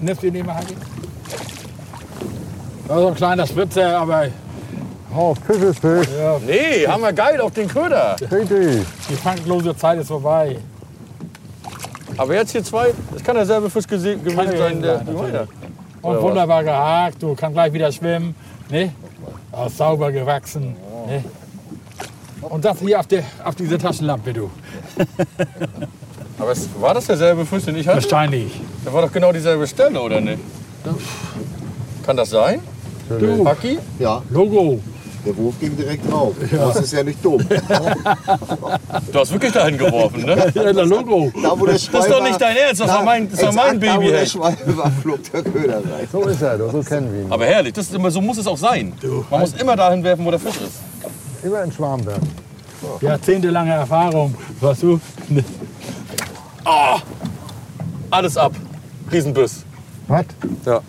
Nimmst 0.01 0.23
du 0.23 0.31
den 0.33 0.47
mal, 0.47 0.57
Hagi? 0.57 0.75
Das 2.89 2.99
ist 2.99 3.07
ein 3.07 3.15
kleiner 3.15 3.47
Spritzer, 3.47 3.99
aber 3.99 4.27
Oh, 5.15 5.35
Fisch 5.35 5.63
ist 5.63 5.81
Fisch. 5.81 6.09
Nee, 6.47 6.87
haben 6.87 7.03
wir 7.03 7.13
geil 7.13 7.41
auf 7.41 7.53
den 7.53 7.69
Köder. 7.69 8.17
Richtig. 8.31 8.87
die 9.09 9.15
fanglose 9.15 9.77
Zeit 9.77 9.99
ist 9.99 10.09
vorbei. 10.09 10.59
Aber 12.17 12.35
jetzt 12.35 12.53
hier 12.53 12.63
zwei, 12.63 12.93
das 13.13 13.23
kann 13.23 13.35
derselbe 13.37 13.71
Fisch 13.71 13.87
gewesen 13.87 14.21
ja 14.25 14.57
sein, 14.57 14.83
der 14.83 14.99
sein. 14.99 15.49
Und 16.03 16.11
Oder 16.11 16.17
was? 16.17 16.23
wunderbar 16.23 16.65
gehakt, 16.65 17.23
du 17.23 17.35
kannst 17.35 17.55
gleich 17.55 17.73
wieder 17.73 17.91
schwimmen. 17.93 18.35
Ne? 18.71 18.93
Auch 19.53 19.69
sauber 19.69 20.13
gewachsen. 20.13 20.77
Ne? 21.07 21.25
Und 22.43 22.65
das 22.65 22.79
hier 22.79 23.01
auf, 23.01 23.07
der, 23.07 23.23
auf 23.45 23.55
diese 23.55 23.77
Taschenlampe, 23.79 24.33
du. 24.33 24.51
Aber 26.39 26.53
es, 26.53 26.69
war 26.81 26.95
das 26.95 27.07
derselbe 27.07 27.45
Fisch, 27.45 27.65
den 27.65 27.77
ich 27.77 27.87
hatte? 27.87 28.03
Wahrscheinlich. 28.03 28.61
Das 28.85 28.95
war 28.95 29.03
doch 29.03 29.13
genau 29.13 29.33
dieselbe 29.33 29.67
Stelle, 29.67 30.01
oder 30.01 30.21
nicht? 30.21 30.39
Kann 32.07 32.17
das 32.17 32.31
sein? 32.31 32.61
Du, 33.09 33.45
Paki? 33.45 33.79
Ja, 33.99 34.23
Logo. 34.31 34.81
Der 35.25 35.37
Wurf 35.37 35.55
ging 35.61 35.77
direkt 35.77 36.11
drauf. 36.11 36.35
Das 36.51 36.77
ist 36.81 36.93
ja 36.93 37.03
nicht 37.03 37.25
dumm. 37.25 37.47
Du 39.13 39.19
hast 39.19 39.33
wirklich 39.33 39.53
dahin 39.53 39.77
geworfen, 39.79 40.25
ne? 40.25 40.51
Ja, 40.55 40.73
der 40.73 40.87
Logo. 40.87 41.31
Da, 41.43 41.59
wo 41.59 41.67
der 41.67 41.79
Schwein 41.79 42.03
ist 42.03 42.11
doch 42.11 42.23
nicht 42.23 42.41
dein 42.41 42.57
Ernst, 42.57 42.81
das 42.81 42.89
war 42.89 43.03
mein- 43.05 43.31
das 43.31 43.43
war 43.43 43.53
mein 43.53 43.77
exakt 43.83 43.83
Da, 43.83 43.97
wo 43.97 44.01
Baby, 44.01 44.13
der. 44.13 44.27
Schwein 44.27 44.57
war, 44.77 44.91
flog 45.03 45.33
der 45.33 45.43
Köder 45.43 45.77
rein. 45.77 46.09
So 46.11 46.23
ist 46.23 46.43
er, 46.43 46.59
doch, 46.59 46.73
so 46.73 46.83
kennen 46.83 47.13
wir 47.13 47.21
ihn. 47.23 47.33
Aber 47.33 47.45
herrlich, 47.47 47.73
das 47.73 47.87
ist 47.87 47.95
immer, 47.95 48.11
so 48.11 48.21
muss 48.21 48.39
es 48.39 48.47
auch 48.47 48.57
sein. 48.59 48.93
Man 49.31 49.41
muss 49.41 49.53
immer 49.55 49.77
dahin 49.77 50.03
werfen, 50.05 50.25
wo 50.25 50.31
der 50.31 50.41
Fisch 50.41 50.57
ist. 50.57 51.45
Immer 51.45 51.63
in 51.65 51.73
Schwarmberg. 51.73 52.21
Jahrzehntelange 53.01 53.73
Erfahrung. 53.73 54.35
Weißt 54.61 54.83
du? 54.83 55.01
Ne. 55.29 55.45
Alles 58.11 58.37
ab. 58.37 58.53
Riesenbiss. 59.13 59.65
Was? 60.09 60.25
Ja. 60.67 60.81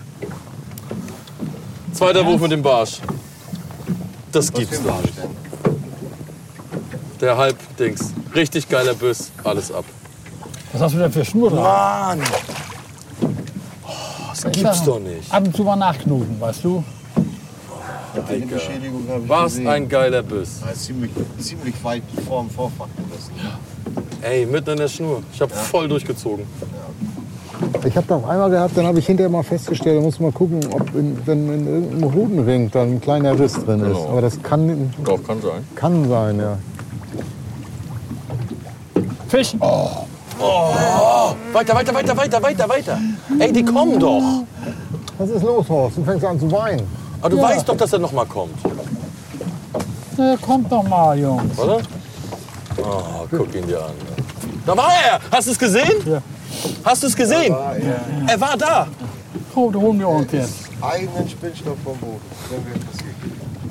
Zweiter 1.93 2.25
Wurf 2.25 2.41
mit 2.41 2.51
dem 2.51 2.61
Barsch. 2.61 2.99
Das 4.31 4.51
gibt's 4.51 4.81
doch 4.83 5.01
nicht. 5.01 5.13
Der 7.19 7.37
Halbdings. 7.37 8.13
Richtig 8.33 8.67
geiler 8.69 8.93
Biss. 8.93 9.31
Alles 9.43 9.71
ab. 9.71 9.85
Was 10.73 10.81
hast 10.81 10.95
du 10.95 10.99
denn 10.99 11.11
für 11.11 11.25
Schnur 11.25 11.49
dran? 11.49 12.19
Mann! 12.19 12.21
Oh, 13.83 13.89
das 14.29 14.43
gibt's 14.51 14.83
doch 14.83 14.99
nicht. 14.99 15.31
Ab 15.31 15.43
und 15.45 15.55
zu 15.55 15.63
mal 15.63 15.75
nachknoten, 15.75 16.39
weißt 16.39 16.63
du? 16.63 16.83
Eine 18.27 18.45
Beschädigung 18.45 19.07
habe 19.09 19.23
ich 19.23 19.29
Was 19.29 19.53
gesehen. 19.53 19.67
ein 19.67 19.87
geiler 19.87 20.21
Biss. 20.21 20.61
Ja, 20.65 20.71
ist 20.71 20.85
ziemlich, 20.85 21.11
ziemlich 21.39 21.83
weit 21.83 22.03
vor 22.27 22.41
dem 22.41 22.49
Vorfach 22.49 22.87
gerissen. 22.97 23.31
Ey, 24.21 24.45
mitten 24.45 24.71
in 24.71 24.77
der 24.77 24.87
Schnur. 24.87 25.23
Ich 25.33 25.41
habe 25.41 25.53
voll 25.53 25.87
durchgezogen. 25.87 26.45
Ich 27.85 27.95
habe 27.97 28.05
das 28.07 28.23
einmal 28.23 28.49
gehabt, 28.49 28.77
dann 28.77 28.85
habe 28.85 28.99
ich 28.99 29.05
hinterher 29.05 29.29
mal 29.29 29.43
festgestellt, 29.43 29.97
da 29.99 30.01
muss 30.01 30.19
man 30.19 30.33
gucken, 30.33 30.59
ob 30.71 30.93
in, 30.95 31.17
wenn 31.25 31.51
in 31.53 31.67
irgendeinem 31.67 32.13
Hodenring 32.13 32.71
dann 32.71 32.93
ein 32.93 33.01
kleiner 33.01 33.37
Riss 33.39 33.53
drin 33.53 33.79
ist. 33.81 33.87
Genau. 33.97 34.09
Aber 34.09 34.21
das 34.21 34.41
kann, 34.41 34.93
Doch, 35.03 35.23
kann 35.23 35.41
sein. 35.41 35.67
kann 35.75 36.07
sein, 36.09 36.39
ja. 36.39 36.57
Fisch. 39.27 39.53
Oh. 39.59 39.89
Weiter, 41.53 41.75
weiter, 41.75 41.93
weiter, 41.93 42.17
weiter, 42.17 42.41
weiter, 42.43 42.69
weiter. 42.69 42.97
Ey, 43.39 43.51
die 43.53 43.63
kommen 43.63 43.99
doch. 43.99 44.43
Was 45.17 45.29
ist 45.29 45.43
los, 45.43 45.69
Horst? 45.69 45.97
Du 45.97 46.03
fängst 46.03 46.25
an 46.25 46.39
zu 46.39 46.51
weinen. 46.51 46.81
Aber 47.21 47.29
du 47.29 47.37
Ja. 47.37 47.43
weißt 47.43 47.69
doch, 47.69 47.77
dass 47.77 47.93
er 47.93 47.99
noch 47.99 48.11
mal 48.11 48.25
kommt, 48.25 48.55
Na, 50.17 50.35
kommt 50.37 50.71
doch 50.71 50.83
mal, 50.83 51.17
Jungs. 51.17 51.57
oder? 51.59 51.77
Oh, 52.83 53.25
guck 53.29 53.53
ihn 53.53 53.67
dir 53.67 53.79
an. 53.85 53.91
Da 54.65 54.75
war 54.75 54.89
er! 55.05 55.19
Hast 55.31 55.47
du 55.47 55.51
es 55.51 55.59
gesehen? 55.59 55.93
Ja. 56.05 56.21
Hast 56.83 57.03
du 57.03 57.07
es 57.07 57.15
gesehen? 57.15 57.55
Er 58.27 58.39
war 58.41 58.57
da. 58.57 58.87
Oh, 59.55 59.69
da 59.71 59.79
holen 59.79 59.99
wir 59.99 60.07
uns 60.07 60.31
jetzt. 60.31 60.53
Eigenen 60.81 61.27
Spinnstoff 61.29 61.77
vom 61.83 61.97
Boot. 61.97 62.19
Wenn 62.49 62.65
wir 62.65 62.73
passiert. 62.85 63.05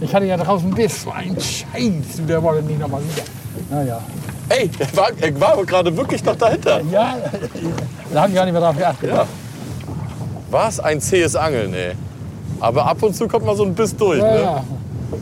Ich 0.00 0.14
hatte 0.14 0.26
ja 0.26 0.36
draußen 0.36 0.70
Biss. 0.70 1.02
So 1.02 1.10
ein 1.10 1.36
Scheiß. 1.40 2.26
Der 2.28 2.42
wollte 2.42 2.66
nicht 2.66 2.78
nochmal 2.80 3.02
wieder. 3.02 3.22
Naja. 3.70 4.00
Ey, 4.48 4.70
er 4.78 4.96
war, 4.96 5.10
er 5.20 5.40
war 5.40 5.64
gerade 5.64 5.96
wirklich 5.96 6.24
noch 6.24 6.36
dahinter. 6.36 6.80
Ja, 6.90 7.16
da 8.12 8.22
haben 8.22 8.32
wir 8.32 8.38
gar 8.40 8.44
nicht 8.44 8.52
mehr 8.52 8.62
drauf 8.62 8.76
geachtet. 8.76 9.10
Ja. 9.10 9.26
Was 10.50 10.80
ein 10.80 11.00
zähes 11.00 11.36
Angeln, 11.36 11.72
ey. 11.74 11.92
Aber 12.58 12.84
ab 12.86 13.02
und 13.02 13.14
zu 13.14 13.28
kommt 13.28 13.46
mal 13.46 13.56
so 13.56 13.64
ein 13.64 13.74
Biss 13.74 13.94
durch. 13.96 14.18
Ja, 14.18 14.32
Ne? 14.34 14.40
ja. 14.40 14.64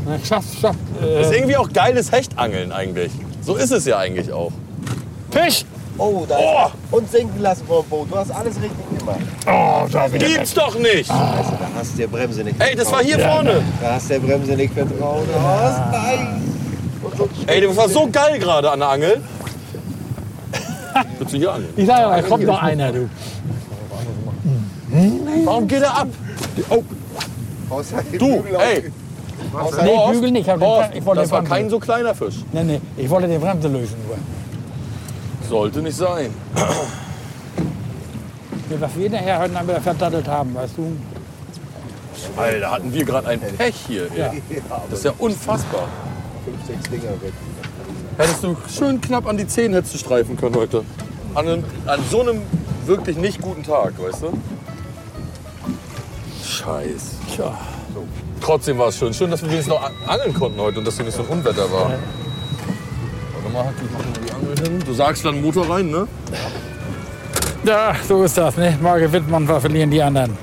Na, 0.07 0.19
Schafft, 0.25 0.59
schafft. 0.61 0.79
Ist 1.21 1.33
Äh, 1.33 1.37
irgendwie 1.39 1.57
auch 1.57 1.71
geiles 1.73 2.11
Hechtangeln 2.13 2.73
eigentlich. 2.73 3.13
So 3.43 3.57
ist 3.57 3.71
es 3.71 3.85
ja 3.85 3.99
eigentlich 3.99 4.33
auch. 4.33 4.53
Fisch! 5.31 5.65
Oh, 5.99 6.25
da 6.29 6.37
Oh. 6.39 6.67
ist 6.67 6.93
Und 6.93 7.11
senken 7.11 7.41
lassen 7.41 7.67
vom 7.67 7.85
Boot. 7.87 8.11
Du 8.11 8.17
hast 8.17 8.31
alles 8.31 8.55
richtig 8.57 8.99
gemacht. 8.99 9.19
Oh, 9.47 9.87
da 9.91 10.13
wieder. 10.13 10.27
Gibt's 10.29 10.55
doch 10.55 10.79
nicht! 10.79 11.11
Also, 11.11 11.51
da 11.53 11.69
hast 11.77 11.95
du 11.95 11.99
der 11.99 12.07
Bremse 12.07 12.45
nicht 12.45 12.61
Ey, 12.61 12.77
das 12.77 12.91
war 12.93 13.03
hier 13.03 13.19
vorne. 13.19 13.63
Da 13.83 13.95
hast 13.95 14.09
du 14.09 14.15
der 14.15 14.21
Bremse 14.21 14.53
nicht 14.53 14.73
vertraut. 14.75 15.27
Horst, 15.35 15.81
nein. 15.93 16.43
Ey, 17.47 17.61
das 17.61 17.77
war 17.77 17.89
so 17.89 18.09
geil 18.11 18.39
gerade 18.39 18.71
an 18.71 18.79
der 18.81 18.89
Angel. 18.91 19.21
Willst 21.19 21.33
du 21.35 21.39
hier 21.39 21.53
angeln? 21.53 21.73
Ich 21.77 21.87
sage 21.87 22.01
ja, 22.03 22.17
da 22.17 22.23
kommt 22.23 22.45
noch 22.45 22.63
einer, 22.63 22.93
du. 22.93 23.09
Warum 25.45 25.69
geht 25.69 25.83
er 25.83 25.97
ab? 25.99 26.09
Den 26.57 26.65
Du, 28.19 28.27
auf- 28.27 28.45
ey, 28.61 28.83
hat- 28.83 29.85
Nee, 29.85 29.97
Horst, 29.97 30.13
Bügel 30.15 30.31
nicht. 30.33 30.43
Ich, 30.47 30.49
hab 30.51 30.59
den 30.59 30.67
Horst, 30.67 30.91
Brem- 30.91 30.99
ich 30.99 31.05
wollte 31.07 31.21
das 31.23 31.31
war 31.31 31.45
kein 31.45 31.71
so 31.71 31.79
kleiner 31.79 32.15
Fisch. 32.15 32.37
Nee, 32.53 32.65
nee, 32.65 32.81
ich 32.97 33.09
wollte 33.11 33.29
die 33.29 33.39
Bremse 33.39 33.69
lösen 33.69 33.97
nur. 34.07 34.17
Sollte 35.49 35.81
nicht 35.81 35.97
sein. 35.97 36.31
Was 38.79 38.97
wir 38.97 39.09
nachher 39.11 39.39
heute 39.41 39.55
Nachmittag 39.55 39.83
verdattelt 39.83 40.29
haben, 40.29 40.55
weißt 40.55 40.77
du? 40.77 40.93
Alter, 42.37 42.71
hatten 42.71 42.93
wir 42.93 43.05
gerade 43.05 43.29
ein 43.29 43.41
Pech 43.41 43.75
hier. 43.87 44.09
Ja. 44.15 44.33
Das 44.91 44.99
ist 44.99 45.05
ja 45.07 45.13
unfassbar. 45.19 45.89
Fünf, 46.45 46.67
sechs 46.67 46.83
Dinger 46.91 47.13
weg. 47.23 47.33
Hättest 48.19 48.43
du 48.45 48.57
schön 48.69 49.01
knapp 49.01 49.27
an 49.27 49.37
die 49.39 49.47
Zehen 49.47 49.73
hättest 49.73 49.95
du 49.95 49.99
streifen 49.99 50.37
können 50.37 50.55
heute. 50.57 50.85
An, 51.35 51.47
einem, 51.49 51.65
an 51.87 52.01
so 52.11 52.21
einem 52.21 52.43
wirklich 52.85 53.17
nicht 53.17 53.41
guten 53.41 53.63
Tag, 53.63 53.93
weißt 54.03 54.23
du? 54.25 54.33
Scheiß. 56.45 57.15
Tja. 57.35 57.57
Trotzdem 58.41 58.79
war 58.79 58.89
es 58.89 58.99
schön. 58.99 59.15
Schön, 59.15 59.31
dass 59.31 59.41
wir 59.43 59.49
wenigstens 59.51 59.75
noch 59.75 59.83
an- 59.83 59.93
angeln 60.07 60.35
konnten 60.35 60.61
heute 60.61 60.79
und 60.81 60.85
dass 60.87 60.97
hier 60.97 61.05
nicht 61.05 61.17
so 61.17 61.23
ein 61.23 61.29
Unwetter 61.29 61.71
war. 61.73 61.91
Warte 63.33 63.49
mal, 63.53 63.65
mal 63.65 63.73
die 63.73 64.28
hin. 64.59 64.83
Du 64.85 64.93
sagst 64.93 65.25
dann 65.25 65.41
Motor 65.43 65.71
rein, 65.71 65.91
ne? 65.91 66.07
Ja, 67.65 67.95
so 68.07 68.23
ist 68.23 68.39
das, 68.39 68.57
ne? 68.57 68.79
Man, 68.81 69.49
wir 69.49 69.61
verlieren 69.61 69.91
die 69.91 70.03
anderen. 70.03 70.37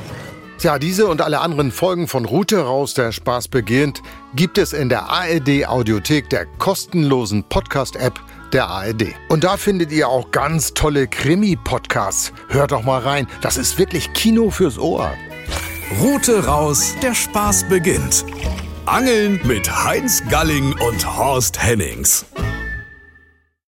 Tja, 0.58 0.80
diese 0.80 1.08
und 1.08 1.22
alle 1.22 1.42
anderen 1.42 1.72
Folgen 1.72 2.08
von 2.08 2.26
Route 2.26 2.60
raus, 2.60 2.94
der 2.94 3.12
Spaß 3.12 3.50
beginnt, 3.50 4.02
gibt 4.36 4.58
es 4.58 4.74
in 4.74 4.90
der 4.90 5.10
ARD 5.10 5.68
Audiothek, 5.68 6.30
der 6.30 6.46
kostenlosen 6.46 7.44
Podcast-App 7.44 8.20
der 8.54 8.68
ARD. 8.68 9.14
Und 9.28 9.44
da 9.44 9.58
findet 9.58 9.92
ihr 9.92 10.08
auch 10.08 10.32
ganz 10.32 10.74
tolle 10.74 11.08
Krimi-Podcasts. 11.08 12.32
Hört 12.48 12.72
doch 12.72 12.84
mal 12.84 13.02
rein, 13.02 13.28
das 13.42 13.58
ist 13.58 13.78
wirklich 13.78 14.14
Kino 14.14 14.50
fürs 14.50 14.80
Ohr. 14.80 15.12
Route 16.02 16.46
raus, 16.46 16.96
der 17.02 17.14
Spaß 17.14 17.68
beginnt. 17.68 18.26
Angeln 18.86 19.40
mit 19.44 19.70
Heinz 19.84 20.24
Galling 20.30 20.74
und 20.88 21.18
Horst 21.18 21.62
Hennings. 21.62 22.26